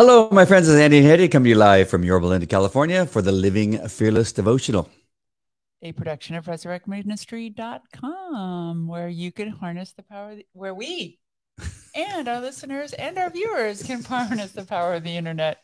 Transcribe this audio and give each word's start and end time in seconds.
Hello, 0.00 0.32
my 0.32 0.46
friends. 0.46 0.66
It's 0.66 0.80
Andy 0.80 0.96
and 0.96 1.06
Hedieh 1.06 1.30
coming 1.30 1.44
to 1.44 1.50
you 1.50 1.56
live 1.56 1.90
from 1.90 2.04
Yorba 2.04 2.24
Linda, 2.24 2.46
California 2.46 3.04
for 3.04 3.20
the 3.20 3.32
Living 3.32 3.86
Fearless 3.86 4.32
Devotional. 4.32 4.88
A 5.82 5.92
production 5.92 6.36
of 6.36 6.46
resurrectministry.com, 6.46 8.88
where 8.88 9.10
you 9.10 9.30
can 9.30 9.50
harness 9.50 9.92
the 9.92 10.02
power, 10.02 10.38
where 10.54 10.72
we 10.72 11.18
and 11.94 12.28
our 12.28 12.40
listeners 12.40 12.94
and 12.94 13.18
our 13.18 13.28
viewers 13.28 13.82
can 13.82 14.02
harness 14.02 14.52
the 14.52 14.64
power 14.64 14.94
of 14.94 15.04
the 15.04 15.14
internet. 15.14 15.58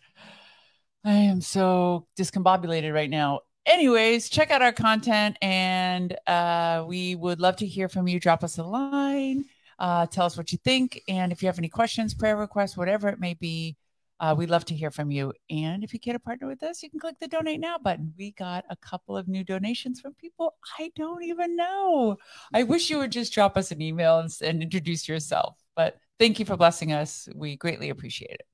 I 1.02 1.14
am 1.14 1.40
so 1.40 2.06
discombobulated 2.18 2.92
right 2.92 3.08
now. 3.08 3.40
Anyways, 3.64 4.28
check 4.28 4.50
out 4.50 4.60
our 4.60 4.72
content 4.72 5.38
and 5.40 6.14
uh, 6.26 6.84
we 6.86 7.14
would 7.14 7.40
love 7.40 7.56
to 7.56 7.66
hear 7.66 7.88
from 7.88 8.06
you. 8.06 8.20
Drop 8.20 8.44
us 8.44 8.58
a 8.58 8.64
line, 8.64 9.46
uh, 9.78 10.04
tell 10.04 10.26
us 10.26 10.36
what 10.36 10.52
you 10.52 10.58
think. 10.62 11.00
And 11.08 11.32
if 11.32 11.42
you 11.42 11.46
have 11.46 11.58
any 11.58 11.70
questions, 11.70 12.12
prayer 12.12 12.36
requests, 12.36 12.76
whatever 12.76 13.08
it 13.08 13.18
may 13.18 13.32
be, 13.32 13.78
uh, 14.20 14.34
we'd 14.36 14.50
love 14.50 14.64
to 14.66 14.74
hear 14.74 14.90
from 14.90 15.10
you. 15.10 15.32
And 15.50 15.84
if 15.84 15.92
you 15.92 16.00
a 16.14 16.18
partner 16.18 16.46
with 16.46 16.62
us, 16.62 16.82
you 16.82 16.90
can 16.90 16.98
click 16.98 17.16
the 17.20 17.28
donate 17.28 17.60
now 17.60 17.78
button. 17.78 18.14
We 18.16 18.32
got 18.32 18.64
a 18.70 18.76
couple 18.76 19.16
of 19.16 19.28
new 19.28 19.44
donations 19.44 20.00
from 20.00 20.14
people 20.14 20.54
I 20.78 20.90
don't 20.96 21.22
even 21.22 21.56
know. 21.56 22.16
I 22.54 22.62
wish 22.64 22.88
you 22.88 22.98
would 22.98 23.12
just 23.12 23.32
drop 23.32 23.56
us 23.56 23.70
an 23.70 23.82
email 23.82 24.18
and, 24.18 24.30
and 24.42 24.62
introduce 24.62 25.08
yourself. 25.08 25.56
But 25.74 25.98
thank 26.18 26.38
you 26.38 26.46
for 26.46 26.56
blessing 26.56 26.92
us. 26.92 27.28
We 27.34 27.56
greatly 27.56 27.90
appreciate 27.90 28.32
it. 28.32 28.46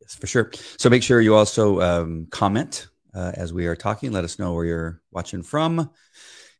Yes, 0.00 0.14
for 0.14 0.26
sure. 0.26 0.52
So 0.78 0.88
make 0.88 1.02
sure 1.02 1.20
you 1.20 1.34
also 1.34 1.80
um, 1.80 2.28
comment 2.30 2.88
uh, 3.14 3.32
as 3.34 3.52
we 3.52 3.66
are 3.66 3.76
talking. 3.76 4.12
Let 4.12 4.24
us 4.24 4.38
know 4.38 4.52
where 4.52 4.64
you're 4.64 5.02
watching 5.10 5.42
from. 5.42 5.90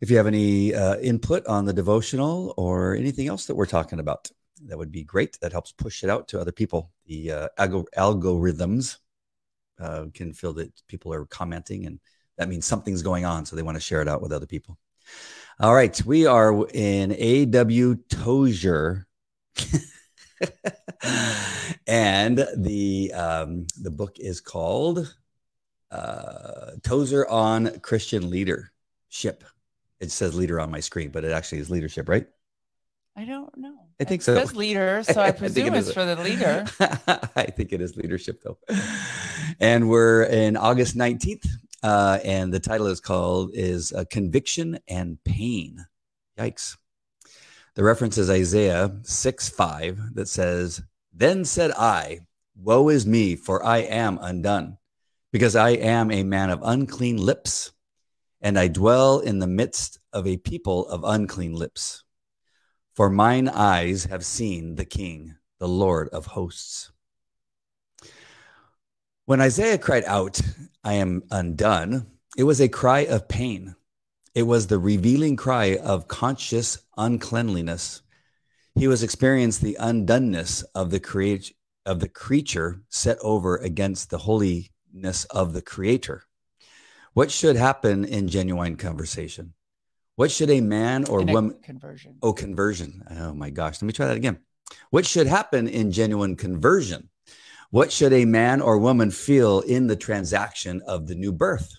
If 0.00 0.10
you 0.10 0.16
have 0.16 0.26
any 0.26 0.74
uh, 0.74 0.96
input 0.96 1.46
on 1.46 1.64
the 1.64 1.72
devotional 1.72 2.54
or 2.56 2.94
anything 2.94 3.28
else 3.28 3.46
that 3.46 3.54
we're 3.54 3.66
talking 3.66 3.98
about, 3.98 4.30
that 4.64 4.78
would 4.78 4.92
be 4.92 5.04
great. 5.04 5.38
That 5.40 5.52
helps 5.52 5.72
push 5.72 6.02
it 6.02 6.10
out 6.10 6.28
to 6.28 6.40
other 6.40 6.52
people. 6.52 6.90
The 7.06 7.30
uh, 7.30 7.48
alg- 7.58 7.86
algorithms 7.96 8.98
uh, 9.78 10.06
can 10.14 10.32
feel 10.32 10.52
that 10.54 10.72
people 10.88 11.12
are 11.12 11.26
commenting, 11.26 11.86
and 11.86 12.00
that 12.38 12.48
means 12.48 12.66
something's 12.66 13.02
going 13.02 13.24
on. 13.24 13.46
So 13.46 13.56
they 13.56 13.62
want 13.62 13.76
to 13.76 13.80
share 13.80 14.02
it 14.02 14.08
out 14.08 14.22
with 14.22 14.32
other 14.32 14.46
people. 14.46 14.78
All 15.60 15.74
right. 15.74 16.04
We 16.04 16.26
are 16.26 16.66
in 16.74 17.14
A.W. 17.16 17.96
Tozer. 18.08 19.06
and 21.86 22.46
the 22.56 23.12
um, 23.14 23.66
the 23.80 23.90
book 23.90 24.18
is 24.18 24.40
called 24.40 25.14
uh, 25.90 26.72
Tozer 26.82 27.26
on 27.28 27.80
Christian 27.80 28.28
Leadership. 28.28 29.44
It 29.98 30.10
says 30.10 30.34
leader 30.34 30.60
on 30.60 30.70
my 30.70 30.80
screen, 30.80 31.10
but 31.10 31.24
it 31.24 31.32
actually 31.32 31.58
is 31.58 31.70
leadership, 31.70 32.08
right? 32.08 32.26
I 33.18 33.24
don't 33.24 33.56
know. 33.56 33.74
I 33.98 34.04
think 34.04 34.20
it 34.20 34.24
so. 34.24 34.34
says 34.34 34.54
leader, 34.54 35.02
so 35.08 35.20
I 35.20 35.30
presume 35.30 35.74
it 35.74 35.78
it's 35.78 35.92
for 35.92 36.04
the 36.04 36.16
leader. 36.16 36.66
I 37.34 37.44
think 37.44 37.72
it 37.72 37.80
is 37.80 37.96
leadership, 37.96 38.42
though. 38.42 38.58
And 39.58 39.88
we're 39.88 40.24
in 40.24 40.56
August 40.58 40.96
19th, 40.98 41.46
uh, 41.82 42.18
and 42.22 42.52
the 42.52 42.60
title 42.60 42.88
is 42.88 43.00
called 43.00 43.52
is 43.54 43.92
uh, 43.92 44.04
Conviction 44.10 44.78
and 44.86 45.16
Pain. 45.24 45.86
Yikes. 46.38 46.76
The 47.74 47.84
reference 47.84 48.18
is 48.18 48.28
Isaiah 48.28 48.94
6 49.02 49.48
5 49.48 50.14
that 50.14 50.28
says, 50.28 50.82
Then 51.12 51.46
said 51.46 51.72
I, 51.72 52.20
Woe 52.54 52.90
is 52.90 53.06
me, 53.06 53.34
for 53.36 53.64
I 53.64 53.78
am 53.78 54.18
undone, 54.20 54.76
because 55.32 55.56
I 55.56 55.70
am 55.70 56.10
a 56.10 56.22
man 56.22 56.50
of 56.50 56.60
unclean 56.62 57.16
lips, 57.16 57.72
and 58.42 58.58
I 58.58 58.68
dwell 58.68 59.20
in 59.20 59.38
the 59.38 59.46
midst 59.46 59.98
of 60.12 60.26
a 60.26 60.36
people 60.36 60.86
of 60.88 61.02
unclean 61.04 61.54
lips. 61.54 62.02
For 62.96 63.10
mine 63.10 63.46
eyes 63.50 64.04
have 64.04 64.24
seen 64.24 64.76
the 64.76 64.86
King, 64.86 65.36
the 65.58 65.68
Lord 65.68 66.08
of 66.14 66.24
hosts. 66.24 66.90
When 69.26 69.38
Isaiah 69.38 69.76
cried 69.76 70.04
out, 70.04 70.40
I 70.82 70.94
am 70.94 71.22
undone, 71.30 72.06
it 72.38 72.44
was 72.44 72.58
a 72.58 72.70
cry 72.70 73.00
of 73.00 73.28
pain. 73.28 73.76
It 74.34 74.44
was 74.44 74.66
the 74.66 74.78
revealing 74.78 75.36
cry 75.36 75.76
of 75.76 76.08
conscious 76.08 76.78
uncleanliness. 76.96 78.00
He 78.74 78.88
was 78.88 79.02
experiencing 79.02 79.68
the 79.68 79.78
undoneness 79.78 80.64
of 80.74 80.90
the 80.90 81.00
create 81.00 81.54
of 81.84 82.00
the 82.00 82.08
creature 82.08 82.80
set 82.88 83.18
over 83.20 83.58
against 83.58 84.08
the 84.08 84.18
holiness 84.18 85.26
of 85.30 85.52
the 85.52 85.62
creator. 85.62 86.22
What 87.12 87.30
should 87.30 87.56
happen 87.56 88.06
in 88.06 88.28
genuine 88.28 88.76
conversation? 88.76 89.52
What 90.16 90.30
should 90.30 90.50
a 90.50 90.60
man 90.60 91.04
or 91.04 91.20
In 91.20 91.32
woman 91.32 91.58
conversion. 91.62 92.16
Oh, 92.22 92.32
conversion. 92.32 93.04
Oh 93.10 93.34
my 93.34 93.50
gosh. 93.50 93.80
Let 93.80 93.86
me 93.86 93.92
try 93.92 94.06
that 94.06 94.16
again. 94.16 94.38
What 94.90 95.06
should 95.06 95.26
happen 95.26 95.68
in 95.68 95.92
genuine 95.92 96.36
conversion? 96.36 97.10
What 97.70 97.92
should 97.92 98.12
a 98.12 98.24
man 98.24 98.60
or 98.62 98.78
woman 98.78 99.10
feel 99.10 99.60
in 99.60 99.86
the 99.86 99.96
transaction 99.96 100.82
of 100.86 101.06
the 101.06 101.14
new 101.14 101.32
birth? 101.32 101.74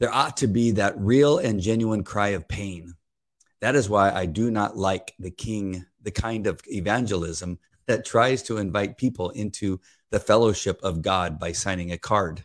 There 0.00 0.14
ought 0.14 0.38
to 0.38 0.46
be 0.46 0.72
that 0.72 0.98
real 0.98 1.38
and 1.38 1.60
genuine 1.60 2.04
cry 2.04 2.28
of 2.28 2.48
pain. 2.48 2.94
That 3.60 3.74
is 3.74 3.90
why 3.90 4.10
I 4.10 4.26
do 4.26 4.50
not 4.50 4.76
like 4.76 5.14
the 5.18 5.32
king, 5.32 5.84
the 6.00 6.12
kind 6.12 6.46
of 6.46 6.60
evangelism 6.66 7.58
that 7.86 8.06
tries 8.06 8.42
to 8.44 8.58
invite 8.58 8.96
people 8.96 9.30
into 9.30 9.80
the 10.10 10.20
fellowship 10.20 10.80
of 10.82 11.02
God 11.02 11.38
by 11.38 11.52
signing 11.52 11.92
a 11.92 11.98
card. 11.98 12.44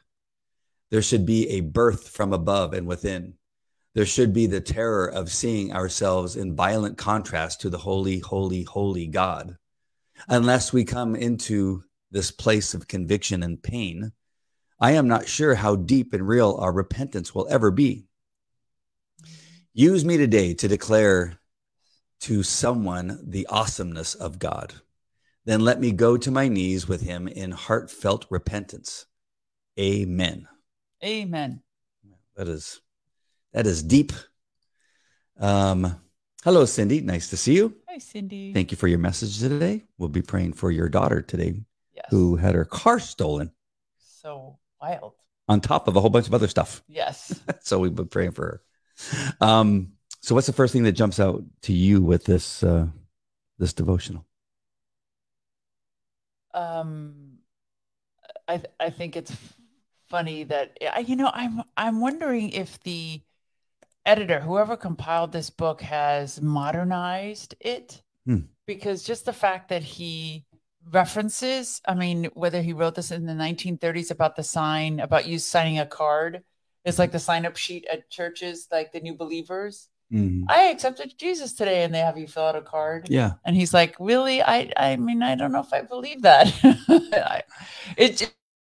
There 0.90 1.02
should 1.02 1.26
be 1.26 1.50
a 1.50 1.62
birth 1.62 2.10
from 2.10 2.34
above 2.34 2.74
and 2.74 2.88
within 2.88 3.36
there 3.96 4.06
should 4.06 4.34
be 4.34 4.48
the 4.48 4.62
terror 4.62 5.08
of 5.08 5.32
seeing 5.32 5.72
ourselves 5.72 6.36
in 6.36 6.56
violent 6.56 6.98
contrast 6.98 7.62
to 7.62 7.70
the 7.70 7.78
holy, 7.78 8.20
holy, 8.20 8.64
holy 8.64 9.08
God. 9.08 9.58
Unless 10.28 10.74
we 10.74 10.84
come 10.84 11.16
into 11.16 11.84
this 12.12 12.32
place 12.32 12.74
of 12.74 12.88
conviction 12.88 13.44
and 13.44 13.62
pain, 13.62 14.12
I 14.80 14.92
am 14.92 15.08
not 15.08 15.28
sure 15.28 15.56
how 15.56 15.76
deep 15.76 16.14
and 16.14 16.28
real 16.28 16.58
our 16.60 16.72
repentance 16.72 17.36
will 17.36 17.48
ever 17.50 17.72
be. 17.72 18.06
Use 19.74 20.04
me 20.04 20.18
today 20.18 20.54
to 20.56 20.68
declare 20.68 21.40
to 22.22 22.44
someone 22.44 23.20
the 23.24 23.46
awesomeness 23.48 24.16
of 24.16 24.40
God. 24.40 24.74
Then 25.46 25.62
let 25.62 25.80
me 25.80 25.92
go 25.92 26.16
to 26.18 26.32
my 26.32 26.48
knees 26.48 26.88
with 26.88 27.02
him 27.02 27.28
in 27.28 27.52
heartfelt 27.52 28.26
repentance. 28.30 29.06
Amen. 29.80 30.48
Amen. 31.04 31.62
That 32.36 32.48
is 32.48 32.82
that 33.54 33.66
is 33.68 33.84
deep. 33.84 34.12
Um, 35.40 36.00
hello, 36.44 36.66
Cindy. 36.66 37.02
Nice 37.02 37.30
to 37.30 37.38
see 37.38 37.56
you. 37.56 37.76
Hi, 37.90 37.98
Cindy. 37.98 38.54
Thank 38.54 38.72
you 38.72 38.78
for 38.78 38.88
your 38.88 39.00
message 39.00 39.40
today. 39.40 39.84
We'll 39.98 40.10
be 40.10 40.22
praying 40.22 40.54
for 40.54 40.72
your 40.72 40.90
daughter 40.90 41.22
today, 41.22 41.64
yes. 41.96 42.06
who 42.10 42.36
had 42.36 42.56
her 42.56 42.66
car 42.66 43.00
stolen 43.00 43.52
So 43.98 44.58
wild. 44.82 45.14
on 45.48 45.62
top 45.62 45.88
of 45.88 45.96
a 45.96 46.02
whole 46.02 46.10
bunch 46.10 46.28
of 46.28 46.34
other 46.34 46.48
stuff. 46.48 46.84
Yes. 46.88 47.40
so 47.62 47.80
we've 47.80 47.96
been 47.96 48.08
praying 48.08 48.32
for 48.32 48.62
her. 49.40 49.46
Um, 49.48 49.94
so, 50.22 50.36
what's 50.36 50.48
the 50.48 50.54
first 50.54 50.72
thing 50.72 50.84
that 50.84 50.94
jumps 50.94 51.20
out 51.20 51.44
to 51.64 51.74
you 51.74 52.02
with 52.02 52.24
this 52.26 52.64
uh, 52.64 52.88
this 53.58 53.74
devotional? 53.74 54.26
um 56.56 57.40
i 58.48 58.58
th- 58.58 58.70
i 58.80 58.92
think 58.92 59.16
it's 59.16 59.36
funny 60.08 60.44
that 60.44 60.78
I, 60.94 61.00
you 61.00 61.16
know 61.16 61.32
i'm 61.34 61.64
i'm 61.76 62.00
wondering 62.00 62.52
if 62.52 62.80
the 62.84 63.22
editor 64.06 64.40
whoever 64.40 64.76
compiled 64.78 65.32
this 65.32 65.50
book 65.50 65.82
has 65.82 66.42
modernized 66.42 67.56
it 67.60 68.02
Hmm. 68.26 68.38
because 68.66 69.04
just 69.04 69.26
the 69.26 69.34
fact 69.34 69.70
that 69.70 69.84
he 69.84 70.46
references 70.92 71.82
i 71.88 71.94
mean 71.94 72.26
whether 72.34 72.62
he 72.62 72.74
wrote 72.74 72.96
this 72.96 73.12
in 73.12 73.26
the 73.26 73.34
1930s 73.34 74.12
about 74.12 74.36
the 74.36 74.44
sign 74.44 75.00
about 75.00 75.28
you 75.28 75.40
signing 75.40 75.80
a 75.80 75.86
card 75.86 76.44
it's 76.86 77.00
like 77.00 77.12
the 77.12 77.20
sign 77.20 77.46
up 77.46 77.56
sheet 77.58 77.86
at 77.92 78.10
churches 78.10 78.68
like 78.72 78.92
the 78.92 79.00
new 79.00 79.16
believers 79.16 79.90
Mhm. 80.12 80.44
i 80.50 80.64
accepted 80.66 81.14
jesus 81.18 81.54
today 81.54 81.84
and 81.84 81.94
they 81.94 82.00
have 82.00 82.18
you 82.18 82.28
fill 82.28 82.44
out 82.44 82.56
a 82.56 82.62
card 82.62 83.08
Yeah. 83.10 83.34
and 83.46 83.56
he's 83.56 83.74
like, 83.74 83.96
"Really? 84.00 84.42
I 84.44 84.72
I 84.78 84.96
mean, 84.98 85.24
I 85.24 85.36
don't 85.36 85.52
know 85.52 85.62
if 85.62 85.74
I 85.74 85.82
believe 85.82 86.22
that." 86.24 86.48
I, 87.34 87.42
it 87.98 88.18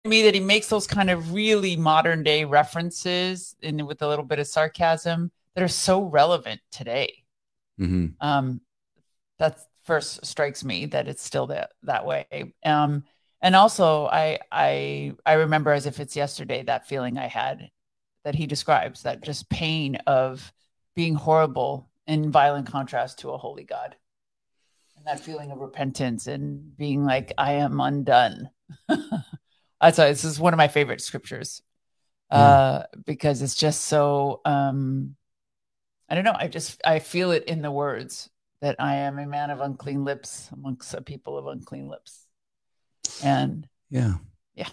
me 0.05 0.23
that 0.23 0.33
he 0.33 0.39
makes 0.39 0.67
those 0.67 0.87
kind 0.87 1.09
of 1.09 1.33
really 1.33 1.75
modern 1.75 2.23
day 2.23 2.45
references 2.45 3.55
and 3.61 3.85
with 3.85 4.01
a 4.01 4.07
little 4.07 4.25
bit 4.25 4.39
of 4.39 4.47
sarcasm 4.47 5.31
that 5.55 5.63
are 5.63 5.67
so 5.67 6.03
relevant 6.03 6.61
today. 6.71 7.23
hmm 7.77 8.07
Um, 8.19 8.61
that 9.39 9.59
first 9.83 10.25
strikes 10.25 10.63
me 10.63 10.85
that 10.87 11.07
it's 11.07 11.23
still 11.23 11.47
that 11.47 11.71
that 11.83 12.05
way. 12.05 12.53
Um, 12.63 13.03
and 13.41 13.55
also 13.55 14.05
I 14.07 14.39
I 14.51 15.13
I 15.25 15.33
remember 15.33 15.71
as 15.71 15.85
if 15.85 15.99
it's 15.99 16.15
yesterday 16.15 16.63
that 16.63 16.87
feeling 16.87 17.17
I 17.17 17.27
had 17.27 17.69
that 18.23 18.35
he 18.35 18.47
describes 18.47 19.03
that 19.03 19.23
just 19.23 19.49
pain 19.49 19.95
of 20.07 20.51
being 20.95 21.15
horrible 21.15 21.89
in 22.07 22.31
violent 22.31 22.67
contrast 22.67 23.19
to 23.19 23.29
a 23.31 23.37
holy 23.37 23.63
God. 23.63 23.95
And 24.97 25.05
that 25.07 25.19
feeling 25.21 25.51
of 25.51 25.59
repentance 25.59 26.27
and 26.27 26.75
being 26.77 27.05
like, 27.05 27.31
I 27.37 27.53
am 27.53 27.79
undone. 27.79 28.49
That's 29.81 29.97
this 29.97 30.23
is 30.23 30.39
one 30.39 30.53
of 30.53 30.57
my 30.57 30.67
favorite 30.67 31.01
scriptures. 31.01 31.61
Uh, 32.29 32.83
because 33.05 33.41
it's 33.41 33.55
just 33.55 33.85
so 33.85 34.41
um 34.45 35.15
I 36.09 36.15
don't 36.15 36.23
know, 36.23 36.35
I 36.37 36.47
just 36.47 36.79
I 36.85 36.99
feel 36.99 37.31
it 37.31 37.45
in 37.45 37.61
the 37.61 37.71
words 37.71 38.29
that 38.61 38.75
I 38.79 38.95
am 38.95 39.17
a 39.19 39.25
man 39.25 39.49
of 39.49 39.61
unclean 39.61 40.03
lips 40.03 40.49
amongst 40.51 40.93
a 40.93 41.01
people 41.01 41.37
of 41.37 41.47
unclean 41.47 41.87
lips. 41.87 42.25
And 43.23 43.67
Yeah. 43.89 44.15
Yeah. 44.55 44.69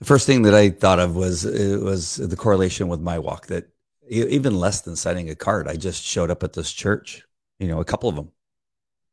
The 0.00 0.06
first 0.06 0.26
thing 0.26 0.42
that 0.42 0.54
I 0.54 0.70
thought 0.70 0.98
of 0.98 1.14
was 1.14 1.44
it 1.44 1.80
was 1.80 2.16
the 2.16 2.36
correlation 2.36 2.88
with 2.88 3.00
my 3.00 3.18
walk 3.18 3.46
that 3.46 3.68
even 4.08 4.58
less 4.58 4.80
than 4.80 4.96
signing 4.96 5.30
a 5.30 5.36
card, 5.36 5.68
I 5.68 5.76
just 5.76 6.02
showed 6.02 6.30
up 6.30 6.42
at 6.42 6.54
this 6.54 6.72
church, 6.72 7.22
you 7.58 7.68
know, 7.68 7.80
a 7.80 7.84
couple 7.84 8.08
of 8.08 8.16
them, 8.16 8.32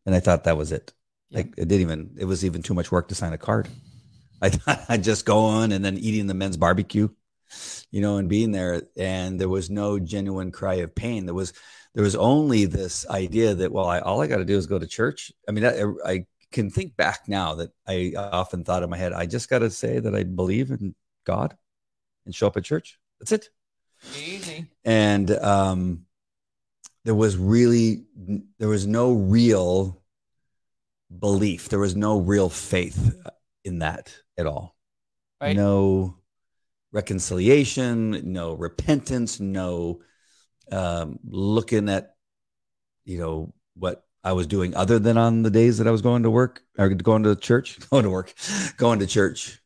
and 0.05 0.15
I 0.15 0.19
thought 0.19 0.45
that 0.45 0.57
was 0.57 0.71
it. 0.71 0.93
Yeah. 1.29 1.39
Like 1.39 1.47
it 1.57 1.67
didn't 1.67 1.81
even 1.81 2.15
it 2.17 2.25
was 2.25 2.43
even 2.43 2.61
too 2.61 2.73
much 2.73 2.91
work 2.91 3.09
to 3.09 3.15
sign 3.15 3.33
a 3.33 3.37
card. 3.37 3.67
I 4.41 4.49
thought 4.49 4.85
I'd 4.89 5.03
just 5.03 5.25
go 5.25 5.45
on 5.45 5.71
and 5.71 5.83
then 5.83 5.97
eating 5.97 6.27
the 6.27 6.33
men's 6.33 6.57
barbecue, 6.57 7.09
you 7.91 8.01
know, 8.01 8.17
and 8.17 8.29
being 8.29 8.51
there, 8.51 8.83
and 8.95 9.39
there 9.39 9.49
was 9.49 9.69
no 9.69 9.99
genuine 9.99 10.51
cry 10.51 10.75
of 10.75 10.95
pain. 10.95 11.25
There 11.25 11.35
was 11.35 11.53
there 11.93 12.03
was 12.03 12.15
only 12.15 12.65
this 12.65 13.07
idea 13.09 13.55
that 13.55 13.71
well, 13.71 13.87
I, 13.87 13.99
all 13.99 14.21
I 14.21 14.27
got 14.27 14.37
to 14.37 14.45
do 14.45 14.57
is 14.57 14.67
go 14.67 14.79
to 14.79 14.87
church. 14.87 15.31
I 15.47 15.51
mean, 15.51 15.65
I, 15.65 15.83
I 16.05 16.25
can 16.51 16.69
think 16.69 16.95
back 16.95 17.27
now 17.27 17.55
that 17.55 17.71
I 17.87 18.13
often 18.15 18.63
thought 18.63 18.83
in 18.83 18.89
my 18.89 18.97
head, 18.97 19.13
I 19.13 19.25
just 19.25 19.49
got 19.49 19.59
to 19.59 19.69
say 19.69 19.99
that 19.99 20.15
I 20.15 20.23
believe 20.23 20.71
in 20.71 20.95
God 21.25 21.57
and 22.25 22.35
show 22.35 22.47
up 22.47 22.57
at 22.57 22.63
church. 22.63 22.99
That's 23.19 23.31
it. 23.31 23.49
Easy. 24.15 24.67
And 24.85 25.31
um, 25.31 26.05
there 27.03 27.15
was 27.15 27.35
really 27.35 28.03
there 28.59 28.69
was 28.69 28.85
no 28.85 29.13
real 29.13 30.03
belief. 31.17 31.69
There 31.69 31.79
was 31.79 31.95
no 31.95 32.19
real 32.19 32.49
faith 32.49 33.15
in 33.63 33.79
that 33.79 34.15
at 34.37 34.45
all. 34.45 34.75
Right. 35.41 35.55
No 35.55 36.17
reconciliation, 36.91 38.31
no 38.31 38.53
repentance, 38.53 39.39
no 39.39 40.01
um, 40.71 41.19
looking 41.23 41.89
at 41.89 42.15
you 43.05 43.17
know 43.19 43.53
what 43.75 44.03
I 44.23 44.33
was 44.33 44.47
doing 44.47 44.75
other 44.75 44.99
than 44.99 45.17
on 45.17 45.43
the 45.43 45.51
days 45.51 45.77
that 45.77 45.87
I 45.87 45.91
was 45.91 46.01
going 46.01 46.23
to 46.23 46.31
work 46.31 46.61
or 46.77 46.89
going 46.89 47.23
to 47.23 47.35
church, 47.35 47.79
going 47.89 48.03
to 48.03 48.09
work, 48.09 48.33
going 48.77 48.99
to 48.99 49.07
church. 49.07 49.61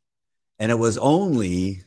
And 0.59 0.71
it 0.71 0.77
was 0.77 0.97
only 0.97 1.83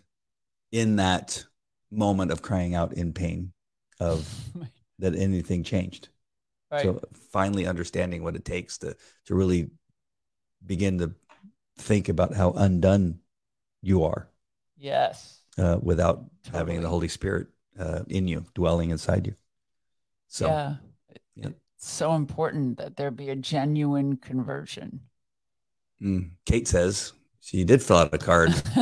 in 0.72 0.96
that 0.96 1.44
moment 1.92 2.32
of 2.32 2.42
crying 2.42 2.74
out 2.74 2.94
in 2.94 3.12
pain 3.12 3.52
of 4.00 4.28
that 4.98 5.14
anything 5.14 5.62
changed. 5.62 6.08
Right. 6.70 6.82
So 6.82 7.00
finally 7.30 7.66
understanding 7.66 8.24
what 8.24 8.34
it 8.34 8.44
takes 8.44 8.78
to 8.78 8.96
to 9.26 9.34
really 9.34 9.70
begin 10.66 10.98
to 10.98 11.14
think 11.76 12.08
about 12.08 12.34
how 12.34 12.52
undone 12.52 13.20
you 13.82 14.04
are 14.04 14.28
yes. 14.78 15.40
uh, 15.58 15.78
without 15.82 16.24
having 16.52 16.80
the 16.82 16.88
Holy 16.88 17.08
Spirit 17.08 17.48
uh, 17.78 18.00
in 18.08 18.28
you, 18.28 18.44
dwelling 18.54 18.90
inside 18.90 19.26
you. 19.26 19.34
So 20.28 20.46
yeah. 20.46 20.74
yeah. 21.34 21.48
It's 21.76 21.90
so 21.90 22.14
important 22.14 22.78
that 22.78 22.96
there 22.96 23.10
be 23.10 23.30
a 23.30 23.36
genuine 23.36 24.16
conversion. 24.16 25.00
mm, 26.00 26.30
Kate 26.46 26.68
says 26.68 27.12
she 27.40 27.62
did 27.62 27.82
fill 27.82 27.98
out 27.98 28.14
a 28.14 28.18
card. 28.18 28.52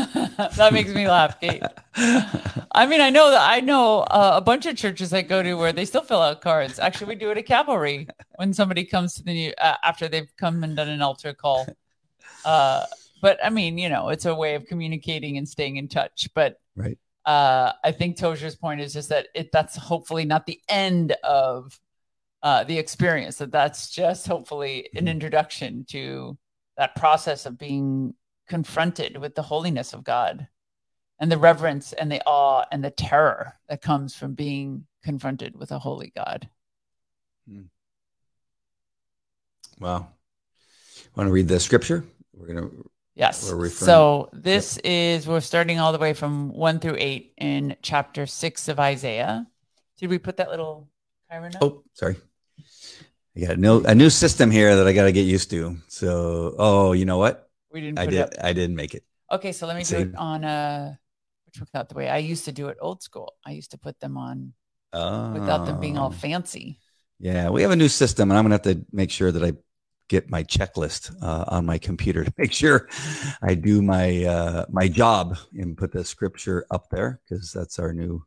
that 0.56 0.70
makes 0.72 0.94
me 0.94 1.08
laugh, 1.08 1.40
Kate. 1.40 1.62
I 1.96 2.86
mean, 2.86 3.00
I 3.00 3.10
know 3.10 3.30
that 3.32 3.50
I 3.50 3.58
know 3.58 4.00
uh, 4.02 4.34
a 4.36 4.40
bunch 4.40 4.66
of 4.66 4.76
churches 4.76 5.12
I 5.12 5.22
go 5.22 5.42
to 5.42 5.54
where 5.54 5.72
they 5.72 5.84
still 5.84 6.02
fill 6.02 6.22
out 6.22 6.40
cards. 6.40 6.78
Actually, 6.78 7.08
we 7.08 7.14
do 7.16 7.30
it 7.30 7.38
at 7.38 7.46
Calvary 7.46 8.06
when 8.36 8.54
somebody 8.54 8.84
comes 8.84 9.14
to 9.14 9.24
the 9.24 9.32
new 9.32 9.52
uh, 9.58 9.76
after 9.82 10.08
they've 10.08 10.32
come 10.36 10.62
and 10.62 10.76
done 10.76 10.88
an 10.88 11.02
altar 11.02 11.34
call. 11.34 11.66
Uh, 12.44 12.86
but 13.20 13.38
I 13.44 13.50
mean, 13.50 13.78
you 13.78 13.88
know, 13.88 14.08
it's 14.08 14.24
a 14.24 14.34
way 14.34 14.54
of 14.54 14.66
communicating 14.66 15.38
and 15.38 15.48
staying 15.48 15.76
in 15.76 15.88
touch. 15.88 16.28
But 16.34 16.58
Right. 16.74 16.98
uh, 17.24 17.72
I 17.84 17.92
think 17.92 18.16
Tozer's 18.16 18.56
point 18.56 18.80
is 18.80 18.92
just 18.92 19.08
that 19.10 19.28
it 19.34 19.52
that's 19.52 19.76
hopefully 19.76 20.24
not 20.24 20.46
the 20.46 20.60
end 20.68 21.12
of 21.22 21.78
uh, 22.42 22.64
the 22.64 22.78
experience. 22.78 23.38
That 23.38 23.52
that's 23.52 23.90
just 23.90 24.26
hopefully 24.26 24.88
an 24.94 25.06
Mhm. 25.06 25.10
introduction 25.10 25.84
to 25.90 26.36
that 26.76 26.96
process 26.96 27.46
of 27.46 27.58
being 27.58 28.14
confronted 28.48 29.16
with 29.18 29.34
the 29.34 29.42
holiness 29.42 29.92
of 29.92 30.02
God 30.02 30.48
and 31.20 31.30
the 31.30 31.38
reverence 31.38 31.92
and 31.92 32.10
the 32.10 32.22
awe 32.26 32.64
and 32.72 32.82
the 32.82 32.90
terror 32.90 33.58
that 33.68 33.80
comes 33.80 34.16
from 34.16 34.34
being 34.34 34.86
confronted 35.04 35.56
with 35.56 35.70
a 35.70 35.78
holy 35.78 36.10
God. 36.16 36.48
wow. 39.78 40.08
Want 41.16 41.28
to 41.28 41.32
read 41.32 41.48
the 41.48 41.60
scripture? 41.60 42.04
We're 42.34 42.46
gonna. 42.54 42.68
Yes. 43.14 43.48
We're 43.50 43.56
referring- 43.56 43.86
So 43.86 44.30
this 44.32 44.78
is 44.78 45.26
we're 45.26 45.40
starting 45.40 45.78
all 45.80 45.92
the 45.92 45.98
way 45.98 46.14
from 46.14 46.48
one 46.48 46.80
through 46.80 46.96
eight 46.98 47.34
in 47.36 47.76
chapter 47.82 48.26
six 48.26 48.68
of 48.68 48.80
Isaiah. 48.80 49.46
Did 49.98 50.08
we 50.10 50.18
put 50.18 50.38
that 50.38 50.48
little 50.50 50.88
chyron 51.30 51.54
up? 51.56 51.62
Oh, 51.62 51.84
sorry. 51.92 52.16
I 53.36 53.40
got 53.40 53.50
a 53.52 53.56
new 53.56 53.82
a 53.84 53.94
new 53.94 54.10
system 54.10 54.50
here 54.50 54.76
that 54.76 54.86
I 54.86 54.92
got 54.92 55.04
to 55.04 55.12
get 55.12 55.22
used 55.26 55.50
to. 55.50 55.76
So, 55.88 56.54
oh, 56.58 56.92
you 56.92 57.04
know 57.04 57.18
what? 57.18 57.48
we 57.70 57.80
didn't 57.80 57.98
I 57.98 58.04
put 58.04 58.14
it 58.14 58.30
did. 58.30 58.38
I 58.40 58.52
didn't 58.52 58.76
make 58.76 58.94
it. 58.94 59.02
Okay, 59.30 59.52
so 59.52 59.66
let 59.66 59.76
me 59.76 59.84
do 59.84 59.96
it 59.96 60.14
on 60.16 60.44
uh 60.44 60.94
which 61.46 61.60
without 61.60 61.88
the 61.88 61.94
way 61.94 62.08
I 62.08 62.18
used 62.18 62.44
to 62.46 62.52
do 62.52 62.68
it 62.68 62.76
old 62.80 63.02
school. 63.02 63.34
I 63.46 63.52
used 63.52 63.70
to 63.70 63.78
put 63.78 63.98
them 64.00 64.16
on 64.18 64.52
without 64.92 65.64
them 65.66 65.80
being 65.80 65.96
all 65.98 66.08
Oh. 66.08 66.10
fancy. 66.26 66.78
Yeah, 67.18 67.48
we 67.50 67.62
have 67.62 67.70
a 67.70 67.76
new 67.76 67.88
system, 67.88 68.30
and 68.30 68.36
I'm 68.38 68.44
gonna 68.44 68.54
have 68.56 68.62
to 68.62 68.84
make 68.92 69.10
sure 69.10 69.32
that 69.32 69.42
I 69.42 69.52
get 70.12 70.28
my 70.28 70.44
checklist 70.44 71.10
uh, 71.22 71.44
on 71.48 71.64
my 71.64 71.78
computer 71.78 72.22
to 72.28 72.32
make 72.36 72.52
sure 72.52 72.86
I 73.40 73.54
do 73.54 73.80
my 73.80 74.24
uh, 74.24 74.66
my 74.70 74.86
job 74.86 75.38
and 75.54 75.76
put 75.76 75.90
the 75.90 76.04
scripture 76.04 76.66
up 76.70 76.90
there 76.90 77.20
because 77.24 77.50
that's 77.50 77.78
our 77.78 77.94
new, 77.94 78.22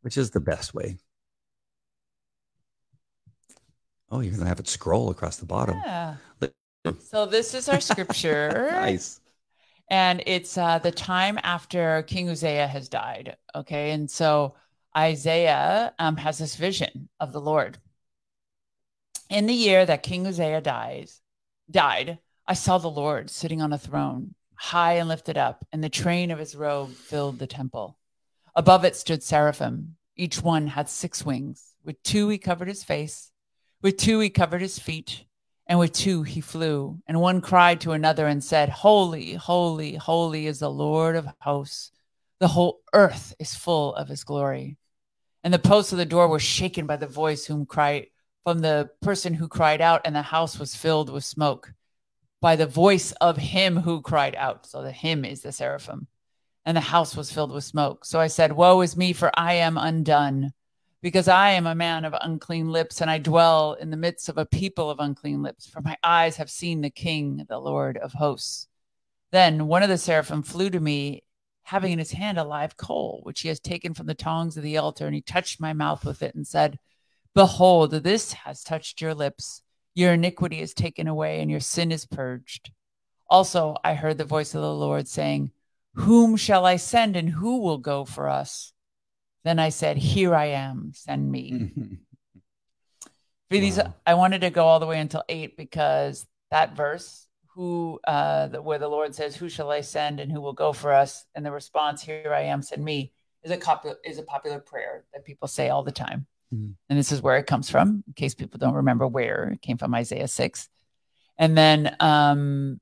which 0.00 0.16
is 0.16 0.30
the 0.30 0.40
best 0.40 0.72
way. 0.72 0.96
Oh, 4.10 4.20
you're 4.20 4.32
gonna 4.32 4.48
have 4.48 4.60
it 4.60 4.68
scroll 4.68 5.10
across 5.10 5.36
the 5.36 5.46
bottom. 5.46 5.76
Yeah. 5.84 6.16
So 7.00 7.26
this 7.26 7.52
is 7.52 7.68
our 7.68 7.80
scripture. 7.80 8.70
Nice. 8.72 9.20
and 9.90 10.22
it's 10.26 10.56
uh, 10.56 10.78
the 10.78 10.92
time 10.92 11.38
after 11.42 12.02
King 12.06 12.30
Uzziah 12.30 12.66
has 12.66 12.88
died. 12.88 13.36
Okay, 13.54 13.90
and 13.90 14.10
so 14.10 14.54
Isaiah 14.96 15.92
um, 15.98 16.16
has 16.16 16.38
this 16.38 16.56
vision 16.56 17.10
of 17.20 17.32
the 17.32 17.40
Lord. 17.42 17.76
In 19.28 19.46
the 19.46 19.54
year 19.54 19.84
that 19.84 20.02
King 20.02 20.26
Uzziah 20.26 20.62
dies, 20.62 21.20
died, 21.70 22.18
I 22.46 22.54
saw 22.54 22.78
the 22.78 22.88
Lord 22.88 23.28
sitting 23.28 23.60
on 23.60 23.74
a 23.74 23.78
throne, 23.78 24.34
high 24.54 24.94
and 24.94 25.06
lifted 25.06 25.36
up, 25.36 25.66
and 25.70 25.84
the 25.84 25.90
train 25.90 26.30
of 26.30 26.38
his 26.38 26.56
robe 26.56 26.92
filled 26.92 27.38
the 27.38 27.46
temple. 27.46 27.98
Above 28.56 28.86
it 28.86 28.96
stood 28.96 29.22
seraphim. 29.22 29.96
Each 30.16 30.42
one 30.42 30.68
had 30.68 30.88
six 30.88 31.26
wings. 31.26 31.74
With 31.84 32.02
two 32.02 32.30
he 32.30 32.38
covered 32.38 32.68
his 32.68 32.82
face, 32.82 33.30
with 33.82 33.98
two 33.98 34.18
he 34.20 34.30
covered 34.30 34.62
his 34.62 34.78
feet, 34.78 35.26
and 35.66 35.78
with 35.78 35.92
two 35.92 36.22
he 36.22 36.40
flew. 36.40 36.98
And 37.06 37.20
one 37.20 37.42
cried 37.42 37.82
to 37.82 37.92
another 37.92 38.26
and 38.26 38.42
said, 38.42 38.70
Holy, 38.70 39.34
holy, 39.34 39.96
holy 39.96 40.46
is 40.46 40.60
the 40.60 40.70
Lord 40.70 41.16
of 41.16 41.28
hosts. 41.42 41.92
The 42.40 42.48
whole 42.48 42.80
earth 42.94 43.34
is 43.38 43.54
full 43.54 43.94
of 43.94 44.08
his 44.08 44.24
glory. 44.24 44.78
And 45.44 45.52
the 45.52 45.58
posts 45.58 45.92
of 45.92 45.98
the 45.98 46.06
door 46.06 46.28
were 46.28 46.38
shaken 46.38 46.86
by 46.86 46.96
the 46.96 47.06
voice 47.06 47.44
whom 47.44 47.66
cried 47.66 48.06
from 48.48 48.60
the 48.60 48.88
person 49.02 49.34
who 49.34 49.46
cried 49.46 49.82
out, 49.82 50.00
and 50.06 50.16
the 50.16 50.22
house 50.22 50.58
was 50.58 50.74
filled 50.74 51.10
with 51.10 51.22
smoke 51.22 51.74
by 52.40 52.56
the 52.56 52.66
voice 52.66 53.12
of 53.20 53.36
him 53.36 53.76
who 53.76 54.00
cried 54.00 54.34
out. 54.36 54.64
So 54.64 54.80
the 54.80 54.90
him 54.90 55.22
is 55.22 55.42
the 55.42 55.52
seraphim. 55.52 56.06
And 56.64 56.74
the 56.74 56.80
house 56.80 57.14
was 57.14 57.30
filled 57.30 57.52
with 57.52 57.64
smoke. 57.64 58.06
So 58.06 58.18
I 58.18 58.28
said, 58.28 58.52
Woe 58.52 58.80
is 58.80 58.96
me, 58.96 59.12
for 59.12 59.30
I 59.34 59.52
am 59.52 59.76
undone 59.76 60.54
because 61.02 61.28
I 61.28 61.50
am 61.50 61.66
a 61.66 61.74
man 61.74 62.06
of 62.06 62.14
unclean 62.18 62.72
lips, 62.72 63.02
and 63.02 63.10
I 63.10 63.18
dwell 63.18 63.74
in 63.74 63.90
the 63.90 63.98
midst 63.98 64.30
of 64.30 64.38
a 64.38 64.46
people 64.46 64.88
of 64.88 64.98
unclean 64.98 65.42
lips. 65.42 65.66
For 65.66 65.82
my 65.82 65.98
eyes 66.02 66.36
have 66.36 66.48
seen 66.48 66.80
the 66.80 66.88
King, 66.88 67.44
the 67.50 67.58
Lord 67.58 67.98
of 67.98 68.14
hosts. 68.14 68.66
Then 69.30 69.66
one 69.66 69.82
of 69.82 69.90
the 69.90 69.98
seraphim 69.98 70.42
flew 70.42 70.70
to 70.70 70.80
me, 70.80 71.22
having 71.64 71.92
in 71.92 71.98
his 71.98 72.12
hand 72.12 72.38
a 72.38 72.44
live 72.44 72.78
coal, 72.78 73.20
which 73.24 73.42
he 73.42 73.48
has 73.48 73.60
taken 73.60 73.92
from 73.92 74.06
the 74.06 74.14
tongs 74.14 74.56
of 74.56 74.62
the 74.62 74.78
altar, 74.78 75.04
and 75.04 75.14
he 75.14 75.20
touched 75.20 75.60
my 75.60 75.74
mouth 75.74 76.02
with 76.06 76.22
it 76.22 76.34
and 76.34 76.46
said, 76.46 76.78
Behold, 77.38 77.92
this 77.92 78.32
has 78.32 78.64
touched 78.64 79.00
your 79.00 79.14
lips. 79.14 79.62
Your 79.94 80.14
iniquity 80.14 80.60
is 80.60 80.74
taken 80.74 81.06
away, 81.06 81.40
and 81.40 81.48
your 81.48 81.60
sin 81.60 81.92
is 81.92 82.04
purged. 82.04 82.72
Also, 83.30 83.76
I 83.84 83.94
heard 83.94 84.18
the 84.18 84.24
voice 84.24 84.56
of 84.56 84.60
the 84.60 84.74
Lord 84.74 85.06
saying, 85.06 85.52
Whom 85.94 86.36
shall 86.36 86.66
I 86.66 86.74
send, 86.74 87.14
and 87.14 87.28
who 87.28 87.60
will 87.60 87.78
go 87.78 88.04
for 88.04 88.28
us? 88.28 88.72
Then 89.44 89.60
I 89.60 89.68
said, 89.68 89.98
Here 89.98 90.34
I 90.34 90.46
am, 90.46 90.90
send 90.96 91.30
me. 91.30 91.70
For 93.50 93.56
these, 93.56 93.78
I 94.04 94.14
wanted 94.14 94.40
to 94.40 94.50
go 94.50 94.66
all 94.66 94.80
the 94.80 94.86
way 94.86 94.98
until 94.98 95.22
eight 95.28 95.56
because 95.56 96.26
that 96.50 96.74
verse, 96.74 97.28
who, 97.54 98.00
uh, 98.04 98.48
where 98.48 98.80
the 98.80 98.88
Lord 98.88 99.14
says, 99.14 99.36
"Who 99.36 99.48
shall 99.48 99.70
I 99.70 99.82
send, 99.82 100.18
and 100.18 100.32
who 100.32 100.40
will 100.40 100.54
go 100.54 100.72
for 100.72 100.92
us?" 100.92 101.24
and 101.36 101.46
the 101.46 101.52
response, 101.52 102.02
"Here 102.02 102.34
I 102.34 102.42
am, 102.42 102.62
send 102.62 102.84
me," 102.84 103.12
is 103.44 103.52
a 103.52 103.56
cop- 103.56 103.86
is 104.04 104.18
a 104.18 104.24
popular 104.24 104.58
prayer 104.58 105.04
that 105.14 105.24
people 105.24 105.46
say 105.48 105.70
all 105.70 105.84
the 105.84 105.92
time, 105.92 106.26
Mhm. 106.54 106.74
and 106.88 106.98
this 106.98 107.12
is 107.12 107.20
where 107.22 107.36
it 107.36 107.46
comes 107.46 107.68
from. 107.70 108.02
In 108.06 108.12
case 108.14 108.34
people 108.34 108.58
don't 108.58 108.74
remember 108.74 109.06
where 109.06 109.50
it 109.50 109.62
came 109.62 109.76
from, 109.78 109.94
Isaiah 109.94 110.28
six, 110.28 110.68
and 111.36 111.56
then 111.56 111.94
um, 112.00 112.80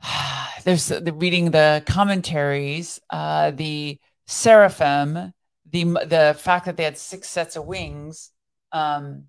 there's 0.64 0.88
the 0.88 1.12
reading 1.12 1.50
the 1.50 1.82
commentaries, 1.86 3.00
uh, 3.10 3.50
the 3.50 3.98
seraphim, 4.26 5.32
the 5.70 5.84
the 5.84 6.36
fact 6.38 6.66
that 6.66 6.76
they 6.76 6.84
had 6.84 6.98
six 6.98 7.28
sets 7.28 7.56
of 7.56 7.66
wings 7.66 8.30
um, 8.72 9.24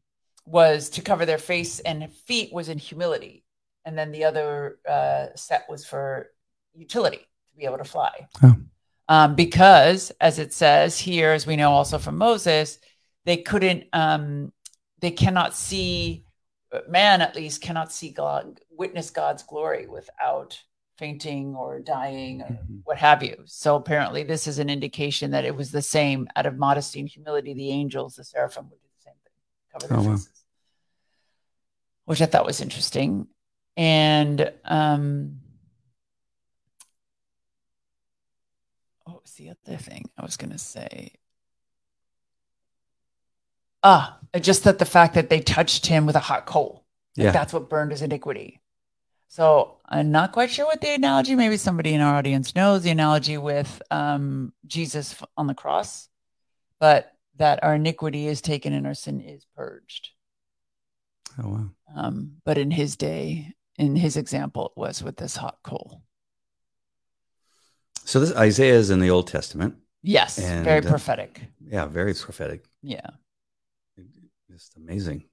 was 0.46 0.90
to 0.92 1.02
cover 1.02 1.26
their 1.26 1.38
face 1.38 1.80
and 1.80 2.12
feet 2.28 2.52
was 2.54 2.70
in 2.70 2.78
humility. 2.78 3.44
and 3.86 3.98
then 3.98 4.12
the 4.14 4.24
other 4.24 4.78
uh, 4.88 5.28
set 5.36 5.66
was 5.70 5.86
for 5.86 6.30
utility 6.74 7.18
to 7.18 7.58
be 7.58 7.66
able 7.66 7.78
to 7.78 7.84
fly. 7.84 8.28
Oh. 8.42 8.56
Um, 9.10 9.36
because, 9.36 10.12
as 10.22 10.40
it 10.40 10.54
says 10.54 10.98
here, 10.98 11.32
as 11.32 11.46
we 11.46 11.56
know 11.56 11.72
also 11.72 11.98
from 11.98 12.18
Moses, 12.18 12.80
they 13.26 13.38
couldn't, 13.38 13.86
um, 13.94 14.54
they 15.00 15.12
cannot 15.12 15.54
see, 15.54 16.26
man 16.88 17.22
at 17.22 17.36
least 17.36 17.62
cannot 17.62 17.92
see 17.92 18.10
God, 18.10 18.62
witness 18.72 19.10
God's 19.10 19.44
glory 19.44 19.88
without 19.88 20.60
fainting 20.98 21.56
or 21.56 21.80
dying 21.80 22.42
or 22.42 22.46
Mhm. 22.46 22.82
what 22.86 22.98
have 22.98 23.22
you. 23.24 23.44
So 23.46 23.76
apparently, 23.76 24.24
this 24.24 24.48
is 24.48 24.60
an 24.60 24.70
indication 24.70 25.32
that 25.32 25.46
it 25.46 25.56
was 25.56 25.72
the 25.72 25.82
same 25.82 26.28
out 26.36 26.46
of 26.46 26.58
modesty 26.58 27.00
and 27.00 27.10
humility. 27.10 27.54
The 27.54 27.72
angels, 27.72 28.16
the 28.16 28.24
seraphim, 28.24 28.70
would 28.70 28.80
do 28.80 28.88
the 28.96 29.02
same 29.02 29.16
thing, 29.24 29.34
cover 29.72 29.88
their 29.88 29.98
Oh, 29.98 30.04
wow. 30.04 30.16
faces, 30.16 30.46
which 32.06 32.22
I 32.22 32.26
thought 32.26 32.46
was 32.46 32.62
interesting. 32.62 33.28
And 33.76 34.54
um, 34.66 35.40
what 39.06 39.22
was 39.22 39.34
the 39.34 39.50
other 39.50 39.78
thing 39.78 40.10
I 40.18 40.24
was 40.24 40.38
going 40.38 40.52
to 40.52 40.58
say? 40.58 41.14
Ah, 43.84 44.20
I 44.34 44.40
just 44.40 44.64
that 44.64 44.80
the 44.80 44.86
fact 44.86 45.14
that 45.16 45.30
they 45.30 45.42
touched 45.42 45.86
him 45.88 46.06
with 46.06 46.16
a 46.16 46.20
hot 46.20 46.46
coal. 46.46 46.86
Like 47.18 47.26
Yeah. 47.26 47.32
That's 47.32 47.54
what 47.54 47.70
burned 47.70 47.92
his 47.92 48.02
iniquity. 48.02 48.62
So 49.28 49.78
I'm 49.90 50.12
not 50.12 50.32
quite 50.32 50.52
sure 50.52 50.66
what 50.66 50.80
the 50.80 50.94
analogy, 50.94 51.36
maybe 51.36 51.58
somebody 51.58 51.94
in 51.94 52.02
our 52.02 52.16
audience 52.16 52.56
knows 52.56 52.84
the 52.84 52.92
analogy 52.92 53.38
with 53.38 53.82
um, 53.90 54.54
Jesus 54.68 55.16
on 55.36 55.48
the 55.48 55.56
cross, 55.56 56.08
but 56.80 57.12
that 57.38 57.64
our 57.64 57.76
iniquity 57.76 58.28
is 58.28 58.42
taken 58.42 58.74
and 58.74 58.86
our 58.86 58.94
sin 58.94 59.20
is 59.20 59.46
purged. 59.56 60.12
Oh 61.42 61.50
wow. 61.50 61.70
Um, 61.96 62.34
but 62.46 62.58
in 62.58 62.70
his 62.72 62.96
day, 62.96 63.54
in 63.78 63.96
his 63.96 64.18
example, 64.18 64.68
it 64.68 64.80
was 64.80 65.04
with 65.04 65.18
this 65.18 65.36
hot 65.36 65.58
coal. 65.64 66.04
So 68.06 68.20
this 68.20 68.34
Isaiah 68.36 68.76
is 68.76 68.90
in 68.90 69.00
the 69.00 69.10
Old 69.10 69.28
Testament. 69.28 69.76
Yes, 70.02 70.38
And, 70.38 70.66
very 70.66 70.86
uh, 70.86 70.90
prophetic. 70.90 71.42
Yeah, 71.66 71.86
very 71.86 72.14
prophetic. 72.14 72.66
Yeah. 72.82 73.08
Just 74.52 74.76
amazing. 74.76 75.24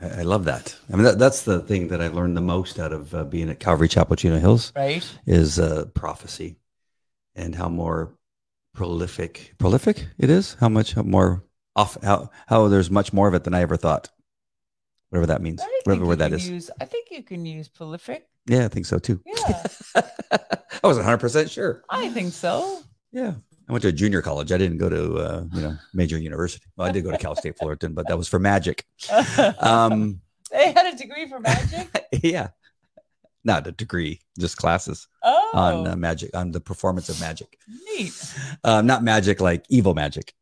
I, 0.00 0.20
I 0.20 0.22
love 0.22 0.44
that. 0.46 0.74
I 0.90 0.96
mean, 0.96 1.04
that, 1.04 1.18
that's 1.18 1.42
the 1.42 1.60
thing 1.60 1.88
that 1.88 2.00
I 2.00 2.08
learned 2.08 2.36
the 2.36 2.40
most 2.40 2.78
out 2.78 2.92
of 2.92 3.14
uh, 3.14 3.24
being 3.24 3.50
at 3.50 3.60
Calvary 3.60 3.88
Chapel, 3.88 4.16
Chino 4.16 4.38
Hills, 4.38 4.72
Right. 4.74 5.04
is 5.26 5.58
uh, 5.58 5.84
prophecy, 5.94 6.56
and 7.34 7.54
how 7.54 7.68
more 7.68 8.14
prolific 8.74 9.54
prolific 9.58 10.06
it 10.18 10.30
is. 10.30 10.54
How 10.60 10.68
much 10.68 10.96
more 10.96 11.44
off 11.76 11.98
how 12.02 12.30
how 12.46 12.68
there's 12.68 12.90
much 12.90 13.12
more 13.12 13.28
of 13.28 13.34
it 13.34 13.44
than 13.44 13.54
I 13.54 13.60
ever 13.62 13.76
thought. 13.76 14.08
Whatever 15.10 15.26
that 15.26 15.42
means, 15.42 15.60
whatever 15.84 16.16
that 16.16 16.32
is. 16.32 16.48
Use, 16.48 16.70
I 16.80 16.84
think 16.84 17.08
you 17.10 17.22
can 17.22 17.44
use 17.46 17.68
prolific. 17.68 18.26
Yeah, 18.48 18.64
I 18.64 18.68
think 18.68 18.86
so 18.86 18.98
too. 18.98 19.20
Yeah, 19.26 19.62
I 20.82 20.86
was 20.86 20.96
100 20.96 21.18
percent 21.18 21.50
sure. 21.50 21.82
I 21.90 22.08
think 22.10 22.32
so. 22.32 22.80
Yeah. 23.12 23.34
I 23.68 23.72
went 23.72 23.82
to 23.82 23.88
a 23.88 23.92
junior 23.92 24.22
college. 24.22 24.50
I 24.50 24.56
didn't 24.56 24.78
go 24.78 24.88
to 24.88 25.14
uh, 25.18 25.44
you 25.52 25.60
know 25.60 25.76
major 25.92 26.16
university. 26.18 26.64
Well, 26.76 26.88
I 26.88 26.92
did 26.92 27.04
go 27.04 27.10
to 27.10 27.18
Cal 27.18 27.36
State 27.36 27.58
Fullerton, 27.58 27.92
but 27.92 28.08
that 28.08 28.16
was 28.16 28.26
for 28.26 28.38
magic. 28.38 28.84
Um, 29.60 30.22
they 30.50 30.72
had 30.72 30.94
a 30.94 30.96
degree 30.96 31.28
for 31.28 31.38
magic. 31.38 32.06
yeah, 32.22 32.48
not 33.44 33.66
a 33.66 33.72
degree, 33.72 34.20
just 34.38 34.56
classes 34.56 35.06
Oh, 35.22 35.50
on 35.52 35.86
uh, 35.86 35.96
magic, 35.96 36.34
on 36.34 36.50
the 36.50 36.60
performance 36.60 37.10
of 37.10 37.20
magic. 37.20 37.58
neat. 37.84 38.14
Um, 38.64 38.86
not 38.86 39.02
magic 39.04 39.42
like 39.42 39.66
evil 39.68 39.92
magic. 39.92 40.32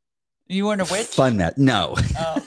You 0.47 0.67
weren't 0.67 0.81
a 0.83 0.85
witch. 0.93 1.09
Fun 1.09 1.37
magic. 1.37 1.59
No. 1.59 1.97
Oh. 2.17 2.47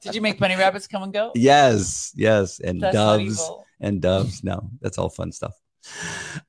Did 0.00 0.14
you 0.14 0.20
make 0.20 0.38
bunny 0.38 0.54
rabbits 0.54 0.86
come 0.86 1.02
and 1.02 1.12
go? 1.12 1.32
yes, 1.34 2.12
yes, 2.14 2.60
and 2.60 2.80
That's 2.80 2.94
doves. 2.94 3.50
And 3.80 4.00
doves. 4.00 4.42
No, 4.44 4.70
that's 4.80 4.98
all 4.98 5.08
fun 5.08 5.32
stuff. 5.32 5.54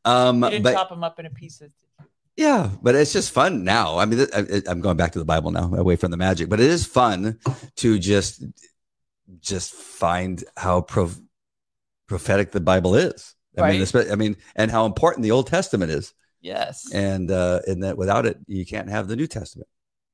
Um, 0.05 0.43
You 0.43 0.49
didn't 0.49 0.63
but 0.63 0.73
chop 0.73 0.89
them 0.89 1.03
up 1.03 1.19
into 1.19 1.31
pieces. 1.31 1.71
Yeah, 2.35 2.69
but 2.81 2.93
it's 2.95 3.13
just 3.13 3.31
fun 3.31 3.63
now. 3.63 3.97
I 3.97 4.05
mean, 4.05 4.27
I- 4.33 4.61
I'm 4.67 4.79
going 4.81 4.95
back 4.97 5.11
to 5.13 5.19
the 5.19 5.25
Bible 5.25 5.51
now, 5.51 5.73
away 5.73 5.95
from 5.95 6.11
the 6.11 6.17
magic. 6.17 6.49
But 6.49 6.59
it 6.59 6.69
is 6.69 6.85
fun 6.85 7.39
to 7.77 7.97
just 7.99 8.43
just 9.41 9.73
find 9.73 10.43
how 10.55 10.81
pro- 10.81 11.11
prophetic 12.07 12.51
the 12.51 12.61
Bible 12.61 12.95
is. 12.95 13.35
I 13.57 13.61
mean, 13.71 13.79
Right. 13.79 13.81
espe- 13.81 14.11
I 14.11 14.15
mean, 14.15 14.37
and 14.55 14.69
how 14.71 14.85
important 14.85 15.23
the 15.23 15.31
Old 15.31 15.47
Testament 15.47 15.91
is, 15.91 16.13
Yes. 16.41 16.91
and 16.93 17.29
uh, 17.31 17.61
and 17.67 17.83
that 17.83 17.97
without 17.97 18.25
it, 18.25 18.37
you 18.47 18.65
can't 18.65 18.89
have 18.89 19.07
the 19.07 19.15
New 19.15 19.27
Testament. 19.27 19.67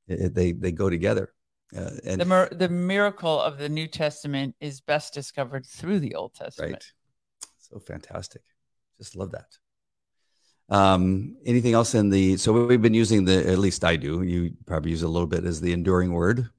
It, 0.07 0.19
it- 0.21 0.33
they 0.33 0.51
they 0.53 0.71
go 0.71 0.89
together. 0.89 1.33
Uh, 1.75 1.89
and 2.05 2.21
the 2.21 2.49
the 2.51 2.69
miracle 2.69 3.39
of 3.41 3.57
the 3.57 3.67
New 3.69 3.87
Testament 3.87 4.55
is 4.61 4.79
best 4.81 5.13
discovered 5.13 5.65
through 5.65 5.99
the 5.99 6.15
Old 6.15 6.33
Testament. 6.35 6.71
right, 6.73 6.85
so 7.73 7.79
fantastic. 7.79 8.43
Just 8.99 9.15
love 9.15 9.31
that. 9.33 9.57
Um, 10.69 11.37
anything 11.45 11.73
else 11.73 11.95
in 11.95 12.09
the? 12.11 12.37
So 12.37 12.65
we've 12.67 12.81
been 12.81 12.93
using 12.93 13.25
the. 13.25 13.49
At 13.51 13.59
least 13.59 13.83
I 13.85 13.97
do. 13.97 14.23
You 14.23 14.53
probably 14.65 14.91
use 14.91 15.03
a 15.03 15.07
little 15.07 15.27
bit 15.27 15.45
as 15.45 15.61
the 15.61 15.73
enduring 15.73 16.13
word. 16.13 16.49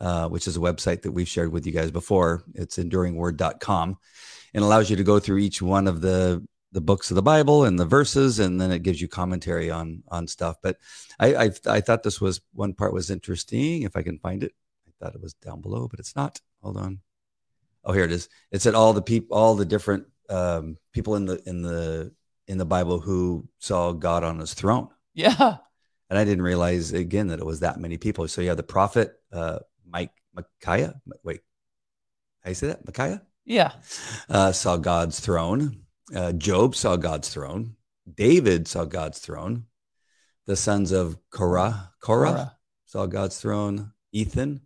uh, 0.00 0.28
which 0.28 0.48
is 0.48 0.56
a 0.56 0.60
website 0.60 1.02
that 1.02 1.12
we've 1.12 1.28
shared 1.28 1.52
with 1.52 1.66
you 1.66 1.72
guys 1.72 1.90
before. 1.90 2.44
It's 2.54 2.78
enduringword.com 2.78 3.98
and 4.54 4.64
allows 4.64 4.90
you 4.90 4.96
to 4.96 5.04
go 5.04 5.20
through 5.20 5.38
each 5.38 5.62
one 5.62 5.88
of 5.88 6.00
the 6.00 6.46
the 6.72 6.80
books 6.80 7.10
of 7.10 7.14
the 7.14 7.22
Bible 7.22 7.64
and 7.64 7.78
the 7.78 7.86
verses, 7.86 8.40
and 8.40 8.60
then 8.60 8.72
it 8.72 8.82
gives 8.82 9.00
you 9.00 9.08
commentary 9.08 9.70
on 9.70 10.02
on 10.08 10.28
stuff. 10.28 10.56
But 10.62 10.78
I 11.20 11.34
I, 11.46 11.50
I 11.66 11.80
thought 11.82 12.02
this 12.02 12.20
was 12.20 12.40
one 12.54 12.74
part 12.74 12.92
was 12.92 13.10
interesting. 13.10 13.82
If 13.84 13.96
I 13.96 14.02
can 14.02 14.18
find 14.18 14.44
it, 14.44 14.52
I 14.88 14.92
thought 15.04 15.14
it 15.16 15.22
was 15.22 15.34
down 15.34 15.62
below, 15.62 15.88
but 15.88 16.00
it's 16.00 16.16
not. 16.16 16.40
Hold 16.62 16.78
on. 16.78 17.00
Oh, 17.84 17.92
here 17.92 18.04
it 18.04 18.12
is. 18.12 18.28
It 18.52 18.62
said 18.62 18.74
all 18.74 18.92
the 18.94 19.02
people, 19.02 19.36
all 19.36 19.54
the 19.56 19.64
different 19.66 20.06
um, 20.30 20.78
people 20.92 21.16
in 21.16 21.26
the 21.26 21.40
in 21.48 21.62
the 21.62 22.12
in 22.46 22.58
the 22.58 22.64
Bible 22.64 23.00
who 23.00 23.48
saw 23.58 23.92
God 23.92 24.24
on 24.24 24.38
His 24.38 24.54
throne. 24.54 24.88
Yeah. 25.14 25.58
And 26.10 26.18
I 26.18 26.24
didn't 26.24 26.42
realize 26.44 26.92
again 26.92 27.28
that 27.28 27.40
it 27.40 27.46
was 27.46 27.60
that 27.60 27.80
many 27.80 27.96
people. 27.96 28.28
So 28.28 28.40
you 28.42 28.48
have 28.48 28.56
the 28.56 28.62
prophet 28.62 29.14
uh, 29.32 29.60
Mike 29.88 30.12
Micaiah. 30.34 31.00
Wait, 31.22 31.40
how 32.42 32.50
you 32.50 32.54
say 32.54 32.66
that? 32.68 32.84
Micaiah 32.86 33.22
Yeah. 33.44 33.72
uh, 34.28 34.52
saw 34.52 34.76
God's 34.76 35.20
throne. 35.20 35.84
Uh, 36.14 36.32
Job 36.32 36.76
saw 36.76 36.96
God's 36.96 37.28
throne. 37.30 37.76
David 38.12 38.68
saw 38.68 38.84
God's 38.84 39.18
throne. 39.18 39.64
The 40.46 40.56
sons 40.56 40.92
of 40.92 41.16
Korah, 41.30 41.92
Korah, 42.00 42.28
Korah. 42.28 42.56
saw 42.84 43.06
God's 43.06 43.40
throne. 43.40 43.92
Ethan 44.12 44.60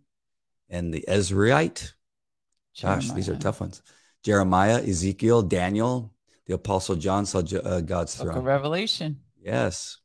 and 0.69 0.93
the 0.93 1.05
Ezrahite. 1.07 1.93
Gosh, 2.81 3.09
these 3.11 3.29
are 3.29 3.35
tough 3.37 3.61
ones. 3.61 3.81
Jeremiah, 4.23 4.81
Ezekiel, 4.81 5.43
Daniel, 5.43 6.13
the 6.45 6.55
Apostle 6.55 6.95
John 6.95 7.25
saw 7.25 7.39
uh, 7.39 7.81
God's 7.81 8.15
Book 8.15 8.33
throne. 8.33 8.43
Revelation. 8.43 9.19
Yes. 9.41 9.97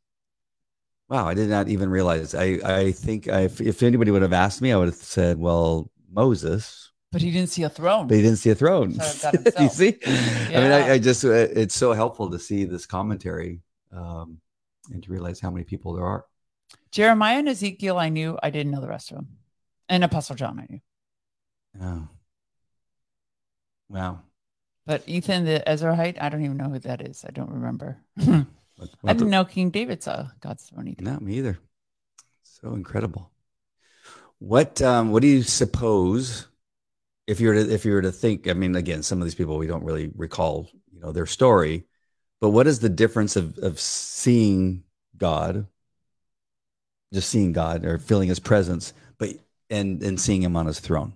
Wow, 1.08 1.26
I 1.26 1.34
did 1.34 1.48
not 1.48 1.68
even 1.68 1.90
realize. 1.90 2.34
I 2.34 2.58
I 2.64 2.92
think 2.92 3.28
I, 3.28 3.42
if, 3.42 3.82
anybody 3.82 4.10
would 4.10 4.22
have 4.22 4.32
asked 4.32 4.62
me, 4.62 4.72
I 4.72 4.76
would 4.76 4.88
have 4.88 4.94
said, 4.94 5.38
"Well, 5.38 5.90
Moses," 6.10 6.92
But 7.12 7.22
he 7.22 7.30
didn't 7.30 7.50
see 7.50 7.62
a 7.62 7.68
throne. 7.68 8.08
but 8.08 8.16
he 8.16 8.22
didn't 8.22 8.38
see 8.38 8.50
a 8.50 8.54
throne. 8.54 8.98
You 9.60 9.68
see? 9.68 9.98
I 10.04 10.60
mean, 10.60 10.72
I, 10.72 10.92
I 10.92 10.98
just 10.98 11.24
uh, 11.24 11.30
it's 11.30 11.76
so 11.76 11.92
helpful 11.92 12.30
to 12.30 12.38
see 12.38 12.64
this 12.64 12.86
commentary 12.86 13.60
um, 13.92 14.40
and 14.90 15.02
to 15.02 15.12
realize 15.12 15.40
how 15.40 15.50
many 15.50 15.64
people 15.64 15.92
there 15.92 16.04
are. 16.04 16.24
Jeremiah 16.90 17.38
and 17.38 17.48
Ezekiel, 17.48 17.98
I 17.98 18.08
knew. 18.08 18.38
I 18.42 18.50
didn't 18.50 18.72
know 18.72 18.80
the 18.80 18.88
rest 18.88 19.10
of 19.10 19.18
them. 19.18 19.28
And 19.88 20.02
Apostle 20.02 20.36
John, 20.36 20.58
I 20.58 20.66
knew. 20.68 20.80
Oh. 21.80 22.08
Wow. 23.88 24.20
But 24.86 25.02
Ethan, 25.06 25.44
the 25.44 25.62
Ezrahite, 25.66 26.20
I 26.20 26.28
don't 26.28 26.44
even 26.44 26.56
know 26.56 26.68
who 26.68 26.78
that 26.80 27.00
is. 27.00 27.24
I 27.26 27.30
don't 27.30 27.50
remember. 27.50 27.98
I 28.20 29.12
didn't 29.12 29.30
know 29.30 29.44
King 29.44 29.70
David 29.70 30.02
saw 30.02 30.28
God's 30.40 30.64
throne 30.64 30.88
either. 30.88 31.02
Not 31.02 31.22
me 31.22 31.34
either. 31.34 31.58
So 32.42 32.74
incredible. 32.74 33.30
What 34.38 34.82
um, 34.82 35.10
what 35.10 35.22
do 35.22 35.28
you 35.28 35.42
suppose 35.42 36.48
if 37.26 37.40
you 37.40 37.48
were 37.48 37.54
to 37.54 37.72
if 37.72 37.84
you 37.84 37.92
were 37.92 38.02
to 38.02 38.12
think? 38.12 38.48
I 38.48 38.52
mean, 38.52 38.74
again, 38.74 39.02
some 39.02 39.20
of 39.20 39.24
these 39.24 39.34
people 39.34 39.56
we 39.56 39.66
don't 39.66 39.84
really 39.84 40.10
recall, 40.14 40.68
you 40.92 41.00
know, 41.00 41.12
their 41.12 41.26
story. 41.26 41.84
But 42.40 42.50
what 42.50 42.66
is 42.66 42.80
the 42.80 42.88
difference 42.88 43.36
of 43.36 43.56
of 43.58 43.80
seeing 43.80 44.82
God, 45.16 45.66
just 47.12 47.30
seeing 47.30 47.52
God 47.52 47.84
or 47.84 47.98
feeling 47.98 48.28
His 48.28 48.40
presence, 48.40 48.92
but 49.18 49.30
and 49.70 50.02
and 50.02 50.20
seeing 50.20 50.42
Him 50.42 50.56
on 50.56 50.66
His 50.66 50.80
throne? 50.80 51.14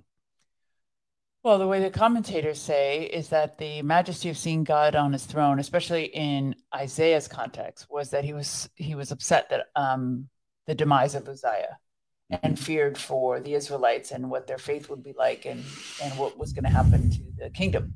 Well, 1.45 1.59
the 1.59 1.69
way 1.69 1.81
the 1.81 1.91
commentators 1.91 2.61
say 2.61 3.05
is 3.05 3.29
that 3.29 3.59
the 3.59 3.81
majesty 3.83 4.29
of 4.29 4.37
seeing 4.37 4.65
God 4.65 4.97
on 4.97 5.13
his 5.13 5.25
throne, 5.25 5.61
especially 5.61 6.07
in 6.07 6.57
Isaiah's 6.75 7.29
context, 7.29 7.87
was 7.89 8.11
that 8.11 8.25
he 8.25 8.33
was 8.33 8.69
he 8.75 8.97
was 8.97 9.13
upset 9.13 9.49
that 9.51 9.67
um, 9.77 10.29
the 10.67 10.75
demise 10.75 11.15
of 11.15 11.29
Uzziah 11.29 11.79
and 12.43 12.59
feared 12.59 12.99
for 12.99 13.39
the 13.39 13.55
Israelites 13.55 14.11
and 14.11 14.31
what 14.31 14.49
their 14.49 14.59
faith 14.59 14.91
would 14.91 15.05
be 15.05 15.15
like 15.17 15.47
and 15.47 15.65
and 16.03 16.19
what 16.19 16.37
was 16.37 16.53
going 16.53 16.65
to 16.65 16.71
happen 16.71 17.09
to 17.11 17.21
the 17.39 17.51
kingdom. 17.51 17.95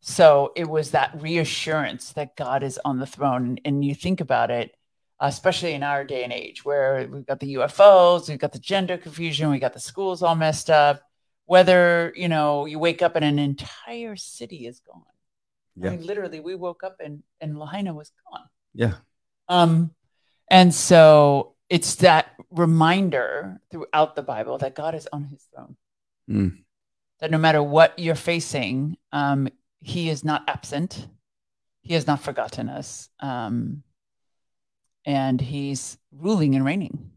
So 0.00 0.52
it 0.54 0.68
was 0.68 0.92
that 0.92 1.20
reassurance 1.20 2.12
that 2.12 2.36
God 2.36 2.62
is 2.62 2.78
on 2.84 3.00
the 3.00 3.06
throne. 3.06 3.46
And, 3.46 3.60
and 3.64 3.84
you 3.84 3.96
think 3.96 4.20
about 4.20 4.52
it, 4.52 4.76
especially 5.18 5.72
in 5.72 5.82
our 5.82 6.04
day 6.04 6.22
and 6.22 6.32
age, 6.32 6.64
where 6.64 7.08
we've 7.10 7.26
got 7.26 7.40
the 7.40 7.54
UFOs, 7.54 8.28
we've 8.28 8.38
got 8.38 8.52
the 8.52 8.60
gender 8.60 8.96
confusion, 8.96 9.50
we 9.50 9.58
got 9.58 9.74
the 9.74 9.80
schools 9.80 10.22
all 10.22 10.36
messed 10.36 10.70
up 10.70 11.02
whether 11.46 12.12
you 12.14 12.28
know 12.28 12.66
you 12.66 12.78
wake 12.78 13.02
up 13.02 13.16
and 13.16 13.24
an 13.24 13.38
entire 13.38 14.16
city 14.16 14.66
is 14.66 14.80
gone 14.80 15.02
Yeah. 15.76 15.88
I 15.88 15.96
mean, 15.96 16.06
literally, 16.06 16.40
we 16.40 16.54
woke 16.54 16.82
up 16.84 17.00
and 17.00 17.22
and 17.40 17.58
Lahaina 17.58 17.92
was 17.94 18.10
gone. 18.30 18.48
Yeah. 18.74 18.94
Um, 19.48 19.90
and 20.48 20.74
so 20.74 21.54
it's 21.68 21.96
that 21.96 22.30
reminder 22.50 23.60
throughout 23.70 24.16
the 24.16 24.22
Bible 24.22 24.58
that 24.58 24.74
God 24.74 24.94
is 24.94 25.08
on 25.12 25.24
His 25.24 25.44
throne. 25.52 25.76
Mm. 26.30 26.64
That 27.20 27.30
no 27.30 27.38
matter 27.38 27.62
what 27.62 27.98
you're 27.98 28.14
facing, 28.14 28.96
um, 29.12 29.48
He 29.80 30.08
is 30.08 30.24
not 30.24 30.44
absent. 30.48 31.06
He 31.82 31.94
has 31.94 32.06
not 32.06 32.20
forgotten 32.20 32.68
us, 32.68 33.08
um, 33.20 33.82
and 35.04 35.40
He's 35.40 35.98
ruling 36.10 36.56
and 36.56 36.64
reigning 36.64 37.12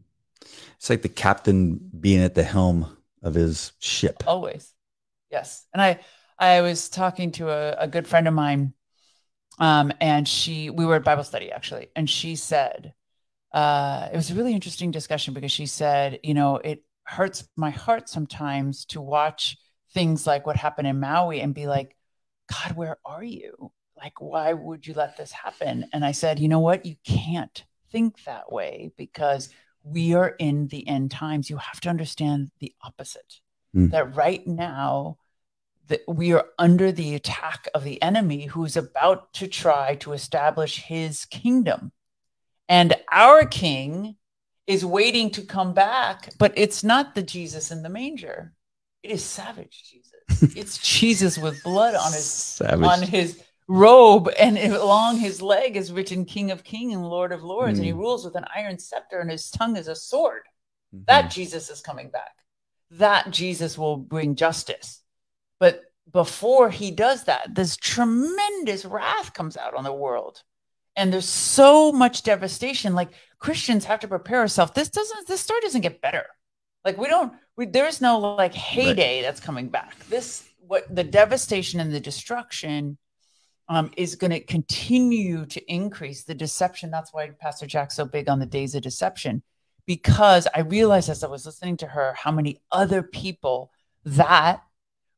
It's 0.76 0.90
like 0.90 1.02
the 1.02 1.08
captain 1.08 1.80
being 1.98 2.22
at 2.22 2.34
the 2.34 2.44
helm 2.44 2.96
of 3.22 3.34
his 3.34 3.72
ship. 3.78 4.22
always. 4.26 4.72
Yes, 5.30 5.66
and 5.72 5.80
I 5.80 6.00
I 6.38 6.60
was 6.62 6.88
talking 6.88 7.32
to 7.32 7.50
a, 7.50 7.84
a 7.84 7.88
good 7.88 8.08
friend 8.08 8.26
of 8.26 8.34
mine, 8.34 8.74
um, 9.58 9.92
and 10.00 10.26
she 10.26 10.70
we 10.70 10.84
were 10.84 10.96
at 10.96 11.04
Bible 11.04 11.24
study 11.24 11.52
actually, 11.52 11.88
and 11.94 12.08
she 12.08 12.36
said 12.36 12.94
uh, 13.52 14.08
it 14.12 14.16
was 14.16 14.30
a 14.30 14.34
really 14.34 14.54
interesting 14.54 14.90
discussion 14.90 15.34
because 15.34 15.52
she 15.52 15.66
said, 15.66 16.20
you 16.22 16.34
know, 16.34 16.56
it 16.56 16.84
hurts 17.04 17.48
my 17.56 17.70
heart 17.70 18.08
sometimes 18.08 18.84
to 18.86 19.00
watch 19.00 19.56
things 19.92 20.26
like 20.26 20.46
what 20.46 20.56
happened 20.56 20.86
in 20.86 21.00
Maui 21.00 21.40
and 21.40 21.54
be 21.54 21.66
like, 21.66 21.96
God, 22.48 22.76
where 22.76 22.98
are 23.04 23.24
you? 23.24 23.72
Like, 23.96 24.20
why 24.20 24.52
would 24.52 24.86
you 24.86 24.94
let 24.94 25.16
this 25.16 25.32
happen? 25.32 25.86
And 25.92 26.04
I 26.04 26.12
said, 26.12 26.38
you 26.38 26.48
know 26.48 26.60
what? 26.60 26.86
You 26.86 26.96
can't 27.04 27.64
think 27.90 28.22
that 28.24 28.52
way 28.52 28.92
because 28.96 29.50
we 29.82 30.14
are 30.14 30.34
in 30.38 30.68
the 30.68 30.86
end 30.86 31.10
times. 31.10 31.50
You 31.50 31.56
have 31.58 31.80
to 31.80 31.88
understand 31.88 32.50
the 32.58 32.74
opposite. 32.82 33.40
Mm. 33.74 33.90
That 33.90 34.14
right 34.14 34.46
now, 34.46 35.18
that 35.88 36.02
we 36.06 36.32
are 36.32 36.46
under 36.58 36.92
the 36.92 37.14
attack 37.14 37.68
of 37.74 37.84
the 37.84 38.00
enemy 38.02 38.46
who's 38.46 38.76
about 38.76 39.32
to 39.34 39.48
try 39.48 39.96
to 39.96 40.12
establish 40.12 40.82
his 40.82 41.24
kingdom. 41.24 41.92
And 42.68 42.94
our 43.10 43.44
king 43.44 44.16
is 44.66 44.84
waiting 44.84 45.30
to 45.30 45.42
come 45.42 45.74
back, 45.74 46.32
but 46.38 46.52
it's 46.56 46.84
not 46.84 47.14
the 47.14 47.22
Jesus 47.22 47.72
in 47.72 47.82
the 47.82 47.88
manger. 47.88 48.52
It 49.02 49.10
is 49.10 49.24
savage 49.24 49.84
Jesus. 49.90 50.56
it's 50.56 50.78
Jesus 50.78 51.38
with 51.38 51.62
blood 51.64 51.94
on 51.94 52.12
his 52.12 52.24
Savage. 52.24 52.86
on 52.86 53.02
his 53.02 53.42
robe 53.70 54.28
and 54.38 54.58
along 54.58 55.18
his 55.18 55.40
leg 55.40 55.76
is 55.76 55.92
written 55.92 56.24
King 56.24 56.50
of 56.50 56.64
King 56.64 56.92
and 56.92 57.04
Lord 57.08 57.30
of 57.32 57.44
Lords, 57.44 57.78
and 57.78 57.86
he 57.86 57.92
Mm. 57.92 57.98
rules 57.98 58.24
with 58.24 58.34
an 58.34 58.44
iron 58.54 58.78
scepter, 58.78 59.20
and 59.20 59.30
his 59.30 59.48
tongue 59.50 59.76
is 59.76 59.86
a 59.88 59.94
sword. 59.94 60.42
Mhm. 60.94 61.06
That 61.06 61.30
Jesus 61.30 61.70
is 61.70 61.80
coming 61.80 62.10
back. 62.10 62.34
That 62.90 63.30
Jesus 63.30 63.78
will 63.78 63.96
bring 63.96 64.34
justice. 64.34 65.02
But 65.60 65.84
before 66.12 66.70
he 66.70 66.90
does 66.90 67.24
that, 67.24 67.54
this 67.54 67.76
tremendous 67.76 68.84
wrath 68.84 69.32
comes 69.34 69.56
out 69.56 69.74
on 69.74 69.84
the 69.84 69.92
world. 69.92 70.42
And 70.96 71.12
there's 71.12 71.28
so 71.28 71.92
much 71.92 72.24
devastation. 72.24 72.94
Like 72.96 73.12
Christians 73.38 73.84
have 73.84 74.00
to 74.00 74.08
prepare 74.08 74.40
ourselves. 74.40 74.72
This 74.74 74.88
doesn't, 74.88 75.28
this 75.28 75.40
story 75.40 75.60
doesn't 75.60 75.82
get 75.82 76.00
better. 76.02 76.26
Like 76.84 76.98
we 76.98 77.06
don't, 77.06 77.32
we, 77.56 77.66
there's 77.66 78.00
no 78.00 78.18
like 78.18 78.54
heyday 78.54 79.22
that's 79.22 79.40
coming 79.40 79.68
back. 79.68 79.96
This, 80.08 80.48
what 80.58 80.92
the 80.92 81.04
devastation 81.04 81.78
and 81.78 81.92
the 81.92 82.00
destruction 82.00 82.98
um, 83.70 83.90
is 83.96 84.16
going 84.16 84.32
to 84.32 84.40
continue 84.40 85.46
to 85.46 85.72
increase 85.72 86.24
the 86.24 86.34
deception. 86.34 86.90
That's 86.90 87.14
why 87.14 87.30
Pastor 87.30 87.66
Jack's 87.66 87.96
so 87.96 88.04
big 88.04 88.28
on 88.28 88.38
the 88.40 88.46
days 88.46 88.74
of 88.74 88.82
deception 88.82 89.42
because 89.86 90.46
I 90.54 90.60
realized 90.60 91.08
as 91.08 91.24
I 91.24 91.28
was 91.28 91.46
listening 91.46 91.78
to 91.78 91.86
her 91.86 92.12
how 92.14 92.30
many 92.30 92.60
other 92.70 93.02
people 93.02 93.70
that 94.04 94.62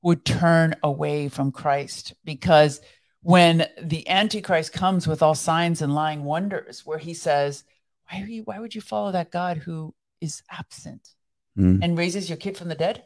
would 0.02 0.24
turn 0.24 0.74
away 0.82 1.28
from 1.28 1.50
Christ 1.50 2.14
because 2.24 2.80
when 3.22 3.66
the 3.80 4.08
antichrist 4.08 4.72
comes 4.72 5.06
with 5.06 5.22
all 5.22 5.34
signs 5.34 5.80
and 5.82 5.94
lying 5.94 6.24
wonders 6.24 6.84
where 6.84 6.98
he 6.98 7.14
says 7.14 7.64
why 8.10 8.20
are 8.20 8.26
you 8.26 8.42
why 8.42 8.58
would 8.58 8.74
you 8.74 8.80
follow 8.80 9.12
that 9.12 9.30
god 9.30 9.58
who 9.58 9.94
is 10.20 10.42
absent 10.50 11.10
Mm. 11.56 11.80
and 11.82 11.98
raises 11.98 12.30
your 12.30 12.38
kid 12.38 12.56
from 12.56 12.68
the 12.68 12.74
dead 12.74 13.04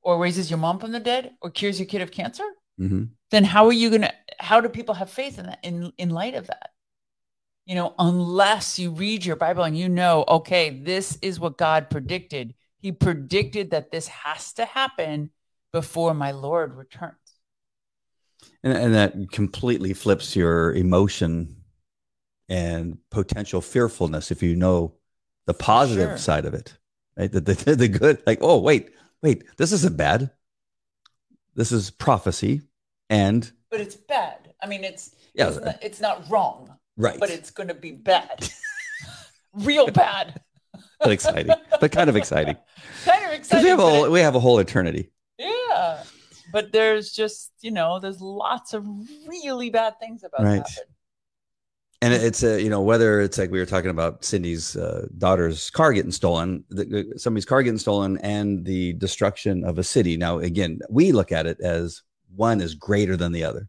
or 0.00 0.18
raises 0.18 0.50
your 0.50 0.58
mom 0.58 0.78
from 0.78 0.92
the 0.92 0.98
dead 0.98 1.32
or 1.42 1.50
cures 1.50 1.78
your 1.78 1.86
kid 1.86 2.00
of 2.00 2.10
cancer 2.10 2.48
Mhm. 2.80 3.10
Then 3.32 3.44
how 3.44 3.66
are 3.66 3.72
you 3.72 3.90
going 3.90 4.02
to 4.02 4.12
how 4.38 4.60
do 4.60 4.68
people 4.68 4.94
have 4.94 5.10
faith 5.10 5.38
in 5.38 5.46
that 5.46 5.58
in 5.64 5.92
in 5.98 6.10
light 6.10 6.34
of 6.34 6.46
that 6.46 6.70
you 7.66 7.74
know 7.74 7.94
unless 7.98 8.78
you 8.78 8.90
read 8.92 9.24
your 9.24 9.36
bible 9.36 9.64
and 9.64 9.76
you 9.76 9.88
know 9.88 10.24
okay 10.28 10.70
this 10.70 11.18
is 11.22 11.40
what 11.40 11.58
god 11.58 11.90
predicted 11.90 12.54
he 12.78 12.92
predicted 12.92 13.70
that 13.70 13.90
this 13.90 14.08
has 14.08 14.52
to 14.52 14.64
happen 14.64 15.30
before 15.72 16.14
my 16.14 16.30
lord 16.30 16.74
returns 16.76 17.16
And, 18.62 18.72
and 18.72 18.94
that 18.94 19.14
completely 19.32 19.92
flips 19.94 20.36
your 20.36 20.72
emotion 20.74 21.56
and 22.48 22.98
potential 23.10 23.60
fearfulness 23.60 24.30
if 24.30 24.42
you 24.42 24.54
know 24.56 24.94
the 25.46 25.54
positive 25.54 26.10
Sure. 26.10 26.16
side 26.18 26.44
of 26.44 26.54
it, 26.54 26.76
right? 27.16 27.30
The, 27.32 27.40
the, 27.40 27.76
the 27.76 27.88
good, 27.88 28.22
like, 28.26 28.38
oh, 28.42 28.58
wait, 28.60 28.90
wait, 29.22 29.44
this 29.56 29.72
isn't 29.72 29.96
bad. 29.96 30.30
This 31.54 31.72
is 31.72 31.90
prophecy. 31.90 32.62
And 33.12 33.50
but 33.70 33.80
it's 33.80 33.94
bad 33.96 34.52
i 34.62 34.66
mean 34.66 34.84
it's 34.84 35.14
Yeah. 35.34 35.48
it's, 35.48 35.60
not, 35.60 35.78
it's 35.82 36.00
not 36.00 36.30
wrong 36.30 36.58
right, 36.96 37.18
but 37.20 37.30
it's 37.30 37.50
going 37.50 37.68
to 37.68 37.74
be 37.74 37.92
bad 37.92 38.48
real 39.54 39.88
bad 39.90 40.40
but 40.98 41.10
exciting, 41.12 41.54
but 41.80 41.90
kind 41.92 42.08
of 42.10 42.16
exciting 42.16 42.56
kind 43.04 43.24
of 43.26 43.32
exciting 43.38 43.64
we 43.64 43.70
have 43.70 43.78
a 43.80 43.82
whole, 43.82 44.10
we 44.10 44.20
have 44.20 44.34
a 44.34 44.40
whole 44.40 44.58
eternity. 44.58 45.10
yeah 45.38 46.02
but 46.52 46.72
there's 46.72 47.12
just 47.12 47.52
you 47.60 47.70
know 47.70 47.98
there's 47.98 48.20
lots 48.20 48.72
of 48.74 48.86
really 49.28 49.68
bad 49.70 49.98
things 50.00 50.24
about 50.24 50.42
Right. 50.44 50.56
happen 50.66 50.88
And 52.02 52.12
it's 52.12 52.42
a, 52.42 52.60
you 52.60 52.68
know, 52.68 52.82
whether 52.82 53.20
it's 53.20 53.38
like 53.38 53.52
we 53.52 53.60
were 53.60 53.70
talking 53.74 53.90
about 53.96 54.24
Cindy's 54.24 54.74
uh, 54.76 55.06
daughter's 55.18 55.70
car 55.70 55.92
getting 55.92 56.10
stolen, 56.10 56.64
the- 56.68 57.12
somebody's 57.16 57.44
car 57.46 57.62
getting 57.62 57.78
stolen, 57.78 58.18
and 58.36 58.64
the 58.66 58.94
destruction 58.94 59.62
of 59.64 59.78
a 59.78 59.84
city. 59.84 60.16
Now, 60.16 60.40
again, 60.40 60.80
we 60.90 61.12
look 61.12 61.30
at 61.30 61.46
it 61.46 61.58
as 61.60 62.02
one 62.34 62.60
is 62.60 62.74
greater 62.74 63.16
than 63.16 63.32
the 63.32 63.44
other, 63.44 63.68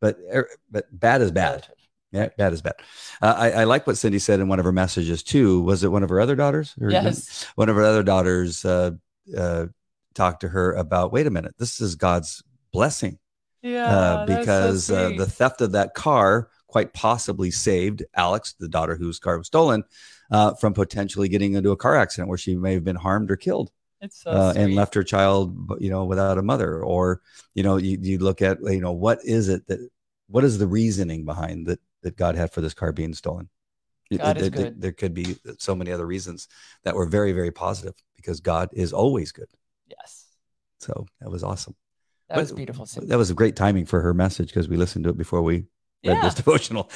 but 0.00 0.18
er, 0.32 0.48
but 0.70 0.86
bad 0.92 1.22
is 1.22 1.30
bad. 1.30 1.66
Yeah, 2.12 2.28
bad 2.36 2.52
is 2.52 2.60
bad. 2.60 2.74
Uh, 3.22 3.34
I, 3.36 3.50
I 3.50 3.64
like 3.64 3.86
what 3.86 3.96
Cindy 3.96 4.18
said 4.18 4.40
in 4.40 4.48
one 4.48 4.58
of 4.58 4.64
her 4.64 4.72
messages 4.72 5.22
too. 5.22 5.62
Was 5.62 5.84
it 5.84 5.92
one 5.92 6.02
of 6.02 6.08
her 6.08 6.20
other 6.20 6.34
daughters? 6.34 6.74
Or 6.80 6.90
yes 6.90 7.46
One 7.54 7.68
of 7.68 7.76
her 7.76 7.84
other 7.84 8.02
daughters 8.02 8.64
uh, 8.64 8.92
uh, 9.36 9.66
talked 10.14 10.40
to 10.40 10.48
her 10.48 10.72
about. 10.72 11.12
Wait 11.12 11.28
a 11.28 11.30
minute, 11.30 11.54
this 11.58 11.80
is 11.80 11.94
God's 11.94 12.42
blessing 12.72 13.18
yeah 13.62 13.86
uh, 13.86 14.26
so 14.26 14.38
because 14.38 14.90
uh, 14.90 15.10
the 15.16 15.26
theft 15.26 15.60
of 15.60 15.72
that 15.72 15.92
car 15.94 16.48
quite 16.70 16.92
possibly 16.92 17.50
saved 17.50 18.04
Alex, 18.14 18.54
the 18.58 18.68
daughter 18.68 18.94
whose 18.94 19.18
car 19.18 19.36
was 19.36 19.48
stolen, 19.48 19.82
uh, 20.30 20.54
from 20.54 20.72
potentially 20.72 21.28
getting 21.28 21.54
into 21.54 21.72
a 21.72 21.76
car 21.76 21.96
accident 21.96 22.28
where 22.28 22.38
she 22.38 22.54
may 22.54 22.74
have 22.74 22.84
been 22.84 22.96
harmed 22.96 23.30
or 23.30 23.36
killed 23.36 23.70
so 24.08 24.30
uh, 24.30 24.52
and 24.56 24.74
left 24.74 24.94
her 24.94 25.02
child, 25.04 25.56
you 25.80 25.90
know, 25.90 26.04
without 26.04 26.38
a 26.38 26.42
mother. 26.42 26.82
Or 26.82 27.20
you 27.54 27.62
know, 27.62 27.76
you, 27.76 27.98
you 28.00 28.18
look 28.18 28.40
at 28.42 28.58
you 28.62 28.80
know 28.80 28.92
what 28.92 29.18
is 29.24 29.48
it 29.48 29.66
that 29.66 29.80
what 30.28 30.44
is 30.44 30.58
the 30.58 30.66
reasoning 30.66 31.24
behind 31.24 31.66
that 31.66 31.80
that 32.02 32.16
God 32.16 32.34
had 32.36 32.50
for 32.52 32.60
this 32.60 32.74
car 32.74 32.92
being 32.92 33.14
stolen? 33.14 33.48
God 34.16 34.36
it- 34.36 34.40
is 34.40 34.46
it- 34.48 34.52
there- 34.54 34.64
good. 34.70 34.80
there 34.80 34.92
could 34.92 35.14
be 35.14 35.36
so 35.58 35.74
many 35.74 35.92
other 35.92 36.06
reasons 36.06 36.48
that 36.84 36.94
were 36.94 37.06
very 37.06 37.32
very 37.32 37.50
positive 37.52 37.94
because 38.16 38.40
God 38.40 38.68
is 38.72 38.92
always 38.92 39.32
good. 39.32 39.48
yes 39.88 40.26
So 40.78 41.06
that 41.20 41.30
was 41.30 41.42
awesome. 41.44 41.74
that 42.28 42.36
But- 42.36 42.40
was 42.42 42.52
beautiful 42.52 42.86
Cindy. 42.86 43.08
That 43.08 43.18
was 43.18 43.30
a 43.30 43.34
great 43.34 43.54
timing 43.56 43.86
for 43.86 44.00
her 44.00 44.14
message 44.14 44.48
because 44.48 44.68
we 44.68 44.76
listened 44.76 45.04
to 45.04 45.10
it 45.10 45.16
before 45.18 45.42
we 45.42 45.66
read 46.04 46.22
this 46.22 46.34
devotional. 46.42 46.90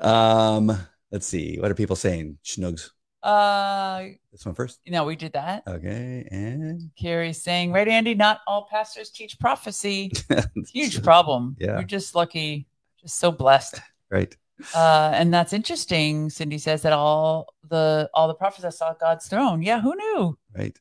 Um, 0.00 0.70
let's 1.10 1.26
see. 1.26 1.58
What 1.58 1.70
are 1.70 1.74
people 1.74 1.96
saying? 1.96 2.38
Schnugs. 2.44 2.90
Uh 3.24 4.04
This 4.30 4.44
one 4.44 4.54
first. 4.54 4.80
No, 4.86 5.04
we 5.04 5.16
did 5.16 5.32
that 5.32 5.62
Okay. 5.66 6.28
And 6.30 6.90
Carrie's 6.96 7.42
saying, 7.42 7.72
right, 7.72 7.88
Andy, 7.88 8.14
not 8.14 8.40
all 8.46 8.68
pastors 8.70 9.10
teach 9.10 9.38
prophecy. 9.40 10.12
Huge 10.72 11.02
problem. 11.02 11.56
Yeah. 11.58 11.78
You're 11.78 11.84
just 11.84 12.14
lucky, 12.14 12.66
just 13.00 13.18
so 13.18 13.32
blessed. 13.32 13.80
right. 14.10 14.36
Uh, 14.74 15.10
and 15.14 15.34
that's 15.34 15.52
interesting. 15.52 16.30
Cindy 16.30 16.58
says 16.58 16.82
that 16.82 16.92
all 16.92 17.52
the 17.68 18.08
all 18.14 18.28
the 18.28 18.34
prophets 18.34 18.62
that 18.62 18.74
saw 18.74 18.94
God's 18.94 19.26
throne. 19.26 19.62
Yeah, 19.62 19.80
who 19.80 19.96
knew? 19.96 20.38
Right. 20.56 20.78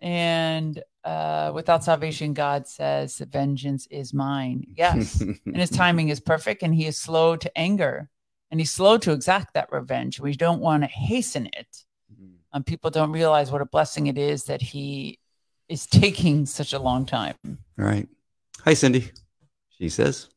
And 0.00 0.82
uh, 1.04 1.52
without 1.54 1.84
salvation, 1.84 2.32
God 2.32 2.66
says, 2.66 3.18
"Vengeance 3.18 3.86
is 3.90 4.14
mine." 4.14 4.64
Yes, 4.76 5.20
and 5.20 5.56
His 5.56 5.70
timing 5.70 6.08
is 6.08 6.20
perfect, 6.20 6.62
and 6.62 6.74
He 6.74 6.86
is 6.86 6.96
slow 6.96 7.36
to 7.36 7.58
anger, 7.58 8.08
and 8.50 8.60
He's 8.60 8.72
slow 8.72 8.98
to 8.98 9.12
exact 9.12 9.54
that 9.54 9.68
revenge. 9.72 10.20
We 10.20 10.34
don't 10.34 10.60
want 10.60 10.82
to 10.82 10.88
hasten 10.88 11.46
it. 11.46 11.84
Um, 12.52 12.64
people 12.64 12.90
don't 12.90 13.12
realize 13.12 13.50
what 13.50 13.60
a 13.60 13.66
blessing 13.66 14.06
it 14.06 14.16
is 14.16 14.44
that 14.44 14.62
He 14.62 15.18
is 15.68 15.86
taking 16.02 16.46
such 16.46 16.72
a 16.72 16.78
long 16.78 17.04
time. 17.06 17.34
All 17.46 17.84
right. 17.84 18.08
Hi, 18.64 18.74
Cindy. 18.74 19.10
She 19.78 19.88
says. 19.90 20.28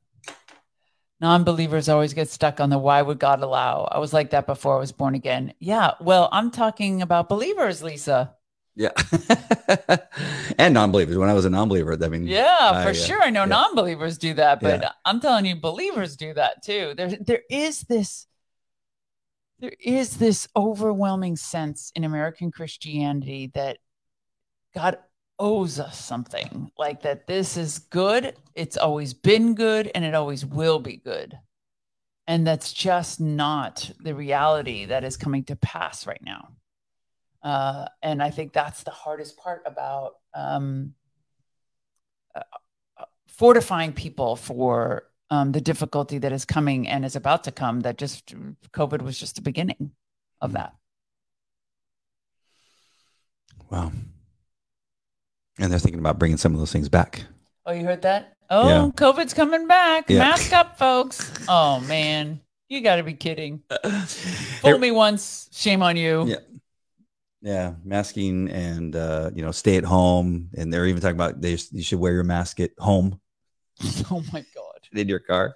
non-believers 1.21 1.87
always 1.89 2.13
get 2.13 2.29
stuck 2.29 2.59
on 2.59 2.69
the 2.69 2.77
why 2.77 3.01
would 3.01 3.19
god 3.19 3.41
allow 3.41 3.87
i 3.91 3.99
was 3.99 4.13
like 4.13 4.29
that 4.31 4.45
before 4.47 4.75
i 4.75 4.79
was 4.79 4.91
born 4.91 5.15
again 5.15 5.53
yeah 5.59 5.91
well 5.99 6.29
i'm 6.31 6.49
talking 6.51 7.01
about 7.01 7.27
believers 7.29 7.83
lisa 7.83 8.33
Yeah. 8.79 8.91
and 10.57 10.73
non-believers. 10.73 11.17
When 11.17 11.27
I 11.27 11.33
was 11.33 11.43
a 11.43 11.49
non-believer, 11.49 11.97
I 12.01 12.07
mean, 12.07 12.25
Yeah, 12.25 12.57
I, 12.61 12.83
for 12.83 12.91
uh, 12.91 12.93
sure. 12.93 13.21
I 13.21 13.29
know 13.29 13.41
yeah. 13.41 13.47
non-believers 13.47 14.17
do 14.17 14.33
that, 14.35 14.61
but 14.61 14.81
Yeah. 14.81 14.91
I'm 15.03 15.19
telling 15.19 15.45
you, 15.45 15.57
believers 15.57 16.15
do 16.15 16.33
that 16.35 16.63
too. 16.63 16.93
There, 16.95 17.09
there 17.09 17.41
is 17.49 17.81
this, 17.81 18.25
there 19.59 19.73
is 19.81 20.15
this 20.15 20.47
overwhelming 20.55 21.35
sense 21.35 21.91
in 21.93 22.05
American 22.05 22.51
Christianity 22.51 23.51
that 23.53 23.79
God 24.73 24.97
owes 25.37 25.77
us 25.77 25.99
something, 25.99 26.71
like 26.77 27.01
that. 27.01 27.27
This 27.27 27.57
is 27.57 27.79
good. 27.79 28.33
It's 28.55 28.77
always 28.77 29.13
been 29.13 29.55
good, 29.55 29.91
and 29.93 30.05
it 30.05 30.15
always 30.15 30.45
will 30.45 30.79
be 30.79 30.95
good. 30.95 31.37
And 32.27 32.47
that's 32.47 32.71
just 32.71 33.19
not 33.19 33.91
the 33.99 34.15
reality 34.15 34.85
that 34.85 35.03
is 35.03 35.17
coming 35.17 35.43
to 35.45 35.57
pass 35.57 36.07
right 36.07 36.23
now. 36.23 36.53
Uh, 37.41 37.85
and 38.01 38.21
I 38.21 38.29
think 38.31 38.53
that's 38.53 38.83
the 38.83 38.91
hardest 38.91 39.37
part 39.37 39.63
about 39.65 40.15
um, 40.33 40.93
uh, 42.35 42.41
uh, 42.97 43.05
fortifying 43.27 43.93
people 43.93 44.35
for 44.35 45.03
um, 45.29 45.51
the 45.51 45.61
difficulty 45.61 46.17
that 46.17 46.31
is 46.31 46.43
coming 46.45 46.87
and 46.87 47.05
is 47.05 47.15
about 47.15 47.45
to 47.45 47.51
come. 47.51 47.81
That 47.81 47.97
just 47.97 48.33
COVID 48.71 49.01
was 49.01 49.17
just 49.17 49.35
the 49.35 49.41
beginning 49.41 49.91
of 50.41 50.53
that. 50.53 50.73
Wow. 53.69 53.91
And 55.59 55.71
they're 55.71 55.79
thinking 55.79 55.99
about 55.99 56.19
bringing 56.19 56.37
some 56.37 56.53
of 56.53 56.59
those 56.59 56.71
things 56.71 56.89
back. 56.89 57.25
Oh, 57.65 57.71
you 57.71 57.83
heard 57.83 58.01
that? 58.01 58.35
Oh, 58.49 58.67
Yeah. 58.67 58.89
COVID's 58.91 59.33
coming 59.33 59.67
back. 59.67 60.09
Yeah. 60.09 60.19
Mask 60.19 60.51
up, 60.53 60.77
folks. 60.77 61.31
Oh 61.47 61.79
man, 61.81 62.41
you 62.67 62.81
got 62.81 62.95
to 62.95 63.03
be 63.03 63.13
kidding. 63.13 63.61
Fool 64.61 64.79
me 64.79 64.91
once, 64.91 65.49
shame 65.51 65.83
on 65.83 65.97
you. 65.97 66.25
Yeah. 66.27 66.35
Yeah, 67.41 67.75
masking 67.85 68.49
and 68.49 68.95
uh, 68.95 69.31
you 69.33 69.41
know, 69.41 69.51
stay 69.51 69.77
at 69.77 69.85
home, 69.85 70.49
and 70.57 70.73
they're 70.73 70.87
even 70.87 71.01
talking 71.01 71.15
about 71.15 71.39
they 71.39 71.57
you 71.71 71.83
should 71.83 71.99
wear 71.99 72.13
your 72.13 72.23
mask 72.25 72.59
at 72.59 72.71
home 72.77 73.19
Oh 74.11 74.23
my 74.33 74.45
god. 74.55 74.79
in 74.91 75.07
your 75.07 75.19
car. 75.19 75.55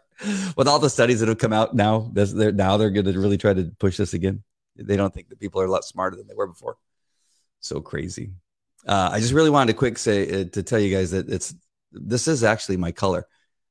With 0.56 0.68
all 0.68 0.80
the 0.80 0.90
studies 0.90 1.20
that 1.20 1.30
have 1.30 1.40
come 1.40 1.54
out 1.54 1.76
now, 1.76 2.10
they're, 2.14 2.52
now 2.52 2.78
they're 2.78 2.92
going 2.92 3.06
to 3.06 3.20
really 3.20 3.38
try 3.38 3.54
to 3.54 3.72
push 3.80 3.98
this 3.98 4.14
again. 4.14 4.44
They 4.76 4.96
don't 4.96 5.14
think 5.14 5.30
that 5.30 5.40
people 5.40 5.60
are 5.60 5.66
a 5.66 5.72
lot 5.72 5.84
smarter 5.84 6.16
than 6.16 6.28
they 6.28 6.36
were 6.36 6.48
before. 6.48 6.78
So 7.60 7.82
crazy. 7.82 8.32
Uh, 8.88 9.10
I 9.12 9.20
just 9.20 9.34
really 9.34 9.50
wanted 9.50 9.74
to 9.74 9.78
quick 9.78 9.98
say 9.98 10.42
uh, 10.42 10.46
to 10.54 10.64
tell 10.64 10.80
you 10.80 10.96
guys 10.96 11.12
that 11.12 11.30
it's 11.30 11.54
this 11.92 12.28
is 12.28 12.44
actually 12.44 12.78
my 12.78 12.92
color. 12.92 13.28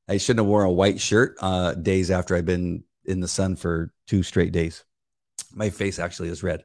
I 0.07 0.17
shouldn't 0.17 0.45
have 0.45 0.49
worn 0.49 0.65
a 0.65 0.71
white 0.71 0.99
shirt 0.99 1.35
uh, 1.39 1.73
days 1.73 2.11
after 2.11 2.35
I've 2.35 2.45
been 2.45 2.83
in 3.05 3.19
the 3.19 3.27
sun 3.27 3.55
for 3.55 3.93
two 4.07 4.23
straight 4.23 4.51
days. 4.51 4.83
My 5.53 5.69
face 5.69 5.99
actually 5.99 6.29
is 6.29 6.43
red. 6.43 6.63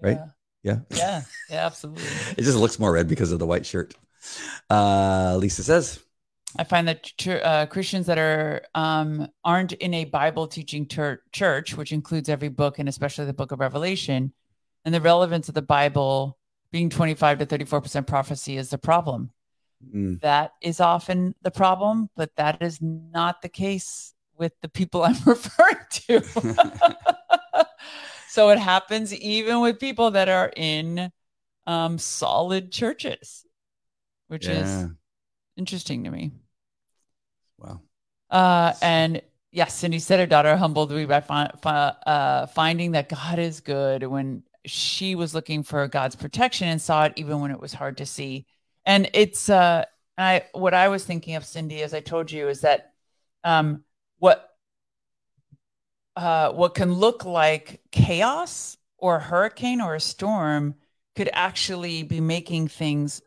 Right? 0.00 0.18
Yeah. 0.66 0.80
Yeah. 0.90 1.22
Yeah. 1.48 1.66
Absolutely. 1.66 2.02
It 2.36 2.42
just 2.42 2.58
looks 2.58 2.78
more 2.78 2.92
red 2.92 3.06
because 3.08 3.30
of 3.32 3.38
the 3.38 3.46
white 3.46 3.64
shirt. 3.64 3.94
Uh, 4.68 5.36
Lisa 5.38 5.62
says, 5.62 6.00
I 6.58 6.64
find 6.64 6.88
that 6.88 7.12
uh, 7.28 7.66
Christians 7.66 8.06
that 8.06 8.18
are 8.18 8.62
um, 8.74 9.28
aren't 9.44 9.72
in 9.74 9.94
a 9.94 10.04
Bible 10.06 10.46
teaching 10.48 10.86
tur- 10.86 11.22
church, 11.32 11.76
which 11.76 11.92
includes 11.92 12.28
every 12.28 12.48
book 12.48 12.78
and 12.78 12.88
especially 12.88 13.26
the 13.26 13.32
Book 13.34 13.52
of 13.52 13.60
Revelation, 13.60 14.32
and 14.84 14.94
the 14.94 15.00
relevance 15.00 15.48
of 15.48 15.54
the 15.54 15.62
Bible 15.62 16.38
being 16.72 16.90
twenty 16.90 17.14
five 17.14 17.38
to 17.38 17.46
thirty 17.46 17.64
four 17.64 17.80
percent 17.80 18.06
prophecy 18.06 18.56
is 18.56 18.70
the 18.70 18.78
problem. 18.78 19.30
mm, 19.94 20.18
That 20.22 20.52
is 20.62 20.80
often 20.80 21.34
the 21.42 21.50
problem, 21.52 22.08
but 22.16 22.34
that 22.36 22.60
is 22.62 22.80
not 22.82 23.42
the 23.42 23.48
case 23.50 24.14
with 24.38 24.52
the 24.62 24.68
people 24.68 25.02
I'm 25.08 25.16
referring 25.26 25.76
to. 25.90 26.22
so 28.36 28.50
it 28.50 28.58
happens 28.58 29.14
even 29.14 29.62
with 29.62 29.80
people 29.80 30.10
that 30.10 30.28
are 30.28 30.52
in 30.54 31.10
um, 31.66 31.96
solid 31.96 32.70
churches, 32.70 33.46
which 34.28 34.46
is 34.46 34.90
interesting 35.56 36.04
to 36.04 36.10
me. 36.10 36.32
Wow. 37.56 37.80
Uh, 38.28 38.74
and 38.82 39.22
yes, 39.52 39.74
Cindy 39.74 39.98
said 40.00 40.20
her 40.20 40.26
daughter 40.26 40.54
humbled 40.54 40.90
me 40.90 41.06
by 41.06 41.22
fi- 41.22 41.50
fi- 41.62 41.94
uh, 42.06 42.46
finding 42.48 42.92
that 42.92 43.08
God 43.08 43.38
is 43.38 43.60
good 43.60 44.02
when 44.02 44.42
she 44.66 45.14
was 45.14 45.34
looking 45.34 45.62
for 45.62 45.88
God's 45.88 46.14
protection 46.14 46.68
and 46.68 46.82
saw 46.82 47.04
it 47.04 47.14
even 47.16 47.40
when 47.40 47.52
it 47.52 47.58
was 47.58 47.72
hard 47.72 47.96
to 47.96 48.04
see. 48.04 48.44
And 48.84 49.08
it's 49.14 49.48
uh, 49.48 49.86
I 50.18 50.42
what 50.52 50.74
I 50.74 50.88
was 50.88 51.06
thinking 51.06 51.36
of 51.36 51.46
Cindy, 51.46 51.80
as 51.80 51.94
I 51.94 52.00
told 52.00 52.30
you, 52.30 52.50
is 52.50 52.60
that 52.60 52.92
um, 53.44 53.82
what 54.18 54.46
uh, 56.16 56.52
what 56.52 56.74
can 56.74 56.92
look 56.92 57.24
like 57.24 57.80
chaos 57.92 58.76
or 58.98 59.16
a 59.16 59.20
hurricane 59.20 59.80
or 59.80 59.94
a 59.94 60.00
storm 60.00 60.74
could 61.14 61.30
actually 61.32 62.02
be 62.02 62.20
making 62.20 62.68
things 62.68 63.22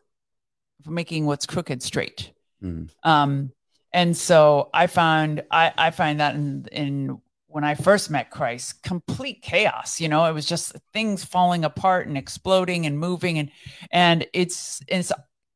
making 0.86 1.26
what's 1.26 1.46
crooked 1.46 1.82
straight. 1.82 2.32
Mm, 2.62 2.90
Um, 3.02 3.52
and 3.92 4.16
so 4.16 4.70
I 4.72 4.86
found 4.86 5.42
I, 5.50 5.72
I 5.76 5.90
find 5.90 6.20
that 6.20 6.34
in 6.34 6.66
in 6.72 7.20
when 7.48 7.64
I 7.64 7.74
first 7.74 8.10
met 8.10 8.30
Christ, 8.30 8.82
complete 8.82 9.42
chaos. 9.42 10.00
You 10.00 10.08
know, 10.08 10.24
it 10.26 10.32
was 10.32 10.46
just 10.46 10.76
things 10.92 11.24
falling 11.24 11.64
apart 11.64 12.06
and 12.06 12.16
exploding 12.16 12.86
and 12.86 12.98
moving, 12.98 13.38
and 13.38 13.50
and 13.90 14.26
it's 14.32 14.80
it's 14.86 15.12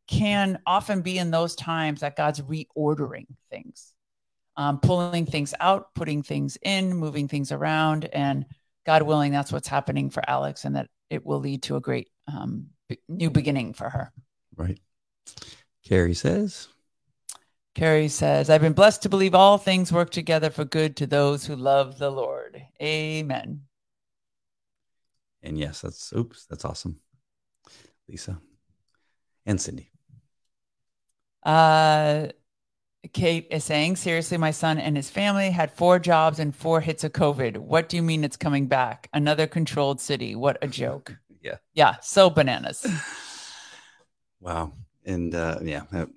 can 0.09 0.59
often 0.67 1.01
be 1.01 1.17
in 1.17 1.31
those 1.31 1.55
times 1.55 2.01
that 2.01 2.17
God's 2.17 2.41
reordering 2.43 3.27
things, 3.51 3.94
um, 4.57 4.79
pulling 4.81 5.27
things 5.27 5.55
out, 5.61 5.95
putting 5.95 6.23
things 6.23 6.57
in, 6.63 6.95
moving 6.95 7.29
things 7.29 7.53
around, 7.53 8.07
and 8.07 8.47
God 8.87 9.03
willing, 9.03 9.33
that's 9.33 9.53
what's 9.53 9.69
happening 9.69 10.11
for 10.11 10.23
Alex, 10.29 10.65
and 10.65 10.77
that 10.77 10.89
it 11.11 11.25
will 11.25 11.41
lead 11.41 11.63
to 11.65 11.77
a 11.77 11.81
great 11.81 12.09
um, 12.29 12.67
be- 12.89 12.99
new 13.09 13.31
beginning 13.31 13.73
for 13.73 13.89
her. 13.89 14.13
right. 14.57 14.79
Carrie 15.85 16.15
says, 16.15 16.69
Carrie 17.75 18.09
says, 18.09 18.49
I've 18.49 18.61
been 18.61 18.73
blessed 18.73 19.03
to 19.03 19.09
believe 19.09 19.35
all 19.35 19.59
things 19.59 19.93
work 19.93 20.11
together 20.11 20.49
for 20.49 20.65
good 20.65 20.97
to 20.97 21.07
those 21.07 21.45
who 21.45 21.57
love 21.57 21.99
the 21.99 22.11
Lord. 22.11 22.63
Amen. 22.81 23.63
and 25.43 25.59
yes, 25.59 25.83
that's 25.83 26.13
oops, 26.15 26.47
that's 26.47 26.65
awesome. 26.65 27.01
Lisa 28.09 28.39
and 29.45 29.61
Cindy. 29.61 29.91
Uh, 31.43 32.29
Kate 33.13 33.47
is 33.51 33.65
saying, 33.65 33.97
seriously, 33.97 34.39
my 34.39 34.51
son 34.51 34.79
and 34.79 34.97
his 34.97 35.11
family 35.11 35.51
had 35.51 35.71
four 35.71 35.99
jobs 35.99 36.39
and 36.39 36.55
four 36.55 36.81
hits 36.81 37.05
of 37.05 37.13
COVID. 37.13 37.59
What 37.59 37.89
do 37.89 37.97
you 37.97 38.03
mean 38.03 38.25
it's 38.25 38.37
coming 38.37 38.67
back? 38.67 39.09
Another 39.13 39.47
controlled 39.47 40.01
city. 40.01 40.35
What 40.35 40.59
a 40.63 40.69
joke. 40.69 41.15
Yeah. 41.45 41.57
Yeah. 41.75 41.97
So 42.01 42.31
bananas. 42.31 42.87
Wow. 44.41 44.73
And 45.05 45.35
uh, 45.35 45.59
yeah, 45.63 45.83
that- 45.93 46.09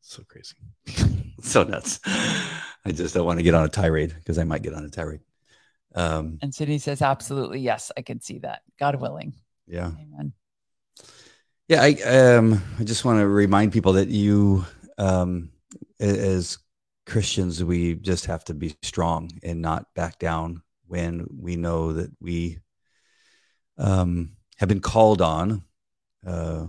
so 0.00 0.22
crazy. 0.24 0.54
so 1.42 1.62
nuts. 1.64 2.00
I 2.06 2.92
just 2.92 3.14
don't 3.14 3.24
want 3.26 3.38
to 3.38 3.42
get 3.42 3.54
on 3.54 3.64
a 3.64 3.68
tirade 3.68 4.14
because 4.14 4.38
I 4.38 4.44
might 4.44 4.62
get 4.62 4.74
on 4.74 4.84
a 4.84 4.90
tirade. 4.90 5.20
Um, 5.94 6.38
And 6.42 6.54
Cindy 6.54 6.78
says, 6.78 7.00
absolutely. 7.02 7.60
Yes, 7.60 7.90
I 7.96 8.02
can 8.02 8.20
see 8.20 8.38
that. 8.40 8.62
God 8.78 9.00
willing. 9.00 9.34
yeah. 9.66 9.90
Amen. 10.00 10.32
Yeah, 11.68 11.82
I 11.82 11.92
um 12.36 12.62
I 12.78 12.84
just 12.84 13.04
want 13.04 13.20
to 13.20 13.26
remind 13.26 13.72
people 13.72 13.94
that 13.94 14.08
you 14.08 14.64
um 14.98 15.50
as 16.02 16.58
Christians 17.06 17.64
we 17.64 17.94
just 17.94 18.26
have 18.26 18.44
to 18.44 18.54
be 18.54 18.76
strong 18.82 19.30
and 19.42 19.60
not 19.60 19.92
back 19.94 20.18
down 20.18 20.62
when 20.86 21.26
we 21.36 21.56
know 21.56 21.92
that 21.92 22.10
we 22.20 22.58
um 23.78 24.32
have 24.58 24.68
been 24.68 24.80
called 24.80 25.20
on 25.22 25.64
uh, 26.26 26.66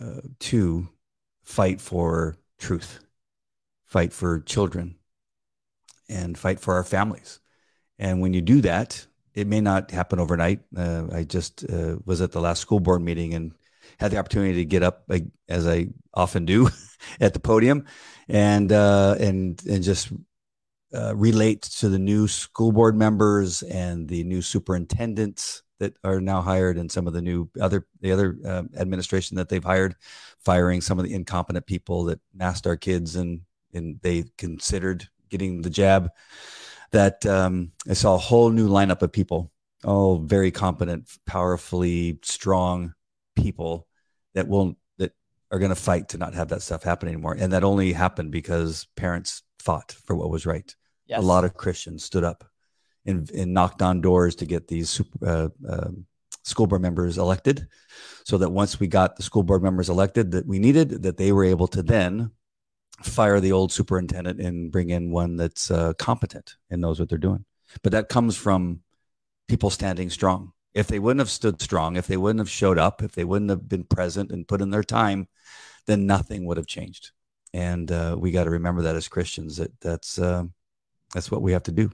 uh 0.00 0.20
to 0.40 0.88
fight 1.42 1.80
for 1.80 2.36
truth, 2.58 3.00
fight 3.84 4.12
for 4.12 4.40
children 4.40 4.96
and 6.08 6.38
fight 6.38 6.60
for 6.60 6.74
our 6.74 6.84
families. 6.84 7.40
And 7.98 8.20
when 8.20 8.32
you 8.34 8.40
do 8.40 8.60
that, 8.62 9.06
it 9.34 9.46
may 9.46 9.60
not 9.60 9.90
happen 9.90 10.18
overnight. 10.18 10.60
Uh, 10.76 11.04
I 11.12 11.24
just 11.24 11.64
uh, 11.70 11.96
was 12.04 12.20
at 12.20 12.32
the 12.32 12.40
last 12.40 12.60
school 12.60 12.80
board 12.80 13.02
meeting 13.02 13.34
and 13.34 13.52
had 14.02 14.10
the 14.10 14.18
opportunity 14.18 14.54
to 14.54 14.64
get 14.64 14.82
up, 14.82 15.08
as 15.48 15.66
I 15.66 15.88
often 16.12 16.44
do, 16.44 16.68
at 17.20 17.34
the 17.34 17.40
podium, 17.40 17.86
and 18.28 18.70
uh, 18.72 19.16
and 19.18 19.62
and 19.64 19.82
just 19.82 20.12
uh, 20.92 21.14
relate 21.14 21.62
to 21.62 21.88
the 21.88 21.98
new 21.98 22.26
school 22.26 22.72
board 22.72 22.96
members 22.96 23.62
and 23.62 24.08
the 24.08 24.24
new 24.24 24.42
superintendents 24.42 25.62
that 25.78 25.94
are 26.04 26.20
now 26.20 26.42
hired, 26.42 26.78
and 26.78 26.90
some 26.90 27.06
of 27.06 27.12
the 27.12 27.22
new 27.22 27.48
other 27.60 27.86
the 28.00 28.10
other 28.10 28.36
uh, 28.44 28.64
administration 28.76 29.36
that 29.36 29.48
they've 29.48 29.64
hired, 29.64 29.94
firing 30.44 30.80
some 30.80 30.98
of 30.98 31.04
the 31.04 31.14
incompetent 31.14 31.66
people 31.66 32.04
that 32.04 32.20
masked 32.34 32.66
our 32.66 32.76
kids 32.76 33.14
and 33.14 33.42
and 33.72 34.00
they 34.02 34.24
considered 34.36 35.08
getting 35.30 35.62
the 35.62 35.70
jab 35.70 36.10
that 36.90 37.24
um, 37.24 37.72
I 37.88 37.94
saw 37.94 38.16
a 38.16 38.18
whole 38.18 38.50
new 38.50 38.68
lineup 38.68 39.00
of 39.00 39.12
people, 39.12 39.50
all 39.82 40.18
very 40.18 40.50
competent, 40.50 41.08
powerfully 41.24 42.18
strong 42.22 42.92
people 43.34 43.86
that 44.34 44.48
will 44.48 44.76
that 44.98 45.12
are 45.50 45.58
going 45.58 45.70
to 45.70 45.74
fight 45.74 46.10
to 46.10 46.18
not 46.18 46.34
have 46.34 46.48
that 46.48 46.62
stuff 46.62 46.82
happen 46.82 47.08
anymore. 47.08 47.36
And 47.38 47.52
that 47.52 47.64
only 47.64 47.92
happened 47.92 48.30
because 48.30 48.86
parents 48.96 49.42
fought 49.58 49.92
for 50.06 50.14
what 50.16 50.30
was 50.30 50.46
right. 50.46 50.74
Yes. 51.06 51.18
A 51.18 51.22
lot 51.22 51.44
of 51.44 51.54
Christians 51.54 52.04
stood 52.04 52.24
up 52.24 52.44
and, 53.04 53.30
and 53.30 53.52
knocked 53.52 53.82
on 53.82 54.00
doors 54.00 54.36
to 54.36 54.46
get 54.46 54.68
these 54.68 54.88
super, 54.90 55.26
uh, 55.26 55.48
um 55.68 56.06
school 56.44 56.66
board 56.66 56.82
members 56.82 57.18
elected, 57.18 57.68
so 58.24 58.36
that 58.38 58.50
once 58.50 58.80
we 58.80 58.88
got 58.88 59.14
the 59.14 59.22
school 59.22 59.44
board 59.44 59.62
members 59.62 59.88
elected 59.88 60.32
that 60.32 60.44
we 60.44 60.58
needed, 60.58 61.02
that 61.02 61.16
they 61.16 61.30
were 61.30 61.44
able 61.44 61.68
to 61.68 61.82
then 61.84 62.32
fire 63.00 63.38
the 63.38 63.52
old 63.52 63.70
superintendent 63.70 64.40
and 64.40 64.72
bring 64.72 64.90
in 64.90 65.10
one 65.10 65.36
that's 65.36 65.70
uh, 65.70 65.92
competent 65.94 66.56
and 66.70 66.80
knows 66.80 66.98
what 66.98 67.08
they're 67.08 67.18
doing. 67.18 67.44
But 67.82 67.92
that 67.92 68.08
comes 68.08 68.36
from 68.36 68.80
people 69.48 69.70
standing 69.70 70.10
strong. 70.10 70.52
If 70.74 70.86
they 70.86 70.98
wouldn't 70.98 71.20
have 71.20 71.30
stood 71.30 71.60
strong, 71.60 71.96
if 71.96 72.06
they 72.06 72.16
wouldn't 72.16 72.40
have 72.40 72.50
showed 72.50 72.78
up, 72.78 73.02
if 73.02 73.12
they 73.12 73.24
wouldn't 73.24 73.50
have 73.50 73.68
been 73.68 73.84
present 73.84 74.30
and 74.30 74.48
put 74.48 74.62
in 74.62 74.70
their 74.70 74.82
time, 74.82 75.28
then 75.86 76.06
nothing 76.06 76.46
would 76.46 76.56
have 76.56 76.66
changed. 76.66 77.10
And 77.52 77.90
uh, 77.92 78.16
we 78.18 78.30
got 78.30 78.44
to 78.44 78.50
remember 78.50 78.82
that 78.82 78.96
as 78.96 79.08
Christians, 79.08 79.56
that 79.56 79.78
that's 79.80 80.18
uh, 80.18 80.44
that's 81.12 81.30
what 81.30 81.42
we 81.42 81.52
have 81.52 81.64
to 81.64 81.72
do 81.72 81.90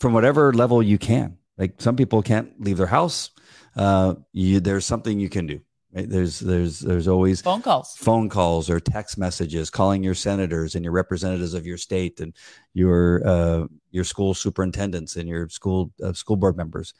from 0.00 0.12
whatever 0.12 0.52
level 0.52 0.82
you 0.82 0.98
can. 0.98 1.38
Like 1.56 1.80
some 1.80 1.96
people 1.96 2.22
can't 2.22 2.60
leave 2.60 2.76
their 2.76 2.86
house. 2.86 3.30
Uh, 3.76 4.14
you, 4.32 4.60
there's 4.60 4.84
something 4.84 5.18
you 5.18 5.28
can 5.28 5.46
do. 5.46 5.60
Right? 5.94 6.08
There's 6.08 6.40
there's 6.40 6.80
there's 6.80 7.06
always 7.06 7.42
phone 7.42 7.62
calls, 7.62 7.94
phone 7.96 8.28
calls 8.28 8.70
or 8.70 8.80
text 8.80 9.18
messages, 9.18 9.68
calling 9.68 10.02
your 10.02 10.14
senators 10.14 10.74
and 10.74 10.84
your 10.84 10.92
representatives 10.92 11.52
of 11.52 11.66
your 11.66 11.76
state 11.76 12.20
and 12.20 12.34
your 12.72 13.26
uh, 13.26 13.66
your 13.90 14.04
school 14.04 14.32
superintendents 14.32 15.16
and 15.16 15.28
your 15.28 15.48
school 15.50 15.92
uh, 16.02 16.12
school 16.14 16.36
board 16.36 16.56
members. 16.56 16.94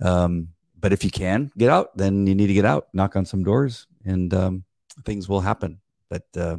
Um, 0.00 0.48
but 0.78 0.92
if 0.92 1.04
you 1.04 1.10
can 1.10 1.50
get 1.56 1.70
out, 1.70 1.96
then 1.96 2.26
you 2.26 2.34
need 2.34 2.48
to 2.48 2.54
get 2.54 2.64
out, 2.64 2.88
knock 2.92 3.16
on 3.16 3.24
some 3.24 3.42
doors, 3.42 3.86
and 4.04 4.32
um, 4.34 4.64
things 5.04 5.28
will 5.28 5.40
happen. 5.40 5.80
But 6.10 6.24
uh, 6.36 6.58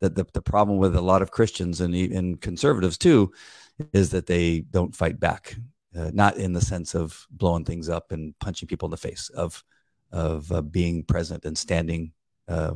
that 0.00 0.14
the, 0.14 0.26
the 0.32 0.42
problem 0.42 0.78
with 0.78 0.94
a 0.96 1.00
lot 1.00 1.22
of 1.22 1.30
Christians 1.30 1.80
and, 1.80 1.94
and 1.94 2.40
conservatives 2.40 2.98
too 2.98 3.32
is 3.92 4.10
that 4.10 4.26
they 4.26 4.60
don't 4.60 4.94
fight 4.94 5.18
back. 5.18 5.56
Uh, 5.96 6.10
not 6.12 6.36
in 6.36 6.52
the 6.52 6.60
sense 6.60 6.94
of 6.94 7.24
blowing 7.30 7.64
things 7.64 7.88
up 7.88 8.10
and 8.10 8.36
punching 8.40 8.66
people 8.66 8.88
in 8.88 8.90
the 8.90 8.96
face, 8.96 9.30
of 9.30 9.62
of 10.10 10.50
uh, 10.50 10.60
being 10.60 11.04
present 11.04 11.44
and 11.44 11.56
standing 11.56 12.12
uh, 12.48 12.72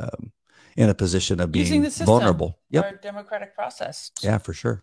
um, 0.00 0.32
in 0.76 0.88
a 0.88 0.94
position 0.94 1.40
of 1.40 1.52
being 1.52 1.84
vulnerable. 1.90 2.58
Yep, 2.70 3.02
democratic 3.02 3.54
process. 3.54 4.10
Yeah, 4.22 4.38
for 4.38 4.54
sure. 4.54 4.82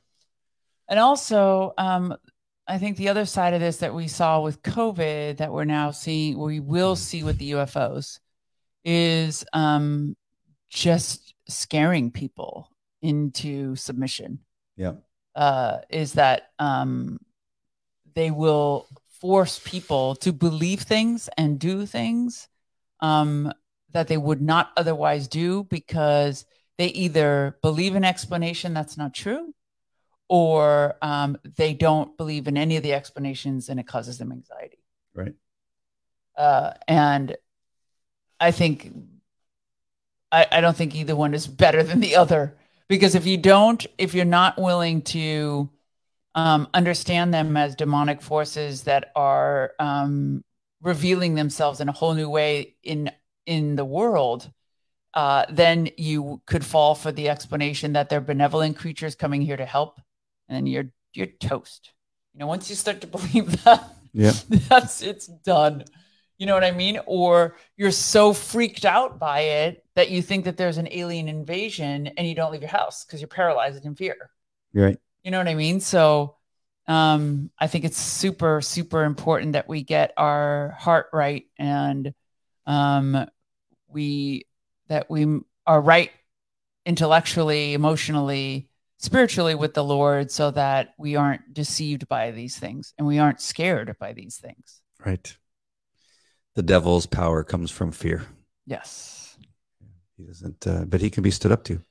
And 0.87 0.99
also, 0.99 1.73
um, 1.77 2.15
I 2.67 2.77
think 2.79 2.97
the 2.97 3.09
other 3.09 3.25
side 3.25 3.53
of 3.53 3.59
this 3.59 3.77
that 3.77 3.93
we 3.93 4.07
saw 4.07 4.41
with 4.41 4.63
COVID 4.63 5.37
that 5.37 5.51
we're 5.51 5.65
now 5.65 5.91
seeing, 5.91 6.37
we 6.39 6.59
will 6.59 6.95
see 6.95 7.23
with 7.23 7.37
the 7.37 7.51
UFOs, 7.51 8.19
is 8.83 9.45
um, 9.53 10.15
just 10.69 11.33
scaring 11.47 12.11
people 12.11 12.69
into 13.01 13.75
submission. 13.75 14.39
Yeah. 14.77 14.93
Uh, 15.35 15.79
is 15.89 16.13
that 16.13 16.49
um, 16.59 17.19
they 18.15 18.31
will 18.31 18.87
force 19.19 19.59
people 19.63 20.15
to 20.15 20.31
believe 20.31 20.81
things 20.81 21.29
and 21.37 21.59
do 21.59 21.85
things 21.85 22.47
um, 22.99 23.51
that 23.91 24.07
they 24.07 24.17
would 24.17 24.41
not 24.41 24.71
otherwise 24.75 25.27
do 25.27 25.63
because 25.65 26.45
they 26.77 26.87
either 26.87 27.57
believe 27.61 27.95
an 27.95 28.03
explanation 28.03 28.73
that's 28.73 28.97
not 28.97 29.13
true 29.13 29.53
or 30.27 30.95
um, 31.01 31.37
they 31.57 31.73
don't 31.73 32.17
believe 32.17 32.47
in 32.47 32.57
any 32.57 32.77
of 32.77 32.83
the 32.83 32.93
explanations 32.93 33.69
and 33.69 33.79
it 33.79 33.87
causes 33.87 34.17
them 34.17 34.31
anxiety. 34.31 34.79
Right. 35.13 35.33
Uh, 36.37 36.73
and 36.87 37.35
I 38.39 38.51
think 38.51 38.91
I, 40.31 40.47
I 40.51 40.61
don't 40.61 40.75
think 40.75 40.95
either 40.95 41.15
one 41.15 41.33
is 41.33 41.47
better 41.47 41.83
than 41.83 41.99
the 41.99 42.15
other 42.15 42.55
because 42.87 43.15
if 43.15 43.25
you 43.25 43.37
don't, 43.37 43.85
if 43.97 44.13
you're 44.13 44.25
not 44.25 44.57
willing 44.59 45.01
to 45.03 45.69
um, 46.35 46.67
understand 46.73 47.33
them 47.33 47.55
as 47.55 47.75
demonic 47.75 48.21
forces 48.21 48.83
that 48.83 49.11
are 49.15 49.71
um, 49.79 50.43
revealing 50.81 51.35
themselves 51.35 51.79
in 51.79 51.89
a 51.89 51.93
whole 51.93 52.13
new 52.13 52.29
way 52.29 52.75
in 52.83 53.11
in 53.45 53.75
the 53.75 53.85
world, 53.85 54.51
uh, 55.13 55.45
then 55.49 55.89
you 55.97 56.41
could 56.45 56.65
fall 56.65 56.95
for 56.95 57.11
the 57.11 57.29
explanation 57.29 57.93
that 57.93 58.09
they're 58.09 58.19
benevolent 58.19 58.75
creatures 58.75 59.15
coming 59.15 59.41
here 59.41 59.55
to 59.55 59.65
help, 59.65 60.01
and 60.47 60.55
then 60.55 60.65
you're 60.67 60.91
you're 61.13 61.27
toast. 61.27 61.91
You 62.33 62.39
know, 62.39 62.47
once 62.47 62.69
you 62.69 62.75
start 62.75 63.01
to 63.01 63.07
believe 63.15 63.63
that, 63.63 63.83
yeah, 64.13 64.33
that's 64.49 65.01
it's 65.01 65.27
done. 65.27 65.85
You 66.37 66.45
know 66.45 66.53
what 66.53 66.65
I 66.65 66.71
mean? 66.71 66.99
Or 67.05 67.55
you're 67.77 67.91
so 67.91 68.33
freaked 68.33 68.83
out 68.83 69.19
by 69.19 69.39
it 69.41 69.85
that 69.95 70.11
you 70.11 70.21
think 70.21 70.45
that 70.45 70.57
there's 70.57 70.77
an 70.77 70.89
alien 70.91 71.29
invasion 71.29 72.07
and 72.07 72.27
you 72.27 72.35
don't 72.35 72.51
leave 72.51 72.61
your 72.61 72.69
house 72.69 73.05
because 73.05 73.21
you're 73.21 73.29
paralyzed 73.29 73.85
in 73.85 73.95
fear. 73.95 74.17
Right. 74.73 74.97
You 75.23 75.31
know 75.31 75.37
what 75.37 75.47
I 75.47 75.55
mean? 75.55 75.79
So 75.79 76.35
um, 76.87 77.51
I 77.57 77.67
think 77.67 77.85
it's 77.85 77.97
super, 77.97 78.59
super 78.59 79.05
important 79.05 79.53
that 79.53 79.69
we 79.69 79.81
get 79.81 80.13
our 80.17 80.75
heart 80.77 81.07
right 81.13 81.45
and 81.57 82.13
um, 82.67 83.25
we 83.87 84.45
that 84.87 85.09
we 85.09 85.39
are 85.65 85.81
right 85.81 86.11
intellectually, 86.85 87.73
emotionally, 87.73 88.69
spiritually 88.97 89.55
with 89.55 89.73
the 89.73 89.83
Lord 89.83 90.31
so 90.31 90.51
that 90.51 90.93
we 90.97 91.15
aren't 91.15 91.53
deceived 91.53 92.07
by 92.07 92.31
these 92.31 92.57
things 92.57 92.93
and 92.97 93.07
we 93.07 93.19
aren't 93.19 93.41
scared 93.41 93.95
by 93.99 94.13
these 94.13 94.37
things. 94.37 94.81
Right. 95.05 95.35
The 96.55 96.63
devil's 96.63 97.05
power 97.05 97.43
comes 97.43 97.71
from 97.71 97.91
fear. 97.91 98.23
Yes. 98.65 99.37
He 100.17 100.23
doesn't, 100.23 100.65
uh, 100.65 100.85
but 100.85 101.01
he 101.01 101.09
can 101.09 101.23
be 101.23 101.31
stood 101.31 101.51
up 101.51 101.63
to. 101.65 101.81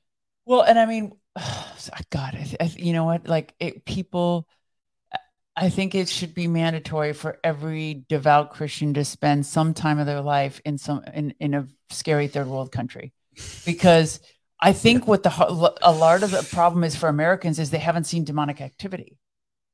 Well, 0.45 0.61
and 0.61 0.79
I 0.79 0.85
mean, 0.85 1.11
God, 2.09 2.35
I, 2.35 2.55
I, 2.59 2.73
you 2.75 2.93
know 2.93 3.05
what? 3.05 3.27
Like 3.27 3.53
it, 3.59 3.85
people, 3.85 4.47
I 5.55 5.69
think 5.69 5.95
it 5.95 6.09
should 6.09 6.33
be 6.33 6.47
mandatory 6.47 7.13
for 7.13 7.39
every 7.43 8.05
devout 8.09 8.51
Christian 8.51 8.93
to 8.95 9.05
spend 9.05 9.45
some 9.45 9.73
time 9.73 9.99
of 9.99 10.05
their 10.05 10.21
life 10.21 10.59
in 10.65 10.77
some 10.77 11.03
in, 11.13 11.33
in 11.39 11.53
a 11.53 11.67
scary 11.89 12.27
third 12.27 12.47
world 12.47 12.71
country, 12.71 13.13
because 13.65 14.19
I 14.59 14.73
think 14.73 15.07
what 15.07 15.23
the 15.23 15.75
a 15.81 15.91
lot 15.91 16.23
of 16.23 16.31
the 16.31 16.47
problem 16.51 16.83
is 16.83 16.95
for 16.95 17.09
Americans 17.09 17.59
is 17.59 17.69
they 17.69 17.77
haven't 17.77 18.05
seen 18.05 18.23
demonic 18.23 18.61
activity. 18.61 19.17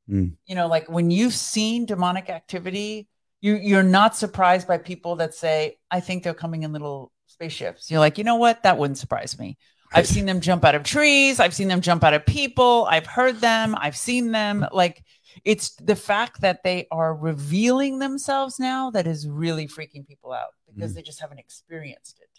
Mm. 0.10 0.34
You 0.46 0.56
know, 0.56 0.67
like 0.67 0.89
when 0.89 1.12
you've 1.12 1.34
seen 1.34 1.86
demonic 1.86 2.30
activity, 2.30 3.08
you 3.41 3.56
you're 3.56 3.84
not 3.84 4.15
surprised 4.15 4.67
by 4.67 4.78
people 4.78 5.17
that 5.17 5.34
say, 5.34 5.78
"I 5.89 6.00
think 6.00 6.24
they're 6.24 6.34
coming 6.34 6.63
in 6.63 6.74
little 6.74 7.12
spaceships." 7.28 7.91
You're 7.91 8.00
like, 8.00 8.17
you 8.17 8.24
know 8.24 8.36
what? 8.36 8.63
That 8.63 8.78
wouldn't 8.78 8.98
surprise 8.98 9.38
me. 9.38 9.58
I've 9.94 10.08
seen 10.08 10.26
them 10.26 10.39
jump 10.39 10.63
out 10.63 10.76
of 10.76 10.84
trees. 10.84 11.39
I've 11.39 11.54
seen 11.54 11.67
them 11.67 11.82
jump 11.82 12.04
out 12.04 12.13
of 12.13 12.26
people. 12.26 12.88
I've 12.89 13.06
heard 13.06 13.41
them. 13.41 13.76
I've 13.78 13.98
seen 13.98 14.32
them. 14.32 14.65
Like 14.72 15.04
it's 15.44 15.76
the 15.76 15.96
fact 15.96 16.41
that 16.41 16.63
they 16.63 16.88
are 16.91 17.13
revealing 17.13 18.00
themselves 18.00 18.60
now 18.60 18.91
that 18.91 19.08
is 19.08 19.28
really 19.28 19.67
freaking 19.67 20.08
people 20.08 20.32
out 20.32 20.54
because 20.74 20.91
mm. 20.91 20.96
they 20.96 21.02
just 21.02 21.20
haven't 21.20 21.39
experienced 21.39 22.20
it. 22.22 22.31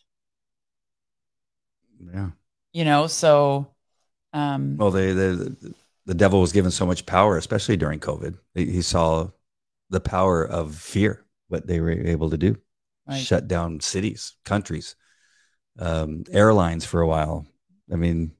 Yeah. 2.13 2.31
You 2.73 2.85
know, 2.85 3.07
so 3.07 3.69
um 4.33 4.77
well 4.77 4.91
they, 4.91 5.13
they 5.13 5.51
the 6.07 6.15
devil 6.15 6.41
was 6.41 6.53
given 6.53 6.71
so 6.71 6.87
much 6.87 7.07
power, 7.07 7.37
especially 7.37 7.77
during 7.77 8.01
COVID. 8.01 8.39
He 8.55 8.83
saw 8.83 9.29
the 9.91 10.01
power 10.01 10.45
of 10.45 10.75
fear, 10.75 11.25
what 11.49 11.67
they 11.67 11.81
were 11.81 11.91
able 11.91 12.31
to 12.31 12.39
do. 12.39 12.57
Right. 13.07 13.19
Shut 13.19 13.49
down 13.49 13.81
cities, 13.81 14.37
countries, 14.45 14.97
um, 15.79 16.25
airlines 16.31 16.85
for 16.85 17.01
a 17.01 17.07
while. 17.07 17.47
I 17.93 17.97
mean, 17.97 18.33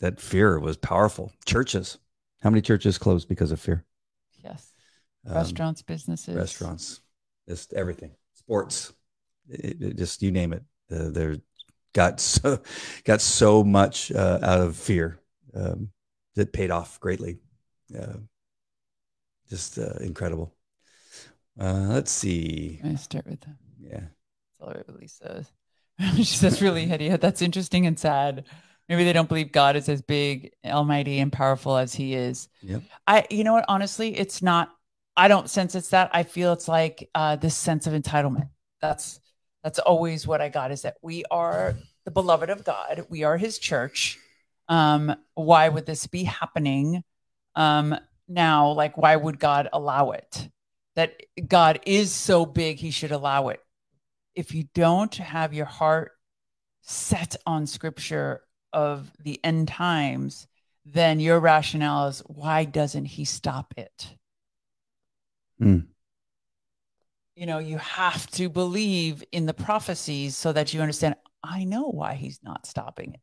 that 0.00 0.20
fear 0.20 0.58
was 0.58 0.76
powerful. 0.76 1.32
Churches. 1.44 1.98
How 2.42 2.50
many 2.50 2.62
churches 2.62 2.98
closed 2.98 3.28
because 3.28 3.52
of 3.52 3.60
fear? 3.60 3.84
Yes. 4.42 4.72
Um, 5.26 5.34
restaurants, 5.34 5.82
businesses, 5.82 6.36
restaurants, 6.36 7.00
just 7.48 7.72
everything, 7.72 8.12
sports, 8.34 8.92
it, 9.48 9.80
it 9.80 9.96
just 9.96 10.22
you 10.22 10.30
name 10.30 10.52
it. 10.52 10.62
Uh, 10.90 11.08
they're 11.10 11.38
got 11.94 12.20
so 12.20 12.60
got 13.04 13.22
so 13.22 13.64
much 13.64 14.12
uh, 14.12 14.38
out 14.42 14.60
of 14.60 14.76
fear 14.76 15.18
um, 15.54 15.90
that 16.34 16.52
paid 16.52 16.70
off 16.70 17.00
greatly. 17.00 17.38
Uh, 17.98 18.18
just 19.48 19.78
uh, 19.78 19.94
incredible. 20.00 20.54
Uh, 21.58 21.86
let's 21.88 22.10
see. 22.10 22.80
I 22.84 22.94
start 22.96 23.26
with 23.26 23.40
that. 23.42 23.56
Yeah. 23.80 24.00
That's 24.00 24.60
all 24.60 24.70
it 24.70 24.84
really 24.88 25.06
says. 25.06 25.50
she 26.16 26.24
says, 26.24 26.60
really, 26.60 26.86
Hedieh, 26.88 27.20
that's 27.20 27.42
interesting 27.42 27.86
and 27.86 27.98
sad. 27.98 28.44
Maybe 28.88 29.04
they 29.04 29.12
don't 29.12 29.28
believe 29.28 29.52
God 29.52 29.76
is 29.76 29.88
as 29.88 30.02
big, 30.02 30.52
almighty, 30.64 31.20
and 31.20 31.32
powerful 31.32 31.76
as 31.76 31.94
he 31.94 32.14
is. 32.14 32.48
Yep. 32.62 32.82
I, 33.06 33.26
you 33.30 33.44
know 33.44 33.54
what? 33.54 33.64
Honestly, 33.68 34.18
it's 34.18 34.42
not, 34.42 34.70
I 35.16 35.28
don't 35.28 35.48
sense 35.48 35.74
it's 35.74 35.90
that. 35.90 36.10
I 36.12 36.24
feel 36.24 36.52
it's 36.52 36.68
like 36.68 37.08
uh, 37.14 37.36
this 37.36 37.56
sense 37.56 37.86
of 37.86 37.94
entitlement. 37.94 38.48
That's, 38.82 39.20
that's 39.64 39.78
always 39.78 40.26
what 40.26 40.42
I 40.42 40.50
got 40.50 40.70
is 40.70 40.82
that 40.82 40.98
we 41.00 41.24
are 41.30 41.74
the 42.04 42.10
beloved 42.10 42.50
of 42.50 42.64
God. 42.64 43.06
We 43.08 43.24
are 43.24 43.38
his 43.38 43.58
church. 43.58 44.18
Um, 44.68 45.16
why 45.34 45.70
would 45.70 45.86
this 45.86 46.06
be 46.06 46.24
happening? 46.24 47.02
Um, 47.56 47.96
now, 48.28 48.72
like, 48.72 48.98
why 48.98 49.16
would 49.16 49.40
God 49.40 49.70
allow 49.72 50.10
it? 50.10 50.50
That 50.96 51.14
God 51.48 51.80
is 51.86 52.12
so 52.12 52.44
big, 52.44 52.76
he 52.76 52.90
should 52.90 53.10
allow 53.10 53.48
it. 53.48 53.60
If 54.34 54.54
you 54.54 54.64
don't 54.74 55.14
have 55.14 55.54
your 55.54 55.64
heart 55.64 56.12
set 56.82 57.34
on 57.46 57.66
scripture 57.66 58.42
of 58.70 59.10
the 59.22 59.42
end 59.42 59.68
times, 59.68 60.46
then 60.84 61.20
your 61.20 61.40
rationale 61.40 62.08
is 62.08 62.20
why 62.26 62.64
doesn't 62.66 63.06
he 63.06 63.24
stop 63.24 63.72
it? 63.78 64.14
Mm. 65.58 65.86
You 67.36 67.46
know, 67.46 67.58
you 67.58 67.78
have 67.78 68.26
to 68.32 68.48
believe 68.48 69.24
in 69.32 69.46
the 69.46 69.54
prophecies 69.54 70.36
so 70.36 70.52
that 70.52 70.72
you 70.72 70.80
understand, 70.80 71.16
I 71.42 71.64
know 71.64 71.88
why 71.88 72.14
he's 72.14 72.40
not 72.42 72.66
stopping 72.66 73.14
it. 73.14 73.20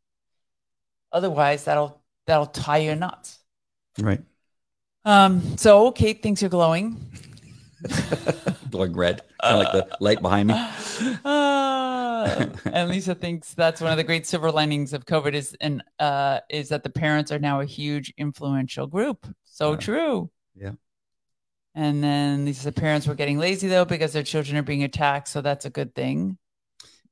Otherwise, 1.11 1.65
that'll 1.65 2.01
that'll 2.27 2.45
tie 2.45 2.77
you 2.77 2.95
nuts. 2.95 3.39
Right. 3.99 4.21
Um, 5.03 5.57
so 5.57 5.87
okay, 5.87 6.13
things 6.13 6.43
are 6.43 6.49
glowing. 6.49 6.97
Glowing 8.69 8.93
red, 8.93 9.23
kind 9.41 9.55
of 9.55 9.59
like 9.59 9.71
the 9.71 9.97
light 9.99 10.21
behind 10.21 10.49
me. 10.49 10.67
Uh, 12.21 12.45
and 12.71 12.89
Lisa 12.89 13.15
thinks 13.15 13.55
that's 13.55 13.81
one 13.81 13.89
of 13.89 13.97
the 13.97 14.03
great 14.03 14.27
silver 14.27 14.51
linings 14.51 14.93
of 14.93 15.05
COVID 15.05 15.33
is 15.33 15.57
and 15.59 15.83
uh, 15.97 16.39
is 16.51 16.69
that 16.69 16.83
the 16.83 16.89
parents 16.89 17.31
are 17.31 17.39
now 17.39 17.61
a 17.61 17.65
huge 17.65 18.13
influential 18.15 18.85
group. 18.85 19.25
So 19.43 19.75
true. 19.75 20.29
Yeah. 20.55 20.73
And 21.73 22.03
then 22.03 22.45
these 22.45 22.59
said 22.59 22.75
parents 22.75 23.07
were 23.07 23.15
getting 23.15 23.39
lazy 23.39 23.67
though 23.67 23.85
because 23.85 24.13
their 24.13 24.23
children 24.23 24.57
are 24.57 24.63
being 24.63 24.83
attacked. 24.83 25.27
So 25.27 25.41
that's 25.41 25.65
a 25.65 25.69
good 25.69 25.95
thing. 25.95 26.37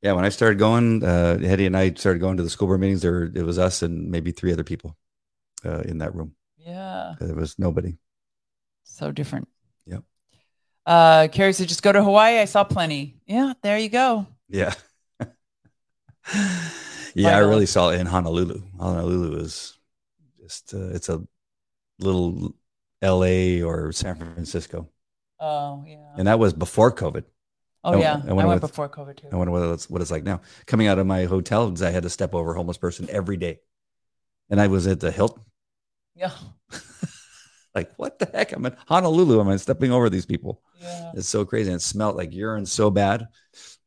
Yeah, 0.01 0.13
when 0.13 0.25
I 0.25 0.29
started 0.29 0.59
going, 0.59 1.03
uh, 1.03 1.37
Hedieh 1.39 1.67
and 1.67 1.75
I 1.75 1.93
started 1.93 2.19
going 2.19 2.37
to 2.37 2.43
the 2.43 2.49
school 2.49 2.67
board 2.67 2.79
meetings. 2.79 3.01
There, 3.01 3.23
it 3.23 3.43
was 3.43 3.59
us 3.59 3.81
and 3.81 4.09
maybe 4.09 4.31
three 4.31 4.53
other 4.53 4.63
people 4.63 4.95
uh, 5.65 5.81
in 5.81 5.97
that 5.97 6.15
room. 6.15 6.35
Yeah. 6.57 7.15
There 7.19 7.35
was 7.35 7.59
nobody. 7.59 7.97
So 8.83 9.11
different. 9.11 9.47
Yep. 9.87 10.03
Uh, 10.85 11.27
Carrie 11.31 11.53
said, 11.53 11.67
just 11.67 11.83
go 11.83 11.91
to 11.91 12.03
Hawaii. 12.03 12.39
I 12.39 12.45
saw 12.45 12.63
plenty. 12.63 13.17
Yeah, 13.25 13.53
there 13.61 13.77
you 13.77 13.89
go. 13.89 14.25
Yeah. 14.47 14.73
yeah, 17.13 17.35
I 17.35 17.39
really 17.39 17.65
saw 17.65 17.89
it 17.89 17.99
in 17.99 18.07
Honolulu. 18.07 18.61
Honolulu 18.79 19.37
is 19.39 19.77
just, 20.41 20.73
uh, 20.73 20.89
it's 20.89 21.09
a 21.09 21.21
little 21.99 22.55
LA 23.01 23.65
or 23.65 23.91
San 23.91 24.15
Francisco. 24.15 24.89
Oh, 25.39 25.83
yeah. 25.88 26.13
And 26.17 26.27
that 26.27 26.39
was 26.39 26.53
before 26.53 26.91
COVID. 26.91 27.23
oh, 27.83 27.93
I- 27.93 27.99
yeah. 27.99 28.21
I 28.25 28.29
I, 28.29 28.33
went 28.33 28.47
what's- 28.47 28.62
before 28.62 28.89
COVID 28.89 29.17
too. 29.17 29.27
I 29.31 29.35
wonder 29.35 29.51
what 29.51 29.62
it's, 29.73 29.89
what 29.89 30.01
it's 30.01 30.12
like 30.12 30.23
now. 30.23 30.41
Coming 30.65 30.88
out 30.88 30.99
of 30.99 31.07
my 31.07 31.25
hotel, 31.25 31.73
I 31.81 31.89
had 31.91 32.03
to 32.03 32.09
step 32.09 32.33
over 32.35 32.53
a 32.53 32.57
homeless 32.57 32.77
person 32.77 33.07
every 33.09 33.38
day. 33.38 33.59
And 34.49 34.59
I 34.59 34.67
was 34.67 34.88
at 34.88 34.99
the 34.99 35.12
Hilton. 35.12 35.43
yeah. 36.15 36.31
Like, 37.75 37.93
what 37.97 38.17
the 38.17 38.25
heck? 38.33 38.51
I'm 38.51 38.65
in 38.65 38.75
Honolulu. 38.88 39.39
I'm 39.39 39.57
stepping 39.59 39.91
over 39.91 40.09
these 40.09 40.25
people. 40.25 40.62
Yeah. 40.81 41.12
It's 41.13 41.27
so 41.29 41.45
crazy. 41.45 41.69
And 41.69 41.77
it 41.79 41.83
smelled 41.83 42.15
like 42.15 42.33
urine 42.33 42.65
so 42.65 42.89
bad. 42.89 43.27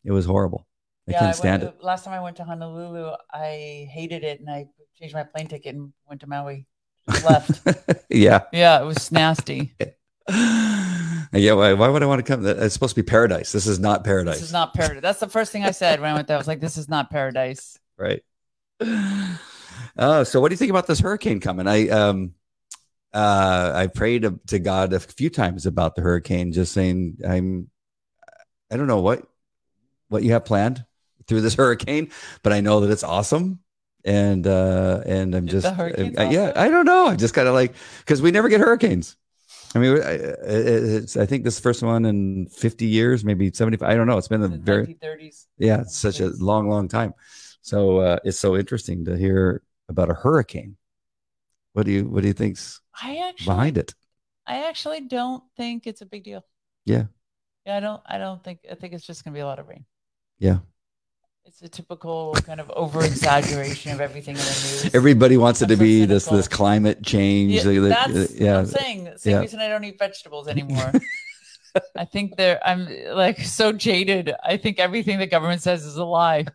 It 0.05 0.13
was 0.13 0.25
horrible. 0.25 0.67
I 1.09 1.11
yeah, 1.13 1.19
couldn't 1.19 1.35
stand 1.35 1.63
went, 1.65 1.83
Last 1.83 2.05
time 2.05 2.15
I 2.15 2.21
went 2.23 2.37
to 2.37 2.45
Honolulu, 2.45 3.11
I 3.33 3.89
hated 3.93 4.23
it 4.23 4.39
and 4.39 4.49
I 4.49 4.69
changed 4.97 5.15
my 5.15 5.25
plane 5.25 5.49
ticket 5.49 5.75
and 5.75 5.93
went 6.09 6.21
to 6.21 6.29
Maui. 6.29 6.67
Left. 7.07 8.05
yeah. 8.11 8.43
yeah, 8.53 8.81
it 8.81 8.85
was 8.85 9.11
nasty. 9.11 9.75
yeah. 10.29 11.53
Why, 11.53 11.73
why 11.73 11.89
would 11.89 12.03
I 12.03 12.07
want 12.07 12.25
to 12.25 12.31
come? 12.31 12.47
It's 12.47 12.75
supposed 12.75 12.95
to 12.95 13.03
be 13.03 13.07
paradise. 13.07 13.53
This 13.53 13.67
is 13.67 13.79
not 13.79 14.05
paradise. 14.05 14.37
This 14.37 14.45
is 14.45 14.53
not 14.53 14.75
paradise. 14.75 15.03
That's 15.03 15.21
the 15.21 15.29
first 15.29 15.53
thing 15.53 15.65
I 15.65 15.73
said 15.73 16.01
when 16.01 16.11
I 16.11 16.15
went 16.15 16.29
there. 16.29 16.37
I 16.37 16.39
was 16.39 16.47
like, 16.47 16.61
this 16.61 16.77
is 16.77 16.89
not 16.89 17.11
paradise. 17.11 17.79
right. 17.97 18.23
Uh, 18.81 20.25
so 20.25 20.41
what 20.41 20.49
do 20.49 20.53
you 20.53 20.59
think 20.59 20.71
about 20.71 20.87
this 20.87 21.01
hurricane 21.01 21.41
coming? 21.41 21.67
I 21.67 21.89
um 21.89 22.35
uh 23.13 23.73
I 23.75 23.89
prayed 23.89 24.23
to, 24.23 24.39
to 24.49 24.59
God 24.59 24.93
a 24.93 25.01
few 25.01 25.31
times 25.31 25.67
about 25.67 25.97
the 25.97 26.03
hurricane, 26.03 26.53
just 26.53 26.73
saying 26.73 27.19
I'm 27.27 27.69
I 28.71 28.77
don't 28.77 28.87
know 28.87 29.01
what 29.01 29.27
what 30.09 30.23
you 30.23 30.33
have 30.33 30.45
planned 30.45 30.85
through 31.27 31.41
this 31.41 31.55
hurricane, 31.57 32.11
but 32.43 32.53
I 32.53 32.61
know 32.61 32.81
that 32.81 32.91
it's 32.91 33.05
awesome. 33.05 33.62
And 34.05 34.47
uh 34.47 35.03
and 35.07 35.35
I'm 35.35 35.47
just 35.47 35.67
uh, 35.67 35.91
yeah. 36.31 36.53
I 36.57 36.69
don't 36.69 36.85
know. 36.87 37.09
I'm 37.09 37.19
just 37.19 37.35
kind 37.35 37.47
of 37.47 37.55
like 37.55 37.75
because 38.01 38.21
we 38.21 38.31
never 38.33 38.49
get 38.49 38.61
hurricanes. 38.61 39.17
I 39.75 39.79
mean, 39.79 40.03
I, 40.03 40.11
it's, 40.45 41.17
I 41.17 41.25
think 41.25 41.45
this 41.45 41.59
first 41.59 41.83
one 41.83 42.05
in 42.05 42.47
50 42.49 42.85
years, 42.85 43.25
maybe 43.25 43.51
75. 43.51 43.89
I 43.89 43.95
don't 43.95 44.07
know. 44.07 44.19
It's 44.19 44.29
been 44.29 44.43
a 44.43 44.49
The 44.49 44.59
very 44.59 44.87
1930s. 44.87 45.47
yeah, 45.59 45.81
it's 45.81 45.97
such 45.97 46.21
a 46.21 46.29
long, 46.29 46.69
long 46.69 46.89
time. 46.89 47.15
So 47.63 47.99
uh, 47.99 48.19
it's 48.25 48.39
so 48.39 48.57
interesting 48.57 49.05
to 49.07 49.17
hear 49.17 49.63
about 49.89 50.11
a 50.11 50.15
hurricane. 50.15 50.77
What 51.73 51.87
do 51.87 51.93
you 51.93 52.05
what 52.05 52.21
do 52.23 52.29
you 52.29 52.35
think's 52.35 52.81
I 53.01 53.17
actually, 53.29 53.55
behind 53.55 53.79
it? 53.79 53.95
I 54.47 54.69
actually 54.69 55.01
don't 55.01 55.43
think 55.57 55.87
it's 55.87 56.03
a 56.03 56.07
big 56.07 56.25
deal. 56.25 56.45
Yeah. 56.85 57.05
Yeah, 57.65 57.77
I 57.77 57.81
don't. 57.81 58.03
I 58.05 58.19
don't 58.19 58.43
think. 58.43 58.67
I 58.71 58.75
think 58.75 58.93
it's 58.93 59.07
just 59.07 59.25
gonna 59.25 59.35
be 59.35 59.41
a 59.41 59.47
lot 59.47 59.59
of 59.59 59.69
rain. 59.69 59.87
Yeah. 60.39 60.59
It's 61.45 61.61
a 61.61 61.69
typical 61.69 62.35
kind 62.47 62.61
of 62.61 62.71
over 62.71 63.05
exaggeration 63.05 63.91
of 63.93 64.01
everything 64.01 64.37
in 64.37 64.41
the 64.43 64.83
news. 64.85 64.95
Everybody 64.95 65.37
wants 65.37 65.61
it 65.61 65.67
to 65.67 65.77
be 65.77 66.05
this 66.05 66.25
cynical. 66.25 66.37
this 66.37 66.49
climate 66.49 67.03
change. 67.03 67.53
yeah, 67.53 67.81
like, 67.81 67.89
that's 67.89 68.15
uh, 68.15 68.35
yeah, 68.35 68.59
I'm 68.59 68.67
saying. 68.67 69.13
Same 69.17 69.33
yeah. 69.33 69.41
reason 69.41 69.61
I 69.61 69.69
don't 69.69 69.83
eat 69.83 69.99
vegetables 69.99 70.47
anymore. 70.57 70.93
I 71.97 72.05
think 72.05 72.37
they're. 72.37 72.61
I'm 72.65 72.87
like 73.13 73.41
so 73.41 73.73
jaded. 73.73 74.33
I 74.45 74.57
think 74.57 74.79
everything 74.79 75.19
the 75.19 75.27
government 75.27 75.63
says 75.63 75.85
is 75.85 75.97
a 75.97 76.05
lie, 76.05 76.47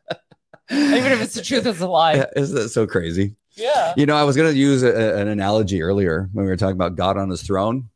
even 0.72 1.12
if 1.12 1.22
it's 1.22 1.34
the 1.34 1.42
truth. 1.42 1.66
It's 1.66 1.82
a 1.82 1.88
lie. 1.88 2.26
Isn't 2.36 2.56
that 2.56 2.70
so 2.70 2.88
crazy? 2.88 3.36
Yeah. 3.56 3.94
You 3.98 4.06
know, 4.06 4.16
I 4.16 4.24
was 4.24 4.38
going 4.38 4.52
to 4.52 4.58
use 4.58 4.84
a- 4.84 5.18
an 5.20 5.28
analogy 5.28 5.82
earlier 5.82 6.30
when 6.32 6.46
we 6.46 6.50
were 6.50 6.58
talking 6.58 6.76
about 6.76 6.96
God 6.96 7.18
on 7.18 7.30
his 7.30 7.42
throne 7.42 7.90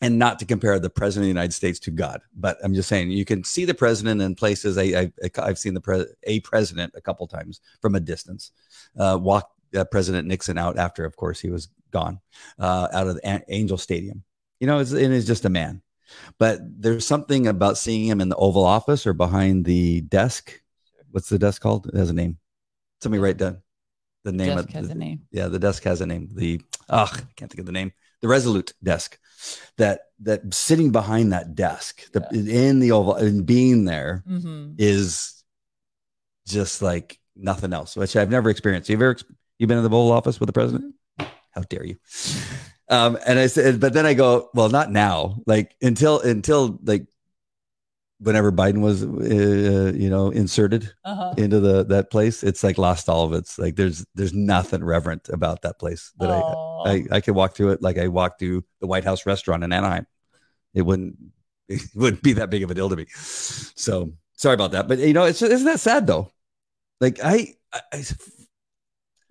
and 0.00 0.18
not 0.18 0.38
to 0.38 0.44
compare 0.44 0.78
the 0.78 0.90
president 0.90 1.24
of 1.24 1.26
the 1.26 1.40
United 1.40 1.52
States 1.52 1.78
to 1.80 1.90
God, 1.90 2.20
but 2.36 2.58
I'm 2.62 2.74
just 2.74 2.88
saying 2.88 3.10
you 3.10 3.24
can 3.24 3.42
see 3.42 3.64
the 3.64 3.74
president 3.74 4.22
in 4.22 4.34
places. 4.34 4.78
I, 4.78 5.10
I, 5.22 5.30
I've 5.38 5.58
seen 5.58 5.74
the 5.74 5.80
pre, 5.80 6.06
a 6.24 6.40
president 6.40 6.92
a 6.96 7.00
couple 7.00 7.26
times 7.26 7.60
from 7.82 7.94
a 7.94 8.00
distance 8.00 8.52
uh, 8.98 9.18
walk 9.20 9.50
uh, 9.76 9.84
President 9.84 10.28
Nixon 10.28 10.56
out 10.56 10.78
after, 10.78 11.04
of 11.04 11.16
course, 11.16 11.40
he 11.40 11.50
was 11.50 11.68
gone 11.90 12.20
uh, 12.58 12.88
out 12.92 13.06
of 13.08 13.16
the 13.16 13.44
Angel 13.48 13.76
Stadium. 13.76 14.22
You 14.60 14.66
know, 14.66 14.78
it's, 14.78 14.92
and 14.92 15.12
he's 15.12 15.26
just 15.26 15.44
a 15.44 15.50
man. 15.50 15.82
But 16.38 16.60
there's 16.62 17.06
something 17.06 17.46
about 17.46 17.76
seeing 17.76 18.06
him 18.06 18.20
in 18.20 18.28
the 18.28 18.36
Oval 18.36 18.64
Office 18.64 19.06
or 19.06 19.12
behind 19.12 19.64
the 19.64 20.00
desk. 20.02 20.62
What's 21.10 21.28
the 21.28 21.38
desk 21.38 21.60
called? 21.60 21.86
It 21.86 21.96
has 21.96 22.10
a 22.10 22.14
name. 22.14 22.38
Somebody 23.00 23.20
write 23.20 23.36
down 23.36 23.62
the 24.24 24.32
name 24.32 24.56
Desk 24.56 24.68
of 24.68 24.74
has 24.74 24.86
the, 24.88 24.92
a 24.92 24.96
name. 24.96 25.22
yeah 25.30 25.48
the 25.48 25.58
desk 25.58 25.82
has 25.84 26.00
a 26.00 26.06
name 26.06 26.28
the 26.34 26.60
ugh 26.88 27.08
i 27.12 27.32
can't 27.36 27.50
think 27.50 27.60
of 27.60 27.66
the 27.66 27.72
name 27.72 27.92
the 28.20 28.28
resolute 28.28 28.72
desk 28.82 29.18
that 29.76 30.00
that 30.20 30.52
sitting 30.52 30.90
behind 30.90 31.32
that 31.32 31.54
desk 31.54 32.10
the, 32.12 32.26
in 32.32 32.80
the 32.80 32.92
oval 32.92 33.14
and 33.14 33.46
being 33.46 33.84
there 33.84 34.24
hmm 34.26 34.72
is 34.78 35.42
just 36.46 36.82
like 36.82 37.18
nothing 37.36 37.72
else 37.72 37.96
which 37.96 38.16
i've 38.16 38.30
never 38.30 38.50
experienced. 38.50 38.88
You've 38.88 39.00
ever 39.02 39.10
ex- 39.12 39.24
you 39.58 39.66
been 39.66 39.76
in 39.78 39.82
the 39.84 39.88
oval 39.90 40.12
office 40.12 40.40
with 40.40 40.46
the 40.46 40.52
president? 40.52 40.94
How 41.52 41.62
dare 41.62 41.84
you. 41.84 41.96
Um 42.88 43.18
and 43.26 43.38
i 43.38 43.46
said 43.48 43.80
but 43.80 43.92
then 43.92 44.06
i 44.06 44.14
go 44.14 44.50
well 44.54 44.68
not 44.68 44.90
now. 44.90 45.36
Like 45.46 45.74
until 45.82 46.20
until 46.20 46.78
like 46.84 47.06
whenever 48.20 48.50
biden 48.50 48.80
was 48.80 49.04
uh, 49.04 49.92
you 49.94 50.10
know 50.10 50.30
inserted 50.30 50.92
Uh-huh. 51.04 51.32
into 51.36 51.60
the 51.60 51.84
that 51.84 52.10
place 52.10 52.42
it's 52.42 52.64
like 52.64 52.76
lost 52.78 53.08
all 53.08 53.24
of 53.24 53.32
its 53.32 53.58
like 53.58 53.76
there's 53.76 54.04
there's 54.14 54.34
nothing 54.34 54.82
reverent 54.84 55.28
about 55.28 55.62
that 55.62 55.78
place 55.78 56.12
that. 56.18 56.30
I, 56.30 56.42
I 56.90 57.04
i 57.12 57.20
could 57.20 57.34
walk 57.34 57.54
through 57.54 57.70
it. 57.70 57.82
Like 57.82 57.98
i 57.98 58.08
walked 58.08 58.40
through 58.40 58.64
the 58.80 58.86
white 58.86 59.04
house 59.04 59.24
restaurant 59.26 59.62
in 59.64 59.72
anaheim. 59.72 60.06
It 60.74 60.82
wouldn't 60.82 61.16
it 61.68 61.82
wouldn't 61.94 62.22
be 62.22 62.32
that 62.34 62.50
big 62.50 62.62
of 62.62 62.70
a 62.70 62.74
deal 62.74 62.88
to 62.88 62.96
me. 62.96 63.06
So 63.14 64.12
sorry 64.34 64.54
about 64.54 64.72
that. 64.72 64.88
But 64.88 64.98
you 64.98 65.12
know 65.12 65.24
it's 65.24 65.42
isn't 65.42 65.66
that 65.66 65.80
sad 65.80 66.06
though? 66.06 66.32
Like 67.00 67.18
I, 67.22 67.54
I- 67.72 68.02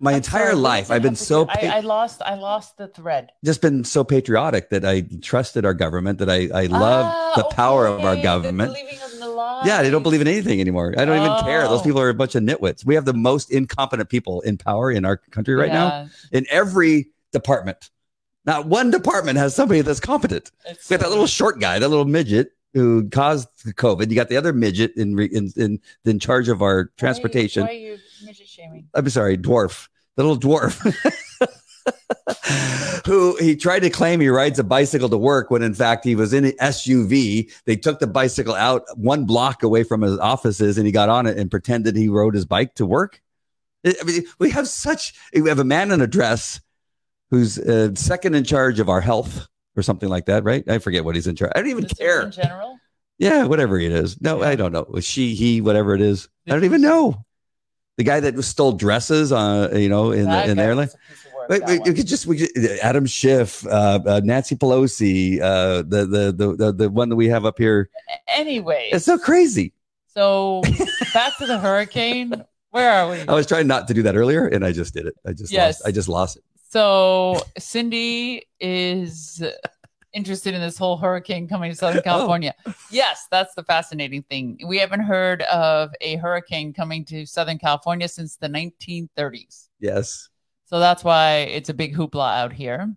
my 0.00 0.12
I'm 0.12 0.16
entire 0.18 0.50
sorry, 0.50 0.54
life 0.54 0.90
i've 0.90 1.02
been 1.02 1.16
so 1.16 1.44
do- 1.44 1.50
I, 1.50 1.78
I 1.78 1.80
lost. 1.80 2.22
I 2.22 2.34
lost 2.36 2.76
the 2.78 2.86
thread. 2.88 3.30
just 3.44 3.60
been 3.60 3.82
so 3.84 4.04
patriotic 4.04 4.70
that 4.70 4.84
i 4.84 5.00
trusted 5.22 5.64
our 5.64 5.74
government 5.74 6.18
that 6.20 6.30
i 6.30 6.48
i 6.54 6.66
love 6.66 7.06
Ah, 7.06 7.32
the 7.36 7.44
power 7.54 7.86
of 7.86 8.00
our 8.04 8.16
government 8.16 8.74
the. 8.74 9.62
Yeah, 9.64 9.82
they 9.82 9.90
don't 9.90 10.02
believe 10.02 10.20
in 10.20 10.26
anything 10.28 10.60
anymore. 10.60 10.94
I 10.96 11.04
don't 11.04 11.16
even 11.24 11.44
care. 11.44 11.62
Those 11.68 11.80
Oh. 11.80 11.84
people 11.84 12.00
are 12.00 12.08
a 12.08 12.14
bunch 12.14 12.34
of 12.34 12.42
nitwits. 12.42 12.84
We 12.84 12.94
have 12.96 13.04
the 13.04 13.12
most 13.14 13.50
incompetent 13.52 14.08
people 14.08 14.40
in 14.42 14.56
power 14.56 14.90
in 14.90 15.04
our 15.04 15.16
country 15.16 15.54
right 15.54 15.72
now 15.72 16.08
in 16.32 16.44
every 16.50 17.10
department. 17.32 17.90
Not 18.44 18.66
one 18.66 18.90
department 18.90 19.38
has 19.38 19.54
somebody 19.54 19.80
that's 19.82 20.00
competent. 20.00 20.50
it's 20.66 20.88
We 20.88 20.96
got 20.96 21.02
that 21.04 21.10
little 21.10 21.26
short 21.26 21.60
guy, 21.60 21.78
that 21.78 21.88
little 21.88 22.04
midget 22.04 22.52
who 22.74 23.08
caused 23.10 23.48
the 23.64 23.72
COVID. 23.74 24.08
You 24.10 24.16
got 24.16 24.28
the 24.28 24.36
other 24.36 24.52
midget 24.52 24.92
in 24.96 25.18
in 25.18 25.52
in, 25.56 25.80
in 26.04 26.18
charge 26.18 26.48
of 26.48 26.62
our 26.62 26.90
transportation. 26.96 27.62
Why, 27.62 27.68
why 27.68 27.74
are 27.74 27.78
you 27.78 27.90
midget 27.90 28.07
shaming? 28.58 28.88
I'm 28.94 29.08
sorry, 29.08 29.38
dwarf, 29.38 29.88
the 30.16 30.24
little 30.24 30.38
dwarf. 30.38 30.78
Who 33.06 33.36
he 33.36 33.56
tried 33.56 33.80
to 33.80 33.90
claim 33.90 34.20
he 34.20 34.28
rides 34.28 34.58
a 34.58 34.64
bicycle 34.64 35.08
to 35.08 35.16
work 35.16 35.50
when 35.50 35.62
in 35.62 35.72
fact 35.74 36.04
he 36.04 36.14
was 36.14 36.32
in 36.34 36.44
an 36.44 36.52
SUV. 36.60 37.50
They 37.64 37.76
took 37.76 38.00
the 38.00 38.06
bicycle 38.06 38.54
out 38.54 38.82
one 38.96 39.24
block 39.24 39.62
away 39.62 39.82
from 39.84 40.02
his 40.02 40.18
offices 40.18 40.76
and 40.76 40.86
he 40.86 40.92
got 40.92 41.08
on 41.08 41.26
it 41.26 41.38
and 41.38 41.50
pretended 41.50 41.96
he 41.96 42.08
rode 42.08 42.34
his 42.34 42.44
bike 42.44 42.74
to 42.74 42.84
work. 42.84 43.22
I 43.86 43.94
mean, 44.04 44.24
we 44.38 44.50
have 44.50 44.68
such, 44.68 45.14
we 45.32 45.48
have 45.48 45.58
a 45.58 45.64
man 45.64 45.90
in 45.90 46.02
a 46.02 46.06
dress 46.06 46.60
who's 47.30 47.58
uh, 47.58 47.94
second 47.94 48.34
in 48.34 48.44
charge 48.44 48.80
of 48.80 48.88
our 48.88 49.00
health 49.00 49.46
or 49.76 49.82
something 49.82 50.08
like 50.08 50.26
that, 50.26 50.44
right? 50.44 50.68
I 50.68 50.78
forget 50.78 51.04
what 51.04 51.14
he's 51.14 51.26
in 51.26 51.36
charge. 51.36 51.52
I 51.54 51.60
don't 51.60 51.70
even 51.70 51.86
care. 51.86 52.22
Surgeon 52.22 52.42
General. 52.42 52.78
Yeah, 53.18 53.44
whatever 53.44 53.78
it 53.78 53.92
is. 53.92 54.20
No, 54.20 54.42
I 54.42 54.54
don't 54.54 54.72
know. 54.72 54.86
She, 55.00 55.34
he, 55.34 55.60
whatever 55.60 55.94
it 55.94 56.00
is. 56.00 56.28
I 56.46 56.52
don't 56.52 56.64
even 56.64 56.82
know. 56.82 57.24
The 57.98 58.04
guy 58.04 58.20
that 58.20 58.40
stole 58.44 58.72
dresses, 58.72 59.32
uh, 59.32 59.70
you 59.74 59.88
know, 59.90 60.12
in 60.12 60.24
That 60.26 60.46
the 60.46 60.50
in 60.52 60.56
the 60.56 60.62
airline. 60.62 60.86
was 60.86 60.94
a 60.94 60.98
piece 61.12 61.24
of 61.26 61.32
work. 61.34 61.50
Wait, 61.50 61.64
wait, 61.66 61.80
we 61.84 61.94
could 61.94 62.06
just 62.06 62.26
we 62.26 62.38
could, 62.38 62.50
Adam 62.82 63.04
Schiff, 63.06 63.66
uh, 63.66 63.98
uh, 64.06 64.20
Nancy 64.24 64.54
Pelosi, 64.56 65.40
uh, 65.40 65.78
the, 65.82 66.06
the 66.06 66.32
the 66.32 66.56
the 66.56 66.72
the 66.72 66.90
one 66.90 67.08
that 67.10 67.16
we 67.16 67.26
have 67.28 67.44
up 67.44 67.58
here. 67.58 67.90
Anyway, 68.28 68.88
It's 68.92 69.04
so 69.04 69.18
crazy. 69.18 69.72
so 70.14 70.62
back 71.12 71.36
to 71.38 71.46
the 71.46 71.58
hurricane. 71.58 72.44
Where 72.70 72.90
are 72.90 73.10
we? 73.10 73.20
I 73.26 73.34
was 73.34 73.46
trying 73.46 73.66
not 73.66 73.88
to 73.88 73.94
do 73.94 74.02
that 74.02 74.14
earlier, 74.14 74.46
and 74.46 74.64
I 74.64 74.72
just 74.72 74.94
did 74.94 75.06
it. 75.06 75.14
I 75.26 75.32
just 75.32 75.52
Yes. 75.52 75.80
lost. 75.80 75.88
I 75.88 75.90
just 75.90 76.08
lost 76.08 76.36
it. 76.36 76.44
So 76.70 77.40
Cindy 77.58 78.46
is 78.60 79.42
interested 80.12 80.54
in 80.54 80.60
this 80.60 80.78
whole 80.78 80.96
hurricane 80.96 81.48
coming 81.48 81.70
to 81.70 81.76
Southern 81.76 81.98
oh. 82.00 82.02
California. 82.02 82.54
Yes, 82.90 83.26
that's 83.30 83.54
the 83.54 83.64
fascinating 83.64 84.22
thing. 84.22 84.58
We 84.66 84.78
haven't 84.78 85.00
heard 85.00 85.42
of 85.42 85.90
a 86.00 86.16
hurricane 86.16 86.72
coming 86.72 87.04
to 87.06 87.26
Southern 87.26 87.58
California 87.58 88.08
since 88.08 88.36
the 88.36 88.48
1930s. 88.48 89.68
Yes. 89.80 90.28
So 90.66 90.78
that's 90.78 91.04
why 91.04 91.48
it's 91.50 91.68
a 91.68 91.74
big 91.74 91.96
hoopla 91.96 92.38
out 92.42 92.52
here. 92.52 92.94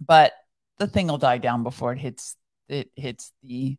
But 0.00 0.32
the 0.78 0.86
thing 0.86 1.06
will 1.06 1.18
die 1.18 1.38
down 1.38 1.62
before 1.62 1.92
it 1.92 1.98
hits 1.98 2.36
it 2.68 2.90
hits 2.96 3.32
the 3.42 3.76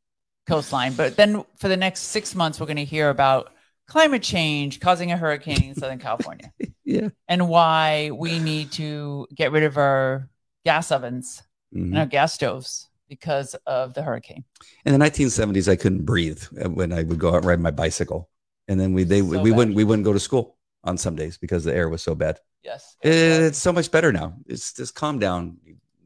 coastline. 0.47 0.93
But 0.93 1.15
then 1.15 1.43
for 1.57 1.67
the 1.67 1.77
next 1.77 2.01
six 2.01 2.35
months, 2.35 2.59
we're 2.59 2.67
going 2.67 2.77
to 2.77 2.85
hear 2.85 3.09
about 3.09 3.51
climate 3.87 4.23
change 4.23 4.79
causing 4.79 5.11
a 5.11 5.17
hurricane 5.17 5.63
in 5.63 5.75
Southern 5.75 5.99
California 5.99 6.51
Yeah. 6.85 7.09
and 7.27 7.47
why 7.47 8.11
we 8.11 8.39
need 8.39 8.71
to 8.73 9.27
get 9.33 9.51
rid 9.51 9.63
of 9.63 9.77
our 9.77 10.29
gas 10.63 10.91
ovens 10.91 11.43
Mhm. 11.75 11.83
and 11.89 11.97
our 11.97 12.05
gas 12.05 12.33
stoves 12.33 12.89
because 13.09 13.53
of 13.67 13.93
the 13.93 14.01
hurricane. 14.01 14.43
In 14.85 14.93
the 14.93 14.97
1970s, 14.97 15.67
I 15.67 15.75
couldn't 15.75 16.05
breathe 16.05 16.41
uh, 16.63 16.69
when 16.69 16.91
I 16.93 17.03
would 17.03 17.19
go 17.19 17.29
out 17.29 17.35
and 17.37 17.45
ride 17.45 17.59
my 17.59 17.71
bicycle, 17.71 18.29
and 18.67 18.79
then 18.79 18.93
we 18.93 19.03
they 19.03 19.19
So 19.21 19.41
we 19.41 19.51
bad. 19.51 19.57
wouldn't 19.57 19.75
we 19.75 19.83
wouldn't 19.83 20.05
go 20.05 20.13
to 20.13 20.19
school 20.19 20.57
on 20.83 20.97
some 20.97 21.15
days 21.15 21.37
because 21.37 21.63
the 21.63 21.73
air 21.75 21.89
was 21.89 22.01
so 22.01 22.15
bad. 22.15 22.39
Yes. 22.63 22.95
It's 23.03 23.57
so 23.59 23.71
much 23.71 23.91
better 23.91 24.11
now. 24.11 24.33
It's 24.47 24.73
just 24.73 24.95
calm 24.95 25.19
down. 25.19 25.57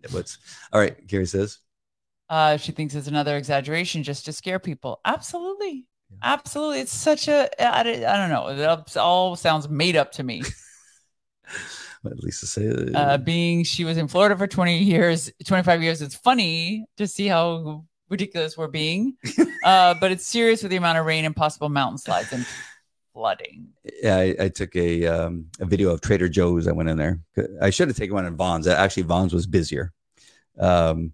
nitwits. 0.02 0.38
All 0.74 0.80
right, 0.82 0.96
Gary 1.08 1.26
says. 1.26 1.60
Uh, 2.30 2.58
she 2.58 2.72
thinks 2.72 2.96
it's 2.96 3.08
another 3.08 3.36
exaggeration 3.38 4.04
just 4.04 4.26
to 4.26 4.32
scare 4.34 4.60
people. 4.60 5.00
Absolutely. 5.06 5.88
Yeah. 6.12 6.18
Absolutely. 6.24 6.80
It's 6.82 6.94
such 6.94 7.28
a, 7.28 7.50
I 7.60 7.84
don't 7.84 8.30
know. 8.30 8.48
It 8.50 8.98
all 8.98 9.36
sounds 9.36 9.68
made 9.70 9.96
up 9.96 10.12
to 10.14 10.24
me. 10.24 10.44
What 12.02 12.18
Lisa 12.20 12.48
say? 12.48 12.92
uh, 12.94 13.18
being 13.18 13.64
she 13.64 13.84
was 13.84 13.98
in 13.98 14.08
Florida 14.08 14.38
for 14.38 14.48
20 14.48 14.78
years, 14.78 15.32
25 15.46 15.84
years. 15.84 16.02
It's 16.02 16.16
funny 16.16 16.86
to 16.98 17.08
see 17.08 17.28
how 17.28 17.86
ridiculous 18.10 18.58
we're 18.58 18.68
being, 18.68 19.18
uh, 19.66 19.96
but 20.00 20.12
it's 20.12 20.26
serious 20.26 20.64
with 20.64 20.72
the 20.72 20.78
amount 20.78 20.98
of 20.98 21.06
rain 21.06 21.26
and 21.26 21.36
possible 21.36 21.70
mountain 21.70 21.98
slides 21.98 22.32
and 22.32 22.46
flooding. 23.14 23.68
yeah, 24.02 24.16
I, 24.16 24.36
I 24.40 24.50
took 24.50 24.76
a 24.76 25.06
um, 25.08 25.48
a 25.60 25.66
video 25.66 25.92
of 25.92 26.02
Trader 26.02 26.30
Joe's. 26.30 26.68
I 26.68 26.72
went 26.72 26.90
in 26.90 26.98
there. 26.98 27.20
I 27.62 27.70
should 27.70 27.90
have 27.90 27.98
taken 27.98 28.16
one 28.16 28.26
in 28.26 28.36
Vons. 28.38 28.66
Actually, 28.68 29.04
Vons 29.04 29.34
was 29.34 29.46
busier. 29.46 29.92
Um, 30.58 31.14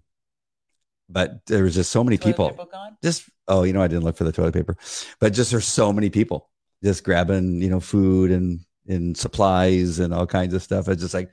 but 1.08 1.46
there 1.46 1.64
was 1.64 1.74
just 1.74 1.90
so 1.90 2.02
many 2.04 2.16
Toilet 2.16 2.52
people. 2.52 2.68
Just 3.02 3.28
oh, 3.48 3.64
you 3.64 3.72
know, 3.72 3.82
I 3.82 3.88
didn't 3.88 4.04
look 4.04 4.16
for 4.16 4.24
the 4.24 4.32
toilet 4.32 4.54
paper, 4.54 4.76
but 5.20 5.32
just 5.32 5.50
there's 5.50 5.66
so 5.66 5.92
many 5.92 6.10
people 6.10 6.50
just 6.82 7.04
grabbing 7.04 7.60
you 7.60 7.70
know 7.70 7.80
food 7.80 8.30
and 8.30 8.60
and 8.88 9.16
supplies 9.16 9.98
and 9.98 10.12
all 10.14 10.26
kinds 10.26 10.54
of 10.54 10.62
stuff. 10.62 10.88
It's 10.88 11.02
just 11.02 11.14
like 11.14 11.30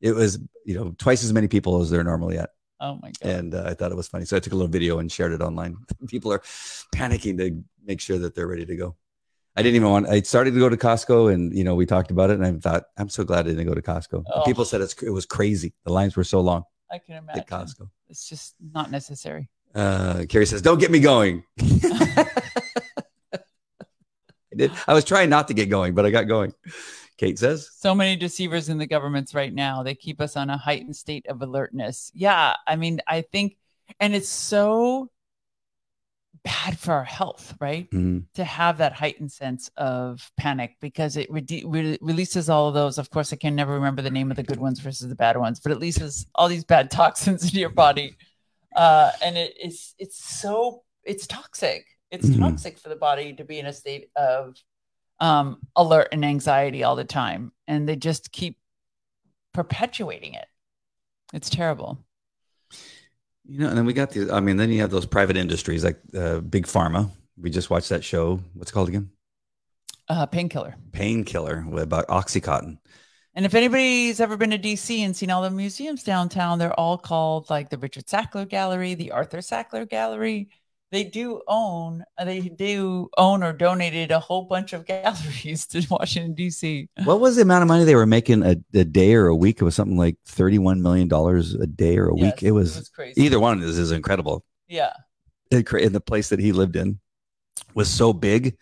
it 0.00 0.12
was 0.12 0.38
you 0.64 0.74
know 0.74 0.94
twice 0.98 1.24
as 1.24 1.32
many 1.32 1.48
people 1.48 1.80
as 1.80 1.90
they're 1.90 2.04
normally 2.04 2.38
at. 2.38 2.50
Oh 2.80 2.98
my 3.00 3.12
God. 3.22 3.30
and 3.30 3.54
uh, 3.54 3.64
I 3.66 3.74
thought 3.74 3.92
it 3.92 3.96
was 3.96 4.08
funny. 4.08 4.24
So 4.24 4.36
I 4.36 4.40
took 4.40 4.52
a 4.52 4.56
little 4.56 4.70
video 4.70 4.98
and 4.98 5.10
shared 5.10 5.32
it 5.32 5.40
online. 5.40 5.76
People 6.08 6.32
are 6.32 6.40
panicking 6.94 7.38
to 7.38 7.62
make 7.84 8.00
sure 8.00 8.18
that 8.18 8.34
they're 8.34 8.46
ready 8.46 8.66
to 8.66 8.76
go. 8.76 8.96
I 9.56 9.62
didn't 9.62 9.76
even 9.76 9.90
want. 9.90 10.08
I 10.08 10.20
started 10.22 10.52
to 10.54 10.58
go 10.58 10.68
to 10.68 10.76
Costco, 10.76 11.32
and 11.32 11.56
you 11.56 11.62
know 11.62 11.76
we 11.76 11.86
talked 11.86 12.10
about 12.10 12.30
it, 12.30 12.40
and 12.40 12.44
I 12.44 12.52
thought 12.52 12.84
I'm 12.96 13.08
so 13.08 13.24
glad 13.24 13.46
I 13.46 13.50
didn't 13.50 13.66
go 13.66 13.74
to 13.74 13.82
Costco. 13.82 14.24
Oh. 14.32 14.42
People 14.44 14.64
said 14.64 14.80
it's 14.80 15.00
it 15.02 15.10
was 15.10 15.26
crazy. 15.26 15.74
The 15.84 15.92
lines 15.92 16.16
were 16.16 16.24
so 16.24 16.40
long 16.40 16.64
I 16.90 16.98
can 16.98 17.16
imagine. 17.16 17.40
at 17.40 17.48
Costco. 17.48 17.88
It's 18.08 18.28
just 18.28 18.56
not 18.60 18.90
necessary. 18.90 19.48
Uh, 19.74 20.24
Carrie 20.28 20.46
says, 20.46 20.60
"Don't 20.60 20.80
get 20.80 20.90
me 20.90 20.98
going." 20.98 21.44
I 24.54 24.56
did. 24.56 24.72
I 24.86 24.94
was 24.94 25.04
trying 25.04 25.30
not 25.30 25.48
to 25.48 25.54
get 25.54 25.68
going, 25.68 25.94
but 25.94 26.06
I 26.06 26.10
got 26.10 26.24
going. 26.24 26.52
Kate 27.16 27.38
says, 27.38 27.70
So 27.76 27.94
many 27.94 28.16
deceivers 28.16 28.68
in 28.68 28.78
the 28.78 28.86
governments 28.86 29.34
right 29.34 29.52
now. 29.52 29.82
They 29.82 29.94
keep 29.94 30.20
us 30.20 30.36
on 30.36 30.50
a 30.50 30.56
heightened 30.56 30.96
state 30.96 31.26
of 31.28 31.42
alertness. 31.42 32.10
Yeah. 32.14 32.54
I 32.66 32.76
mean, 32.76 33.00
I 33.06 33.22
think, 33.22 33.56
and 34.00 34.14
it's 34.14 34.28
so 34.28 35.10
bad 36.44 36.78
for 36.78 36.92
our 36.92 37.04
health, 37.04 37.54
right? 37.60 37.90
Mhm. 37.90 38.24
to 38.34 38.44
have 38.44 38.78
that 38.78 38.92
heightened 38.92 39.32
sense 39.32 39.70
of 39.76 40.30
panic 40.36 40.76
because 40.80 41.16
it 41.16 41.30
re- 41.30 41.62
re- 41.64 41.98
releases 42.02 42.50
all 42.50 42.68
of 42.68 42.74
those. 42.74 42.98
Of 42.98 43.10
course, 43.10 43.32
I 43.32 43.36
can 43.36 43.54
never 43.54 43.72
remember 43.74 44.02
the 44.02 44.10
name 44.10 44.30
of 44.30 44.36
the 44.36 44.42
good 44.42 44.60
ones 44.60 44.80
versus 44.80 45.08
the 45.08 45.14
bad 45.14 45.36
ones, 45.38 45.58
but 45.60 45.72
it 45.72 45.76
releases 45.76 46.26
all 46.34 46.48
these 46.48 46.64
bad 46.64 46.90
toxins 47.00 47.44
into 47.44 47.58
your 47.58 47.70
body, 47.70 48.16
uh, 48.76 49.12
and 49.22 49.38
it 49.38 49.54
is 49.62 49.94
it's 49.98 50.22
so 50.22 50.82
it's 51.04 51.26
toxic. 51.26 51.86
It's 52.14 52.28
Mhm. 52.28 52.38
toxic 52.40 52.78
for 52.78 52.88
the 52.88 52.96
body 52.96 53.32
to 53.34 53.44
be 53.44 53.58
in 53.58 53.66
a 53.66 53.72
state 53.72 54.10
of 54.16 54.56
um, 55.20 55.60
alert 55.76 56.08
and 56.12 56.24
anxiety 56.24 56.82
all 56.82 56.96
the 56.96 57.04
time, 57.04 57.52
and 57.68 57.88
they 57.88 57.96
just 57.96 58.32
keep 58.32 58.58
perpetuating 59.52 60.34
it. 60.34 60.46
It's 61.32 61.48
terrible. 61.50 61.98
You 63.46 63.58
know, 63.60 63.68
and 63.68 63.76
then 63.78 63.86
we 63.86 63.92
got 63.92 64.10
the. 64.10 64.30
I 64.32 64.40
mean, 64.40 64.56
then 64.56 64.70
you 64.70 64.80
have 64.80 64.90
those 64.90 65.06
private 65.06 65.36
industries 65.36 65.84
like 65.84 66.00
uh, 66.16 66.40
big 66.40 66.66
pharma. 66.66 67.10
We 67.36 67.50
just 67.50 67.70
watched 67.70 67.90
that 67.90 68.02
show. 68.04 68.40
What's 68.54 68.70
it 68.70 68.74
called 68.74 68.88
again? 68.88 69.10
Uh, 70.08 70.26
painkiller. 70.26 70.76
Painkiller 70.92 71.66
about 71.78 72.06
OxyContin. 72.08 72.78
And 73.34 73.44
if 73.44 73.54
anybody's 73.54 74.20
ever 74.20 74.36
been 74.36 74.50
to 74.50 74.58
DC 74.58 75.00
and 75.00 75.16
seen 75.16 75.30
all 75.30 75.42
the 75.42 75.50
museums 75.50 76.04
downtown, 76.04 76.58
they're 76.58 76.78
all 76.78 76.96
called 76.96 77.50
like 77.50 77.68
the 77.68 77.78
Richard 77.78 78.06
Sackler 78.06 78.48
Gallery, 78.48 78.94
the 78.94 79.10
Arthur 79.12 79.38
Sackler 79.38 79.88
Gallery. 79.88 80.48
They 80.94 81.02
do 81.02 81.42
own, 81.48 82.04
they 82.24 82.40
do 82.40 83.10
own 83.18 83.42
or 83.42 83.52
donated 83.52 84.12
a 84.12 84.20
whole 84.20 84.42
bunch 84.42 84.72
of 84.72 84.86
galleries 84.86 85.66
to 85.66 85.84
Washington 85.90 86.36
DC. 86.36 86.86
What 87.02 87.18
was 87.18 87.34
the 87.34 87.42
amount 87.42 87.62
of 87.62 87.68
money 87.68 87.82
they 87.82 87.96
were 87.96 88.06
making 88.06 88.44
a, 88.44 88.54
a 88.72 88.84
day 88.84 89.14
or 89.14 89.26
a 89.26 89.34
week? 89.34 89.60
It 89.60 89.64
was 89.64 89.74
something 89.74 89.98
like 89.98 90.18
thirty-one 90.24 90.82
million 90.82 91.08
dollars 91.08 91.56
a 91.56 91.66
day 91.66 91.98
or 91.98 92.10
a 92.10 92.14
week. 92.14 92.42
Yes, 92.42 92.42
It 92.42 92.50
was, 92.52 92.88
crazy. 92.90 93.20
either 93.20 93.40
one 93.40 93.60
is 93.60 93.76
is 93.76 93.90
incredible. 93.90 94.44
Yeah. 94.68 94.92
It 95.50 95.68
And 95.72 95.92
the 95.96 96.00
place 96.00 96.28
that 96.28 96.38
he 96.38 96.52
lived 96.52 96.76
in 96.76 97.00
was 97.74 97.90
so 97.90 98.12
big 98.12 98.56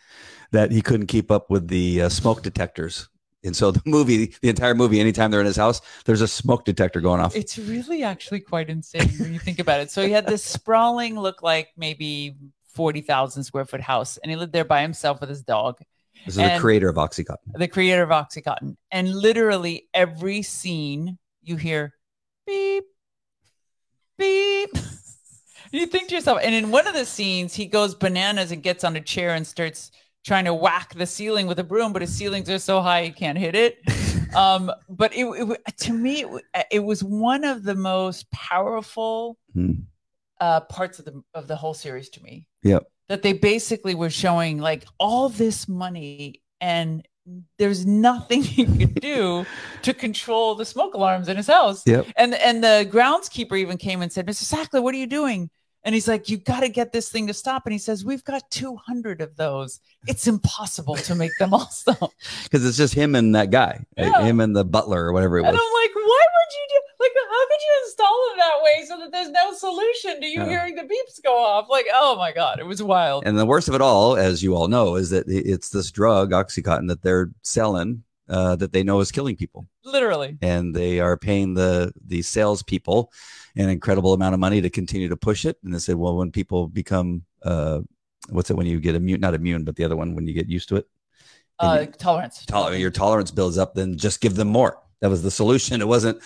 that 0.52 0.70
he 0.70 0.80
couldn't 0.80 1.08
keep 1.08 1.30
up 1.30 1.50
with 1.50 1.68
the 1.68 2.00
uh, 2.00 2.08
smoke 2.08 2.42
detectors. 2.42 3.10
And 3.44 3.56
so 3.56 3.70
the 3.72 3.82
movie, 3.84 4.34
the 4.40 4.48
entire 4.48 4.74
movie, 4.74 5.00
anytime 5.00 5.30
they're 5.30 5.40
in 5.40 5.46
his 5.46 5.56
house, 5.56 5.80
there's 6.04 6.20
a 6.20 6.28
smoke 6.28 6.64
detector 6.64 7.00
going 7.00 7.20
off. 7.20 7.34
It's 7.34 7.58
really 7.58 8.02
actually 8.02 8.40
quite 8.40 8.70
insane 8.70 9.08
when 9.18 9.32
you 9.32 9.38
think 9.38 9.58
about 9.58 9.80
it. 9.80 9.90
So 9.90 10.04
he 10.04 10.12
had 10.12 10.26
this 10.26 10.44
sprawling, 10.44 11.18
look 11.18 11.42
like 11.42 11.70
maybe 11.76 12.36
40,000 12.72 13.44
square 13.44 13.64
foot 13.64 13.80
house, 13.80 14.18
and 14.18 14.30
he 14.30 14.36
lived 14.36 14.52
there 14.52 14.64
by 14.64 14.82
himself 14.82 15.20
with 15.20 15.28
his 15.28 15.42
dog. 15.42 15.80
This 16.24 16.36
is 16.36 16.52
the 16.52 16.58
creator 16.60 16.88
of 16.88 16.96
OxyContin. 16.96 17.54
the 17.54 17.68
creator 17.68 18.02
of 18.02 18.10
Oxycontin. 18.10 18.76
And 18.90 19.12
literally 19.12 19.88
every 19.92 20.42
scene 20.42 21.18
you 21.42 21.56
hear 21.56 21.94
beep, 22.46 22.84
beep. 24.18 24.70
And 24.74 24.84
you 25.72 25.86
think 25.86 26.08
to 26.08 26.14
yourself, 26.14 26.38
and 26.42 26.54
in 26.54 26.70
one 26.70 26.86
of 26.86 26.94
the 26.94 27.04
scenes, 27.04 27.54
he 27.54 27.66
goes 27.66 27.94
bananas 27.94 28.52
and 28.52 28.62
gets 28.62 28.84
on 28.84 28.94
a 28.94 29.00
chair 29.00 29.30
and 29.30 29.46
starts 29.46 29.90
trying 30.24 30.44
to 30.44 30.54
whack 30.54 30.94
the 30.94 31.06
ceiling 31.06 31.46
with 31.46 31.58
a 31.58 31.64
broom, 31.64 31.92
but 31.92 32.02
his 32.02 32.14
ceilings 32.14 32.48
are 32.48 32.58
so 32.58 32.80
high 32.80 33.04
he 33.04 33.10
can't 33.10 33.38
hit 33.38 33.54
it. 33.54 33.78
Um, 34.34 34.72
but 34.88 35.14
it, 35.14 35.26
it 35.26 35.76
to 35.80 35.92
me, 35.92 36.24
it, 36.24 36.66
it 36.70 36.78
was 36.78 37.04
one 37.04 37.44
of 37.44 37.64
the 37.64 37.74
most 37.74 38.30
powerful 38.30 39.36
Hmm. 39.52 39.72
uh, 40.40 40.60
parts 40.60 40.98
of 40.98 41.04
the 41.04 41.22
of 41.34 41.48
the 41.48 41.56
whole 41.56 41.74
series 41.74 42.08
to 42.10 42.22
me 42.22 42.46
Yep. 42.62 42.84
that 43.08 43.20
they 43.20 43.34
basically 43.34 43.94
were 43.94 44.08
showing 44.08 44.56
like 44.58 44.86
all 44.98 45.28
this 45.28 45.68
money 45.68 46.40
and 46.62 47.06
there's 47.58 47.84
nothing 47.84 48.42
he 48.42 48.64
could 48.64 48.94
do 48.94 49.44
to 49.82 49.92
control 49.92 50.54
the 50.54 50.64
smoke 50.64 50.94
alarms 50.94 51.28
in 51.28 51.36
his 51.36 51.46
house. 51.48 51.82
Yep. 51.86 52.06
And 52.16 52.32
and 52.34 52.64
the 52.64 52.88
groundskeeper 52.90 53.58
even 53.58 53.76
came 53.76 54.00
and 54.00 54.10
said, 54.10 54.26
Mr. 54.26 54.44
Sackler, 54.50 54.82
what 54.82 54.94
are 54.94 54.98
you 54.98 55.06
doing? 55.06 55.50
And 55.84 55.94
he's 55.94 56.06
like, 56.06 56.28
You 56.28 56.36
got 56.36 56.60
to 56.60 56.68
get 56.68 56.92
this 56.92 57.08
thing 57.08 57.26
to 57.26 57.34
stop. 57.34 57.66
And 57.66 57.72
he 57.72 57.78
says, 57.78 58.04
We've 58.04 58.24
got 58.24 58.48
200 58.50 59.20
of 59.20 59.36
those. 59.36 59.80
It's 60.06 60.26
impossible 60.26 60.94
to 60.96 61.14
make 61.14 61.32
them 61.38 61.52
all 61.52 61.66
stop. 61.70 62.12
Because 62.44 62.64
it's 62.64 62.76
just 62.76 62.94
him 62.94 63.14
and 63.14 63.34
that 63.34 63.50
guy, 63.50 63.84
like, 63.96 64.12
Yeah. 64.12 64.22
him 64.22 64.40
and 64.40 64.54
the 64.54 64.64
butler 64.64 65.04
or 65.06 65.12
whatever 65.12 65.38
it 65.38 65.44
And 65.44 65.52
was. 65.52 65.60
I'm 65.60 65.72
like, 65.82 65.94
Why 65.94 66.02
would 66.02 66.52
you 66.54 66.66
do 66.70 66.80
like 67.00 67.10
how 67.16 67.46
could 67.48 67.60
you 67.60 67.82
install 67.86 68.28
them 68.28 68.38
that 68.38 68.62
way 68.62 68.84
so 68.86 68.98
that 69.00 69.10
there's 69.10 69.30
no 69.30 69.52
solution 69.52 70.20
to 70.20 70.26
you 70.26 70.40
Yeah. 70.42 70.48
hearing 70.48 70.74
the 70.76 70.82
beeps 70.82 71.20
go 71.24 71.36
off? 71.36 71.66
Like, 71.68 71.86
oh 71.92 72.16
my 72.16 72.30
God, 72.32 72.60
it 72.60 72.66
was 72.66 72.80
wild. 72.82 73.24
And 73.26 73.36
the 73.38 73.46
worst 73.46 73.68
of 73.68 73.74
it 73.74 73.80
all, 73.80 74.16
as 74.16 74.40
you 74.42 74.54
all 74.54 74.68
know, 74.68 74.94
is 74.94 75.10
that 75.10 75.24
it's 75.26 75.70
this 75.70 75.90
drug, 75.90 76.30
OxyContin, 76.30 76.86
that 76.88 77.02
they're 77.02 77.30
selling 77.42 78.04
uh, 78.28 78.54
that 78.56 78.72
they 78.72 78.84
know 78.84 79.00
is 79.00 79.10
killing 79.10 79.34
people. 79.36 79.66
Literally. 79.84 80.38
And 80.42 80.74
they 80.74 81.00
are 81.00 81.16
paying 81.16 81.54
the 81.54 81.92
the 82.06 82.22
salespeople 82.22 83.10
an 83.56 83.68
incredible 83.68 84.12
amount 84.12 84.34
of 84.34 84.40
money 84.40 84.60
to 84.60 84.70
continue 84.70 85.08
to 85.08 85.16
push 85.16 85.44
it. 85.44 85.58
And 85.64 85.74
they 85.74 85.78
said, 85.78 85.96
well, 85.96 86.16
when 86.16 86.30
people 86.30 86.68
become, 86.68 87.24
uh, 87.42 87.80
what's 88.30 88.50
it 88.50 88.56
when 88.56 88.66
you 88.66 88.80
get 88.80 88.94
immune, 88.94 89.20
not 89.20 89.34
immune, 89.34 89.64
but 89.64 89.76
the 89.76 89.84
other 89.84 89.96
one, 89.96 90.14
when 90.14 90.26
you 90.26 90.34
get 90.34 90.48
used 90.48 90.68
to 90.70 90.76
it, 90.76 90.86
Uh, 91.58 91.78
And 91.82 91.98
tolerance. 91.98 92.46
tol- 92.46 92.74
your 92.74 92.90
tolerance 92.90 93.30
builds 93.30 93.58
up, 93.58 93.74
then 93.74 93.96
just 93.96 94.20
give 94.20 94.34
them 94.34 94.48
more. 94.48 94.78
That 95.00 95.10
was 95.10 95.22
the 95.22 95.30
solution. 95.30 95.80
It 95.80 95.88
wasn't. 95.88 96.18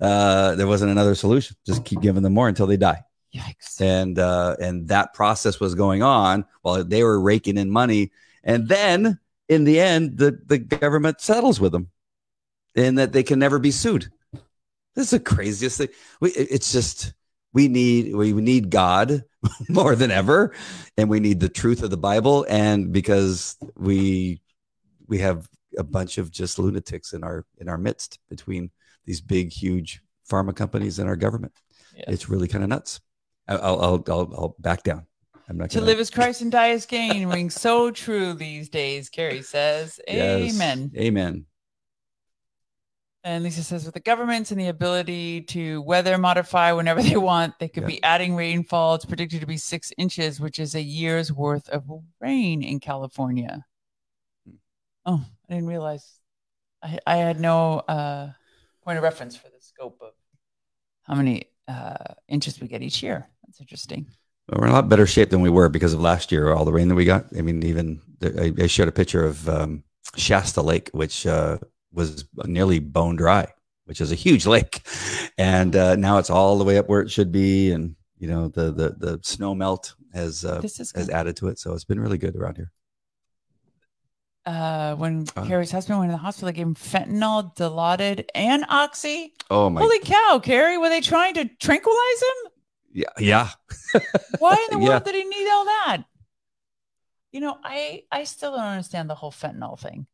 Uh, 0.00 0.54
there 0.54 0.66
wasn't 0.66 0.90
another 0.90 1.14
solution. 1.14 1.56
Just 1.66 1.84
keep 1.84 2.00
giving 2.00 2.22
them 2.22 2.32
more 2.32 2.48
until 2.48 2.66
they 2.66 2.76
die. 2.76 3.02
Yikes. 3.34 3.80
And 3.80 4.18
uh, 4.18 4.56
and 4.60 4.88
that 4.88 5.12
process 5.14 5.60
was 5.60 5.74
going 5.74 6.02
on 6.02 6.44
while 6.62 6.82
they 6.84 7.02
were 7.02 7.20
raking 7.20 7.58
in 7.58 7.70
money. 7.70 8.10
And 8.42 8.68
then 8.68 9.18
in 9.48 9.64
the 9.64 9.78
end, 9.80 10.16
the 10.16 10.38
the 10.46 10.58
government 10.58 11.20
settles 11.20 11.60
with 11.60 11.72
them, 11.72 11.90
and 12.74 12.98
that 12.98 13.12
they 13.12 13.22
can 13.22 13.38
never 13.38 13.58
be 13.58 13.70
sued. 13.72 14.10
This 14.94 15.06
is 15.06 15.10
the 15.10 15.20
craziest 15.20 15.78
thing. 15.78 15.88
We, 16.20 16.30
it's 16.30 16.72
just 16.72 17.14
we 17.52 17.68
need 17.68 18.14
we 18.14 18.32
need 18.32 18.70
God 18.70 19.24
more 19.68 19.94
than 19.96 20.10
ever, 20.10 20.54
and 20.96 21.08
we 21.08 21.20
need 21.20 21.40
the 21.40 21.48
truth 21.48 21.82
of 21.82 21.90
the 21.90 21.96
Bible. 21.96 22.46
And 22.48 22.92
because 22.92 23.56
we 23.76 24.40
we 25.06 25.18
have 25.18 25.48
a 25.78 25.84
bunch 25.84 26.18
of 26.18 26.30
just 26.30 26.58
lunatics 26.58 27.12
in 27.12 27.24
our 27.24 27.46
in 27.58 27.68
our 27.68 27.78
midst 27.78 28.18
between 28.28 28.70
these 29.04 29.20
big, 29.20 29.52
huge 29.52 30.02
pharma 30.28 30.54
companies 30.54 30.98
and 30.98 31.08
our 31.08 31.16
government. 31.16 31.52
Yes. 31.94 32.04
It's 32.08 32.28
really 32.28 32.48
kind 32.48 32.62
of 32.64 32.70
nuts. 32.70 33.00
I'll, 33.48 33.80
I'll 33.80 34.04
I'll 34.08 34.34
I'll 34.36 34.56
back 34.58 34.82
down. 34.82 35.06
I'm 35.48 35.58
not 35.58 35.70
to 35.70 35.78
gonna, 35.78 35.86
live 35.86 35.98
as 35.98 36.10
Christ 36.10 36.42
and 36.42 36.52
die 36.52 36.70
as 36.70 36.86
gain 36.86 37.26
rings 37.28 37.60
so 37.60 37.90
true 37.90 38.34
these 38.34 38.68
days, 38.68 39.08
Carrie 39.08 39.42
says. 39.42 39.98
Yes. 40.06 40.54
Amen. 40.96 41.46
And 43.22 43.44
Lisa 43.44 43.62
says, 43.62 43.84
with 43.84 43.92
the 43.94 44.00
governments 44.00 44.50
and 44.50 44.58
the 44.58 44.68
ability 44.68 45.42
to 45.42 45.82
weather 45.82 46.16
modify 46.16 46.72
whenever 46.72 47.02
they 47.08 47.16
want, 47.16 47.58
they 47.58 47.68
could 47.68 47.82
Yeah. 47.82 47.88
be 47.88 48.02
adding 48.02 48.34
rainfall. 48.34 48.94
It's 48.94 49.04
predicted 49.04 49.40
to 49.40 49.46
be 49.46 49.58
six 49.58 49.92
inches, 49.98 50.40
which 50.40 50.58
is 50.58 50.74
a 50.74 50.80
year's 50.82 51.30
worth 51.32 51.68
of 51.68 51.84
rain 52.20 52.62
in 52.62 52.80
California. 52.80 53.64
Hmm. 54.46 54.54
Oh, 55.04 55.24
I 55.48 55.54
didn't 55.54 55.68
realize. 55.68 56.18
I, 56.82 56.98
I 57.06 57.16
had 57.16 57.38
no 57.40 57.80
uh, 57.80 58.30
point 58.82 58.96
of 58.96 59.04
reference 59.04 59.36
for 59.36 59.48
the 59.48 59.60
scope 59.60 59.98
of 60.00 60.12
how 61.02 61.14
many 61.14 61.44
uh, 61.68 62.14
inches 62.26 62.58
we 62.58 62.68
get 62.68 62.82
each 62.82 63.02
year. 63.02 63.28
That's 63.46 63.60
interesting. 63.60 64.06
Well, 64.48 64.60
we're 64.60 64.66
in 64.66 64.72
a 64.72 64.74
lot 64.76 64.88
better 64.88 65.06
shape 65.06 65.28
than 65.28 65.42
we 65.42 65.50
were 65.50 65.68
because 65.68 65.92
of 65.92 66.00
last 66.00 66.32
year, 66.32 66.52
all 66.54 66.64
the 66.64 66.72
rain 66.72 66.88
that 66.88 66.94
we 66.94 67.04
got. 67.04 67.26
I 67.36 67.42
mean, 67.42 67.62
even 67.64 68.00
the, 68.20 68.54
I, 68.58 68.62
I 68.64 68.66
showed 68.66 68.88
a 68.88 68.92
picture 68.92 69.24
of 69.26 69.46
um, 69.46 69.84
Shasta 70.16 70.62
Lake, 70.62 70.88
which 70.92 71.26
uh, 71.26 71.58
was 71.92 72.24
nearly 72.44 72.78
bone 72.78 73.16
dry, 73.16 73.46
which 73.84 74.00
is 74.00 74.12
a 74.12 74.16
huge 74.16 74.46
lake, 74.54 74.80
and 75.38 75.74
uh, 75.76 75.96
now 75.96 76.18
it's 76.18 76.30
all 76.30 76.58
the 76.58 76.64
way 76.64 76.78
up 76.78 76.88
where 76.88 77.00
it 77.00 77.10
should 77.10 77.32
be, 77.32 77.72
and 77.72 77.96
you 78.18 78.28
know 78.28 78.48
the 78.48 78.72
the 78.72 78.90
the 78.98 79.20
snow 79.22 79.54
melt 79.54 79.94
has 80.14 80.44
uh, 80.44 80.60
has 80.94 81.08
added 81.10 81.36
to 81.36 81.48
it, 81.48 81.58
so 81.58 81.72
it's 81.72 81.84
been 81.84 82.00
really 82.00 82.18
good 82.18 82.36
around 82.36 82.56
here. 82.56 82.70
Uh, 84.46 84.94
when 84.96 85.26
Uh. 85.36 85.44
Carrie's 85.44 85.70
husband 85.70 85.98
went 85.98 86.08
in 86.10 86.12
the 86.12 86.18
hospital, 86.18 86.46
they 86.46 86.52
gave 86.54 86.66
him 86.66 86.74
fentanyl, 86.74 87.54
Dilaudid, 87.56 88.24
and 88.34 88.64
Oxy. 88.68 89.34
Oh 89.50 89.68
my, 89.68 89.80
Holy 89.82 89.98
cow, 90.00 90.40
Carrie! 90.42 90.78
Were 90.78 90.88
they 90.88 91.00
trying 91.02 91.34
to 91.34 91.44
tranquilize 91.60 92.22
him? 92.22 92.52
yeah, 92.92 93.04
yeah, 93.18 93.48
Why 94.38 94.54
in 94.70 94.78
the 94.78 94.82
Yeah. 94.84 94.88
world 94.90 95.04
did 95.04 95.14
he 95.14 95.24
need 95.24 95.48
all 95.50 95.64
that? 95.66 96.04
You 97.32 97.40
know, 97.40 97.58
I 97.62 98.04
I 98.10 98.24
still 98.24 98.52
don't 98.52 98.60
understand 98.64 99.08
the 99.10 99.14
whole 99.14 99.30
fentanyl 99.30 99.78
thing. 99.78 100.06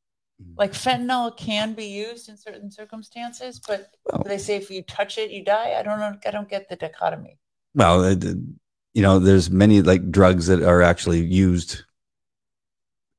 Like 0.56 0.72
fentanyl 0.72 1.36
can 1.36 1.72
be 1.72 1.86
used 1.86 2.28
in 2.28 2.36
certain 2.36 2.70
circumstances, 2.70 3.60
but 3.66 3.90
Well- 4.04 4.22
they 4.24 4.38
say 4.38 4.56
if 4.56 4.70
you 4.70 4.82
touch 4.82 5.16
it, 5.18 5.30
you 5.30 5.42
die. 5.44 5.74
I 5.78 5.82
don't 5.82 5.98
know. 5.98 6.18
I 6.26 6.30
don't 6.30 6.48
get 6.48 6.68
the 6.68 6.76
dichotomy. 6.76 7.38
well, 7.74 8.10
you 8.94 9.02
know, 9.02 9.18
there's 9.18 9.50
many 9.50 9.82
like 9.82 10.10
drugs 10.10 10.46
that 10.46 10.62
are 10.62 10.80
actually 10.82 11.20
used. 11.20 11.82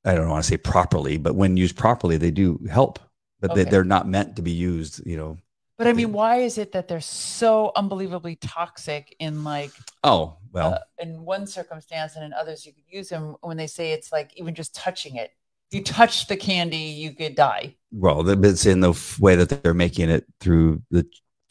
I 0.06 0.16
don't 0.16 0.30
want 0.30 0.44
to 0.44 0.50
say 0.50 0.58
properly, 0.58 1.18
but 1.18 1.36
when 1.36 1.58
used 1.58 1.76
properly, 1.78 2.18
they 2.18 2.32
do 2.32 2.60
help. 2.70 2.98
But 3.40 3.54
they, 3.54 3.62
Okay. 3.62 3.70
they're 3.70 3.84
not 3.84 4.08
meant 4.08 4.36
to 4.38 4.42
be 4.42 4.52
used. 4.52 5.06
You 5.06 5.18
know. 5.18 5.38
But 5.78 5.86
I 5.88 5.94
mean, 5.94 6.12
why 6.12 6.38
is 6.38 6.58
it 6.58 6.72
that 6.72 6.88
they're 6.88 7.02
so 7.02 7.72
unbelievably 7.76 8.38
toxic 8.38 9.16
in 9.20 9.44
like 9.44 9.72
Oh 10.04 10.38
well, 10.52 10.74
uh, 10.74 10.80
in 10.98 11.24
one 11.24 11.46
circumstance 11.46 12.16
and 12.16 12.26
in 12.26 12.34
others 12.34 12.66
you 12.66 12.74
could 12.74 12.86
use 12.90 13.10
them 13.10 13.36
when 13.42 13.58
they 13.58 13.68
say 13.68 13.92
it's 13.92 14.12
like 14.12 14.32
even 14.36 14.56
just 14.56 14.74
touching 14.74 15.18
it. 15.18 15.32
You 15.72 15.84
touch 15.84 16.28
the 16.28 16.38
candy, 16.38 16.78
you 16.78 17.14
could 17.14 17.36
die. 17.36 17.76
well, 17.92 18.28
it's 18.44 18.66
in 18.66 18.80
the 18.80 18.98
way 19.20 19.36
that 19.36 19.50
they're 19.50 19.74
making 19.74 20.10
it 20.10 20.26
through 20.40 20.82
the 20.92 21.06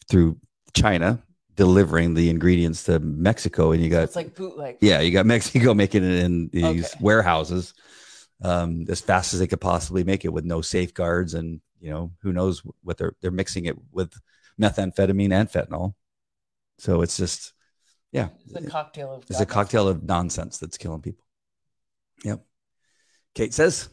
through 0.09 0.39
China, 0.75 1.23
delivering 1.55 2.15
the 2.15 2.31
ingredients 2.31 2.85
to 2.85 2.99
Mexico, 3.01 3.73
and 3.73 3.83
you 3.83 3.91
So 3.91 3.97
got 3.97 4.05
it's 4.05 4.17
like 4.17 4.35
bootleg. 4.35 4.79
yeah, 4.81 5.01
you 5.01 5.11
got 5.11 5.27
Mexico 5.27 5.75
making 5.85 6.05
it 6.05 6.25
in 6.25 6.49
these 6.53 6.93
Okay. 6.93 7.05
warehouses 7.05 7.75
um, 8.43 8.85
as 8.89 9.01
fast 9.01 9.35
as 9.35 9.41
they 9.41 9.47
could 9.47 9.61
possibly 9.61 10.05
make 10.05 10.25
it 10.25 10.33
with 10.33 10.45
no 10.45 10.61
safeguards, 10.61 11.35
and 11.35 11.61
you 11.81 11.91
know 11.91 12.13
who 12.23 12.33
knows 12.33 12.63
what 12.83 12.97
they're 12.99 13.15
they're 13.21 13.31
mixing 13.31 13.67
it 13.67 13.77
with 13.93 14.13
methamphetamine 14.61 15.33
and 15.33 15.51
fentanyl. 15.51 15.95
So 16.79 17.03
it's 17.03 17.17
just 17.17 17.53
yeah, 18.13 18.29
It's 18.47 18.67
a 18.67 18.71
cocktail 18.71 19.13
of 19.15 19.25
it's 19.29 19.41
a 19.41 19.47
cocktail 19.47 19.89
of 19.89 20.03
nonsense 20.03 20.59
that's 20.59 20.79
killing 20.79 21.03
people. 21.03 21.25
Yep. 22.25 22.45
Kate 23.35 23.53
says, 23.55 23.89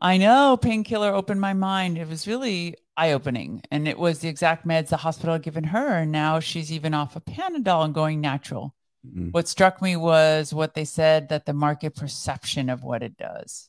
I 0.00 0.16
know 0.16 0.56
painkiller 0.56 1.12
opened 1.12 1.40
my 1.40 1.52
mind. 1.52 1.98
It 1.98 2.08
was 2.08 2.26
really 2.26 2.76
eye 2.96 3.12
opening. 3.12 3.62
And 3.70 3.86
it 3.86 3.98
was 3.98 4.20
the 4.20 4.28
exact 4.28 4.66
meds 4.66 4.88
the 4.88 4.96
hospital 4.96 5.34
had 5.34 5.42
given 5.42 5.64
her. 5.64 5.98
And 5.98 6.10
now 6.12 6.40
she's 6.40 6.72
even 6.72 6.94
off 6.94 7.16
of 7.16 7.24
Panadol 7.24 7.84
and 7.84 7.94
going 7.94 8.20
natural. 8.20 8.74
mm, 9.06 9.32
What 9.32 9.48
struck 9.48 9.82
me 9.82 9.96
was 9.96 10.54
what 10.54 10.74
they 10.74 10.84
said 10.84 11.28
that 11.28 11.44
the 11.46 11.52
market 11.52 11.94
perception 11.96 12.70
of 12.70 12.82
what 12.82 13.02
it 13.02 13.16
does. 13.16 13.68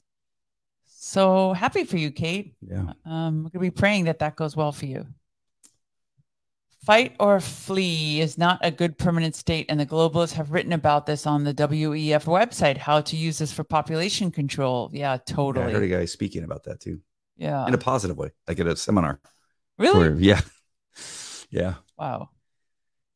So 0.86 1.54
happy 1.54 1.84
for 1.84 1.98
you, 1.98 2.12
Kate. 2.12 2.56
yeah, 2.62 2.94
Um, 3.06 3.38
we're 3.44 3.50
going 3.50 3.52
to 3.52 3.60
be 3.60 3.72
praying 3.72 4.06
that 4.06 4.20
that 4.20 4.36
goes 4.36 4.56
well 4.56 4.72
for 4.72 4.86
you. 4.86 5.08
Fight 6.86 7.16
or 7.20 7.40
flee 7.40 8.22
is 8.22 8.40
not 8.40 8.58
a 8.64 8.72
good 8.72 8.98
permanent 8.98 9.36
state, 9.36 9.68
and 9.70 9.80
the 9.80 9.86
globalists 9.86 10.34
have 10.34 10.52
written 10.52 10.74
about 10.74 11.06
this 11.06 11.28
on 11.28 11.44
the 11.44 11.54
WEF 11.54 12.26
website. 12.26 12.78
How 12.78 13.02
to 13.02 13.16
use 13.16 13.38
this 13.38 13.54
for 13.54 13.64
population 13.64 14.32
control? 14.32 14.90
Yeah, 14.92 15.20
Yeah, 15.28 15.68
I 15.68 15.72
heard 15.72 15.84
a 15.84 15.88
guy 15.88 16.06
speaking 16.06 16.44
about 16.44 16.64
that 16.64 16.80
too. 16.80 17.00
Yeah, 17.38 17.68
in 17.68 17.74
a 17.76 17.78
positive 17.78 18.18
way, 18.18 18.32
like 18.48 18.60
at 18.60 18.66
a 18.66 18.76
seminar. 18.76 19.20
really? 19.78 20.00
Where, 20.10 20.16
yeah, 20.20 20.42
yeah. 21.52 21.76
Wow. 22.00 22.30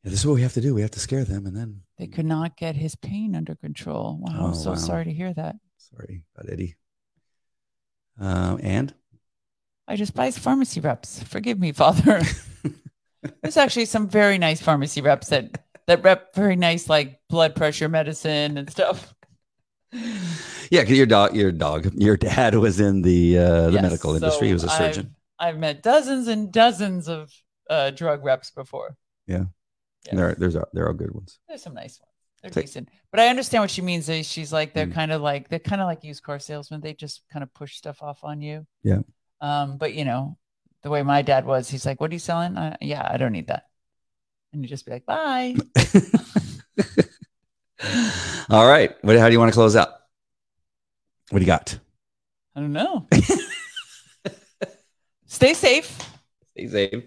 Yeah, 0.04 0.10
This 0.10 0.20
is 0.20 0.26
what 0.26 0.34
we 0.34 0.42
have 0.42 0.54
to 0.54 0.60
do. 0.60 0.72
We 0.72 0.82
have 0.82 0.92
to 0.92 1.00
scare 1.00 1.24
them, 1.24 1.44
and 1.46 1.56
then 1.56 1.82
They 1.98 2.06
could 2.06 2.24
not 2.26 2.56
get 2.56 2.76
his 2.76 2.94
pain 2.94 3.34
under 3.34 3.56
control. 3.56 4.18
Wow, 4.20 4.32
Oh, 4.38 4.46
I'm 4.46 4.54
so 4.54 4.70
wow. 4.70 4.76
sorry 4.76 5.04
to 5.06 5.12
hear 5.12 5.34
that. 5.34 5.56
sorry 5.78 6.22
about 6.36 6.52
Eddie. 6.52 6.76
Um, 8.18 8.60
and 8.62 8.94
I 9.88 9.96
despise 9.96 10.38
pharmacy 10.38 10.78
reps. 10.80 11.20
Forgive 11.24 11.58
me, 11.58 11.72
Father. 11.72 12.22
There's 13.42 13.56
actually 13.56 13.84
some 13.86 14.08
very 14.08 14.38
nice 14.38 14.60
pharmacy 14.60 15.00
reps 15.00 15.28
that 15.28 15.62
that 15.86 16.02
rep 16.02 16.34
very 16.34 16.56
nice 16.56 16.88
like 16.88 17.20
blood 17.28 17.54
pressure 17.54 17.88
medicine 17.88 18.58
and 18.58 18.70
stuff. 18.70 19.14
yeah, 19.92 20.80
because 20.82 20.96
your 20.96 21.06
dog, 21.06 21.34
your 21.34 21.52
dog, 21.52 21.90
your 21.94 22.16
dad 22.16 22.54
was 22.56 22.80
in 22.80 23.02
the 23.02 23.38
uh, 23.38 23.66
the 23.66 23.72
Yes, 23.74 23.82
medical 23.82 24.14
industry. 24.14 24.48
He 24.48 24.52
was 24.52 24.64
a 24.64 24.68
surgeon. 24.68 25.14
I've, 25.38 25.54
I've 25.54 25.58
met 25.60 25.82
dozens 25.82 26.28
and 26.28 26.52
dozens 26.52 27.08
of 27.08 27.32
uh, 27.70 27.90
drug 27.90 28.24
reps 28.24 28.50
before. 28.50 28.96
Yeah. 29.26 29.44
Yes. 30.04 30.14
There, 30.14 30.34
there's 30.38 30.56
there 30.72 30.86
are 30.86 30.94
good 30.94 31.12
ones. 31.14 31.38
There's 31.48 31.62
some 31.62 31.74
nice 31.74 32.00
ones. 32.00 32.10
They're 32.42 32.50
Take- 32.50 32.66
decent. 32.66 32.88
But 33.10 33.20
I 33.20 33.28
understand 33.28 33.62
what 33.62 33.70
she 33.70 33.82
means. 33.82 34.06
They- 34.06 34.22
She's 34.22 34.52
like 34.52 34.74
they're 34.74 34.86
Mm. 34.86 34.94
kind 34.94 35.12
of 35.12 35.22
like 35.22 35.48
they're 35.48 35.58
kind 35.58 35.80
of 35.80 35.86
like 35.86 36.04
used 36.04 36.22
car 36.22 36.38
salesmen. 36.38 36.80
They 36.80 36.94
just 36.94 37.22
kind 37.32 37.42
of 37.42 37.52
push 37.54 37.76
stuff 37.76 38.02
off 38.02 38.22
on 38.24 38.40
you. 38.42 38.66
Yeah. 38.82 39.00
Um, 39.40 39.78
but 39.78 39.94
you 39.94 40.04
know, 40.04 40.36
the 40.86 40.90
way 40.90 41.02
my 41.02 41.20
dad 41.20 41.44
was, 41.44 41.68
he's 41.68 41.84
like, 41.84 42.00
"What 42.00 42.12
are 42.12 42.14
you 42.14 42.20
selling?" 42.20 42.56
Uh, 42.56 42.76
yeah, 42.80 43.04
I 43.10 43.16
don't 43.16 43.32
need 43.32 43.48
that. 43.48 43.64
And 44.52 44.62
you 44.62 44.68
just 44.68 44.86
be 44.86 44.92
like, 44.92 45.04
"Bye." 45.04 45.56
All 48.48 48.68
right. 48.68 48.94
What, 49.02 49.18
how 49.18 49.26
do 49.26 49.32
you 49.32 49.40
want 49.40 49.50
to 49.50 49.54
close 49.54 49.74
out? 49.74 49.88
What 51.30 51.40
do 51.40 51.44
you 51.44 51.48
got? 51.48 51.76
I 52.54 52.60
don't 52.60 52.72
know. 52.72 53.08
Stay 55.26 55.54
safe. 55.54 55.98
Stay 56.52 56.68
safe. 56.68 57.02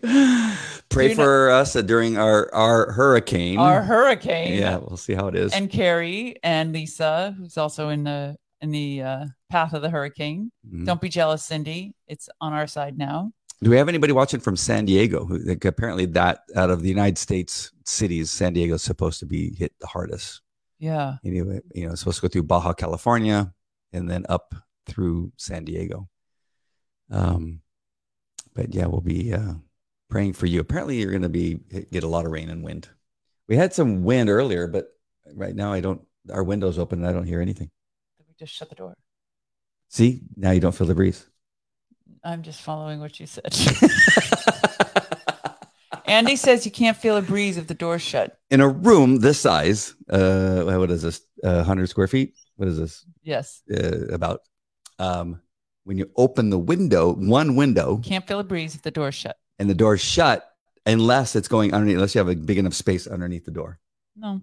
Pray 0.90 1.12
you 1.12 1.16
know- 1.16 1.24
for 1.24 1.50
us 1.50 1.72
during 1.76 2.18
our 2.18 2.54
our 2.54 2.92
hurricane. 2.92 3.60
Our 3.60 3.82
hurricane. 3.82 4.60
yeah, 4.60 4.76
we'll 4.76 4.98
see 4.98 5.14
how 5.14 5.28
it 5.28 5.36
is. 5.36 5.54
And 5.54 5.70
Carrie 5.70 6.36
and 6.44 6.74
Lisa, 6.74 7.34
who's 7.38 7.58
also 7.58 7.88
in 7.88 8.04
the 8.04 8.36
in 8.60 8.72
the 8.72 9.04
uh, 9.04 9.26
path 9.50 9.72
of 9.72 9.82
the 9.82 9.90
hurricane. 9.90 10.52
Mhm. 10.68 10.86
Don't 10.86 11.00
be 11.00 11.08
jealous, 11.08 11.46
Cindy. 11.46 11.96
It's 12.10 12.28
on 12.42 12.52
our 12.52 12.68
side 12.68 12.98
now. 12.98 13.32
Do 13.62 13.70
we 13.70 13.78
have 13.78 13.90
anybody 13.90 14.14
watching 14.14 14.40
from 14.40 14.56
San 14.56 14.86
Diego? 14.86 15.26
Who 15.26 15.38
like, 15.40 15.66
apparently 15.66 16.06
that 16.08 16.44
out 16.56 16.70
of 16.70 16.82
the 16.82 16.90
United 16.90 17.18
States 17.18 17.72
cities, 17.86 18.32
San 18.32 18.54
Diego 18.54 18.76
is 18.76 18.84
supposed 18.84 19.20
to 19.20 19.26
be 19.26 19.54
hit 19.54 19.74
the 19.80 19.88
hardest. 19.88 20.42
Yeah. 20.80 21.18
Anyway, 21.26 21.60
you 21.74 21.86
know, 21.86 21.92
it's 21.92 22.02
supposed 22.02 22.22
to 22.22 22.28
go 22.28 22.32
through 22.32 22.44
Baja 22.44 22.74
California 22.74 23.54
and 23.92 24.10
then 24.10 24.26
up 24.30 24.56
through 24.86 25.34
San 25.36 25.66
Diego. 25.66 26.08
Um, 27.12 27.62
but 28.56 28.74
yeah, 28.74 28.86
we'll 28.86 29.02
be 29.02 29.34
uh, 29.34 29.56
praying 30.10 30.34
for 30.34 30.46
you. 30.46 30.62
Apparently, 30.62 31.00
you're 31.00 31.12
going 31.12 31.22
to 31.24 31.30
be 31.30 31.56
get 31.92 32.04
a 32.04 32.08
lot 32.08 32.26
of 32.26 32.32
rain 32.32 32.50
and 32.50 32.64
wind. 32.64 32.88
We 33.48 33.58
had 33.58 33.74
some 33.74 34.04
wind 34.04 34.30
earlier, 34.30 34.68
but 34.68 34.88
right 35.34 35.56
now 35.56 35.74
I 35.74 35.82
don't. 35.82 36.02
Our 36.32 36.44
windows 36.44 36.78
open 36.78 37.00
and 37.00 37.08
I 37.08 37.14
don't 37.14 37.26
hear 37.26 37.42
anything. 37.42 37.72
Did 38.18 38.28
we 38.28 38.36
just 38.38 38.54
shut 38.54 38.70
the 38.70 38.76
door? 38.76 38.96
See, 39.90 40.22
now 40.36 40.52
you 40.52 40.60
don't 40.60 40.76
feel 40.76 40.88
the 40.88 40.96
breeze. 40.96 41.26
I'm 42.24 42.42
just 42.44 42.62
following 42.62 43.00
what 43.00 43.20
you 43.20 43.26
said. 43.28 43.56
Andy 46.06 46.36
says 46.36 46.66
you 46.66 46.72
can't 46.72 46.98
feel 46.98 47.18
a 47.18 47.22
breeze 47.22 47.58
if 47.58 47.68
the 47.68 47.74
door's 47.76 48.02
shut. 48.02 48.40
In 48.50 48.62
a 48.62 48.68
room 48.68 49.18
this 49.18 49.40
size, 49.40 49.94
uh, 50.10 50.64
what 50.64 50.90
is 50.90 51.04
this? 51.04 51.22
Uh, 51.44 51.56
100 51.58 51.88
square 51.88 52.08
feet? 52.08 52.34
What 52.56 52.68
is 52.68 52.78
this? 52.78 53.06
Yes. 53.24 53.62
Uh, 53.72 54.08
about. 54.08 54.42
Um, 54.98 55.40
when 55.84 55.98
you 55.98 56.10
open 56.18 56.50
the 56.50 56.58
window, 56.58 57.14
one 57.14 57.56
window, 57.56 57.98
Can't 58.04 58.28
feel 58.28 58.40
a 58.40 58.44
breeze 58.44 58.76
if 58.76 58.82
the 58.82 58.92
door's 58.92 59.16
shut. 59.16 59.38
and 59.60 59.70
the 59.70 59.74
door's 59.76 60.02
shut, 60.02 60.46
unless 60.86 61.36
it's 61.36 61.48
going 61.48 61.74
underneath, 61.74 61.96
unless 61.96 62.16
you 62.16 62.20
have 62.20 62.28
a 62.28 62.36
big 62.36 62.58
enough 62.58 62.74
space 62.74 63.08
underneath 63.08 63.46
the 63.46 63.52
door. 63.52 63.80
No. 64.16 64.42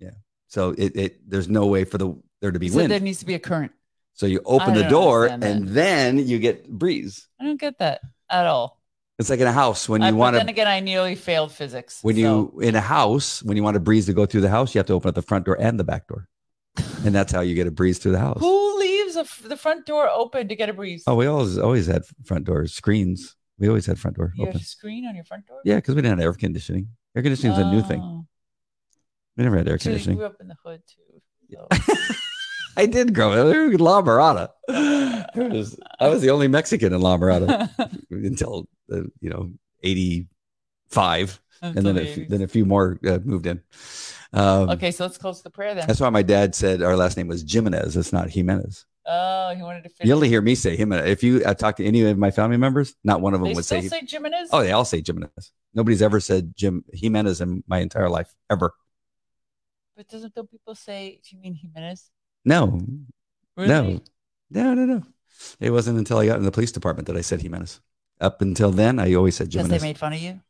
Yeah. 0.00 0.10
So 0.48 0.70
it, 0.76 0.96
it 0.96 1.30
there's 1.30 1.48
no 1.48 1.66
way 1.66 1.84
for 1.84 1.98
the 1.98 2.20
there 2.40 2.50
to 2.50 2.58
be 2.58 2.68
So 2.70 2.78
wind. 2.78 2.90
there 2.90 2.98
needs 3.00 3.20
to 3.20 3.26
be 3.26 3.34
a 3.34 3.38
current. 3.38 3.72
So 4.14 4.26
you 4.26 4.40
open 4.44 4.74
the 4.74 4.84
door 4.88 5.26
and 5.26 5.68
then 5.68 6.18
you 6.18 6.38
get 6.38 6.68
breeze. 6.68 7.28
I 7.40 7.44
don't 7.44 7.60
get 7.60 7.78
that 7.78 8.00
at 8.30 8.46
all. 8.46 8.80
It's 9.18 9.30
like 9.30 9.38
in 9.38 9.46
a 9.46 9.52
house 9.52 9.88
when 9.88 10.02
you 10.02 10.14
want 10.16 10.34
to. 10.34 10.38
then 10.38 10.48
again, 10.48 10.66
I 10.66 10.80
nearly 10.80 11.14
failed 11.14 11.52
physics. 11.52 12.00
when 12.02 12.16
so- 12.16 12.20
you 12.20 12.60
in 12.60 12.74
a 12.74 12.80
house 12.80 13.42
when 13.44 13.56
you 13.56 13.62
want 13.62 13.76
a 13.76 13.80
breeze 13.80 14.06
to 14.06 14.12
go 14.12 14.26
through 14.26 14.40
the 14.40 14.48
house, 14.50 14.74
you 14.74 14.80
have 14.80 14.86
to 14.86 14.92
open 14.94 15.08
up 15.10 15.14
the 15.14 15.22
front 15.22 15.44
door 15.46 15.56
and 15.60 15.78
the 15.78 15.84
back 15.84 16.08
door, 16.08 16.26
and 17.04 17.14
that's 17.14 17.30
how 17.32 17.40
you 17.40 17.54
get 17.54 17.66
a 17.68 17.70
breeze 17.70 17.98
through 18.00 18.12
the 18.12 18.18
house. 18.18 18.40
who 18.40 18.78
leaves 18.80 19.14
a 19.14 19.24
the 19.48 19.56
front 19.56 19.86
door 19.86 20.08
open 20.08 20.48
to 20.48 20.56
get 20.56 20.68
a 20.68 20.72
breeze? 20.72 21.04
Oh, 21.06 21.14
we 21.14 21.26
always 21.26 21.58
always 21.58 21.86
had 21.86 22.02
front 22.24 22.44
door 22.46 22.66
screens. 22.66 23.36
We 23.56 23.68
always 23.68 23.86
had 23.86 24.00
front 24.00 24.16
door 24.16 24.32
you 24.34 24.46
have 24.46 24.54
open. 24.56 24.60
a 24.62 24.64
screen 24.64 25.06
on 25.06 25.14
your 25.14 25.24
front 25.24 25.46
door. 25.46 25.60
Yeah, 25.64 25.76
because 25.76 25.94
we 25.94 26.02
didn't 26.02 26.18
have 26.18 26.24
air 26.26 26.32
conditioning. 26.32 26.88
Air 27.14 27.22
conditioning 27.22 27.52
is 27.52 27.58
a 27.60 27.70
new 27.70 27.82
thing. 27.82 28.00
Oh. 28.02 28.26
We 29.36 29.44
never 29.44 29.56
had 29.58 29.68
air 29.68 29.78
So 29.78 29.90
you 29.90 29.94
conditioning. 29.94 30.16
grew 30.18 30.26
up 30.26 30.36
in 30.40 30.48
the 30.48 30.56
hood 30.64 30.82
too. 30.88 31.20
so- 31.52 31.68
I 32.76 32.86
did 32.86 33.14
grow 33.14 33.32
up 33.32 33.54
in 33.54 33.76
La 33.78 34.02
Mirada. 34.02 34.50
Was- 35.36 35.78
I 36.00 36.08
was 36.08 36.22
the 36.22 36.30
only 36.30 36.48
Mexican 36.48 36.92
in 36.92 37.00
La 37.00 37.16
Mirada 37.16 37.68
until 38.10 38.68
uh, 38.92 39.02
you 39.20 39.30
know 39.30 39.50
eighty 39.82 40.28
five, 40.88 41.40
and 41.62 41.74
then 41.76 41.98
a, 41.98 42.06
few- 42.06 42.26
then 42.26 42.42
a 42.42 42.48
few 42.48 42.64
more 42.64 42.98
uh, 43.06 43.18
moved 43.24 43.46
in. 43.46 43.60
Um, 44.32 44.70
okay, 44.70 44.90
so 44.90 45.04
let's 45.04 45.18
close 45.18 45.42
the 45.42 45.50
prayer 45.50 45.74
then. 45.74 45.86
That's 45.86 46.00
why 46.00 46.10
my 46.10 46.22
dad 46.22 46.54
said 46.54 46.82
our 46.82 46.96
last 46.96 47.16
name 47.16 47.28
was 47.28 47.44
Jimenez. 47.50 47.96
It's 47.96 48.12
not 48.12 48.30
Jimenez. 48.30 48.84
Oh, 49.06 49.52
he 49.54 49.62
wanted 49.62 49.82
to 49.84 49.90
fit. 49.90 50.06
You 50.06 50.14
only 50.14 50.28
hear 50.28 50.40
me 50.40 50.54
say 50.54 50.76
Jimenez. 50.76 51.08
If 51.10 51.22
you 51.22 51.42
uh, 51.44 51.54
talk 51.54 51.76
to 51.76 51.84
any 51.84 52.02
of 52.02 52.16
my 52.18 52.30
family 52.30 52.56
members, 52.56 52.94
not 53.04 53.20
one 53.20 53.34
of 53.34 53.40
them 53.40 53.48
They 53.50 53.54
would 53.54 53.64
still 53.64 53.82
say. 53.82 53.88
say 53.88 54.02
Jimenez. 54.08 54.48
oh, 54.52 54.62
they 54.62 54.72
all 54.72 54.84
say 54.84 55.02
Jimenez. 55.06 55.52
Nobody's 55.74 56.00
ever 56.02 56.20
said 56.20 56.54
Jim 56.56 56.84
Jimenez 56.92 57.40
in 57.40 57.62
my 57.66 57.78
entire 57.80 58.08
life 58.08 58.32
ever. 58.50 58.72
but 59.96 60.08
doesn't 60.08 60.34
the 60.34 60.44
people 60.44 60.74
say? 60.74 61.20
Do 61.28 61.36
you 61.36 61.42
mean 61.42 61.54
Jimenez? 61.54 62.10
No, 62.44 62.80
Really? 63.56 63.68
no, 63.68 64.00
no, 64.50 64.74
no, 64.74 64.84
no. 64.84 65.02
It 65.60 65.70
wasn't 65.70 65.98
until 65.98 66.18
I 66.18 66.26
got 66.26 66.38
in 66.38 66.44
the 66.44 66.50
police 66.50 66.72
department 66.72 67.06
that 67.06 67.16
I 67.16 67.20
said 67.20 67.42
Jimenez. 67.42 67.80
Up 68.20 68.40
until 68.42 68.70
then, 68.70 68.98
I 68.98 69.14
always 69.14 69.36
said 69.36 69.50
Because 69.50 69.68
they 69.68 69.78
made 69.78 69.98
fun 69.98 70.12
of 70.12 70.20
you. 70.20 70.40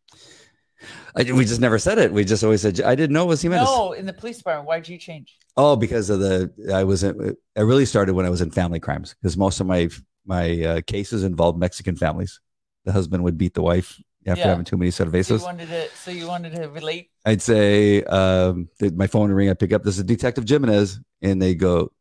I, 1.16 1.32
we 1.32 1.44
just 1.44 1.60
never 1.60 1.78
said 1.78 1.98
it. 1.98 2.12
We 2.12 2.24
just 2.24 2.44
always 2.44 2.60
said. 2.60 2.80
I 2.80 2.94
didn't 2.94 3.14
know 3.14 3.24
it 3.24 3.28
was 3.28 3.42
Jimenez. 3.42 3.64
No, 3.64 3.92
in 3.92 4.06
the 4.06 4.12
police 4.12 4.38
department. 4.38 4.68
Why'd 4.68 4.88
you 4.88 4.98
change? 4.98 5.38
Oh, 5.56 5.76
because 5.76 6.10
of 6.10 6.20
the 6.20 6.52
I 6.72 6.84
was 6.84 7.02
in, 7.04 7.36
I 7.56 7.60
really 7.60 7.86
started 7.86 8.14
when 8.14 8.26
I 8.26 8.30
was 8.30 8.40
in 8.40 8.50
family 8.50 8.80
crimes 8.80 9.14
because 9.14 9.36
most 9.36 9.60
of 9.60 9.66
my 9.66 9.88
my 10.26 10.62
uh, 10.62 10.80
cases 10.86 11.24
involved 11.24 11.58
Mexican 11.58 11.96
families. 11.96 12.40
The 12.84 12.92
husband 12.92 13.24
would 13.24 13.38
beat 13.38 13.54
the 13.54 13.62
wife 13.62 13.98
after 14.26 14.40
Yeah. 14.40 14.48
having 14.48 14.64
too 14.64 14.76
many 14.76 14.90
So 14.90 15.04
you 15.04 15.10
cervezas. 15.10 15.42
wanted 15.42 15.68
to. 15.68 15.88
So 16.02 16.10
you 16.10 16.26
wanted 16.26 16.54
to 16.56 16.68
relate. 16.68 17.10
I'd 17.24 17.42
say 17.42 18.02
um, 18.04 18.68
my 18.94 19.06
phone 19.06 19.28
would 19.28 19.36
ring. 19.36 19.50
I 19.50 19.54
pick 19.54 19.72
up. 19.72 19.82
This 19.82 19.98
is 19.98 20.04
Detective 20.04 20.48
Jimenez, 20.48 21.00
and 21.22 21.40
they 21.40 21.54
go 21.54 21.92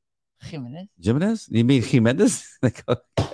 Jimenez. 0.41 0.88
Jimenez. 1.01 1.47
You 1.51 1.63
mean 1.63 1.82
Jimenez? 1.84 2.47
They 2.61 2.71
go, 2.71 2.95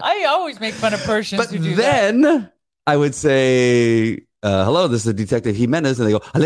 I 0.00 0.24
always 0.24 0.60
make 0.60 0.74
fun 0.74 0.92
of 0.94 1.00
Persians 1.04 1.40
but 1.46 1.50
who 1.54 1.58
do 1.62 1.74
that. 1.76 2.12
then 2.12 2.50
I 2.86 2.96
would 2.96 3.14
say, 3.14 4.26
uh, 4.42 4.64
"Hello, 4.64 4.88
this 4.88 5.06
is 5.06 5.14
Detective 5.14 5.56
Jimenez," 5.56 5.98
and 6.00 6.08
they 6.08 6.12
go, 6.12 6.20
and 6.34 6.44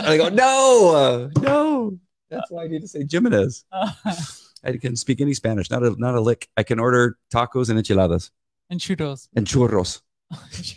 I 0.00 0.16
go, 0.16 0.28
"No, 0.28 0.94
uh, 0.94 1.40
no." 1.42 1.98
That's 2.30 2.50
why 2.50 2.64
I 2.64 2.68
need 2.68 2.82
to 2.82 2.88
say 2.88 3.04
Jimenez. 3.10 3.64
I 3.72 4.72
can 4.80 4.96
speak 4.96 5.20
any 5.20 5.34
Spanish, 5.34 5.70
not 5.70 5.82
a 5.82 5.90
not 5.98 6.14
a 6.14 6.20
lick. 6.20 6.48
I 6.56 6.62
can 6.62 6.78
order 6.78 7.16
tacos 7.32 7.68
and 7.70 7.78
enchiladas 7.78 8.30
and 8.70 8.80
churros. 8.80 9.28
and 9.36 9.46
churros. 9.46 10.00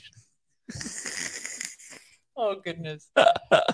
oh 2.37 2.55
goodness. 2.63 3.09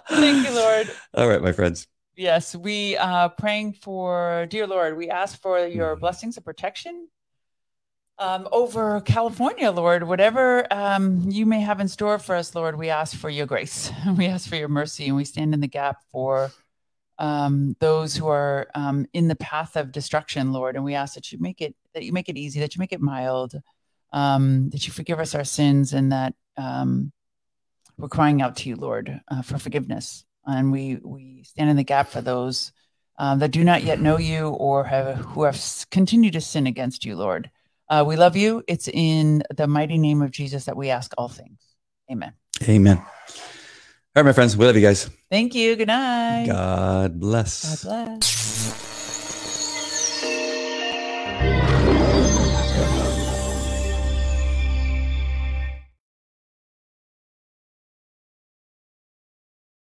Thank 0.09 0.45
you, 0.45 0.51
Lord. 0.51 0.91
All 1.13 1.27
right, 1.27 1.41
my 1.41 1.51
friends. 1.51 1.87
Yes, 2.15 2.55
we 2.55 2.97
uh 2.97 3.29
praying 3.29 3.73
for 3.73 4.47
dear 4.49 4.65
Lord. 4.67 4.97
We 4.97 5.09
ask 5.09 5.39
for 5.41 5.65
your 5.65 5.95
Mhm. 5.95 5.99
blessings 5.99 6.37
of 6.37 6.43
protection 6.45 7.07
um, 8.19 8.47
over 8.51 8.99
California, 9.01 9.69
Lord. 9.71 10.03
Whatever 10.07 10.65
um, 10.73 11.29
you 11.29 11.45
may 11.45 11.61
have 11.61 11.79
in 11.79 11.87
store 11.87 12.17
for 12.17 12.35
us, 12.35 12.55
Lord, 12.55 12.75
we 12.77 12.89
ask 12.89 13.15
for 13.15 13.29
your 13.29 13.45
grace. 13.45 13.91
We 14.17 14.25
ask 14.25 14.49
for 14.49 14.55
your 14.55 14.69
mercy, 14.69 15.05
and 15.05 15.15
we 15.15 15.23
stand 15.25 15.53
in 15.53 15.59
the 15.59 15.67
gap 15.67 15.97
for 16.11 16.51
um, 17.19 17.75
those 17.79 18.15
who 18.15 18.27
are 18.27 18.67
um, 18.73 19.05
in 19.13 19.27
the 19.27 19.35
path 19.35 19.75
of 19.75 19.91
destruction, 19.91 20.51
Lord. 20.51 20.75
And 20.75 20.83
we 20.83 20.95
ask 20.95 21.13
that 21.13 21.31
you 21.31 21.37
make 21.39 21.61
it 21.61 21.75
that 21.93 22.03
you 22.03 22.11
make 22.13 22.29
it 22.29 22.37
easy, 22.37 22.59
that 22.61 22.75
you 22.75 22.79
make 22.79 22.93
it 22.93 23.01
mild, 23.01 23.53
um, 24.11 24.69
that 24.69 24.87
you 24.87 24.93
forgive 24.93 25.19
us 25.19 25.35
our 25.35 25.43
sins, 25.43 25.93
and 25.93 26.11
that 26.11 26.33
um, 26.57 27.11
we're 27.97 28.07
crying 28.07 28.41
out 28.41 28.57
to 28.57 28.69
you, 28.69 28.75
Lord, 28.75 29.21
uh, 29.27 29.41
for 29.41 29.57
forgiveness. 29.57 30.25
And 30.45 30.71
we 30.71 30.97
we 31.03 31.43
stand 31.43 31.69
in 31.69 31.75
the 31.75 31.83
gap 31.83 32.07
for 32.07 32.21
those 32.21 32.71
uh, 33.19 33.35
that 33.35 33.51
do 33.51 33.63
not 33.63 33.83
yet 33.83 33.99
know 33.99 34.17
you 34.17 34.49
or 34.49 34.85
have 34.85 35.17
who 35.17 35.43
have 35.43 35.59
continued 35.91 36.33
to 36.33 36.41
sin 36.41 36.67
against 36.67 37.05
you, 37.05 37.15
Lord. 37.15 37.49
Uh, 37.89 38.03
we 38.05 38.15
love 38.15 38.35
you. 38.35 38.63
It's 38.67 38.87
in 38.87 39.43
the 39.55 39.67
mighty 39.67 39.97
name 39.97 40.21
of 40.21 40.31
Jesus 40.31 40.65
that 40.65 40.77
we 40.77 40.89
ask 40.89 41.13
all 41.17 41.29
things. 41.29 41.59
Amen. 42.11 42.33
Amen. 42.63 42.97
All 42.97 44.23
right, 44.23 44.25
my 44.25 44.33
friends. 44.33 44.57
We 44.57 44.65
love 44.65 44.75
you 44.75 44.81
guys. 44.81 45.09
Thank 45.29 45.55
you. 45.55 45.75
Good 45.75 45.87
night. 45.87 46.47
God 46.47 47.19
bless. 47.19 47.83
God 47.83 47.89
bless. 47.89 48.96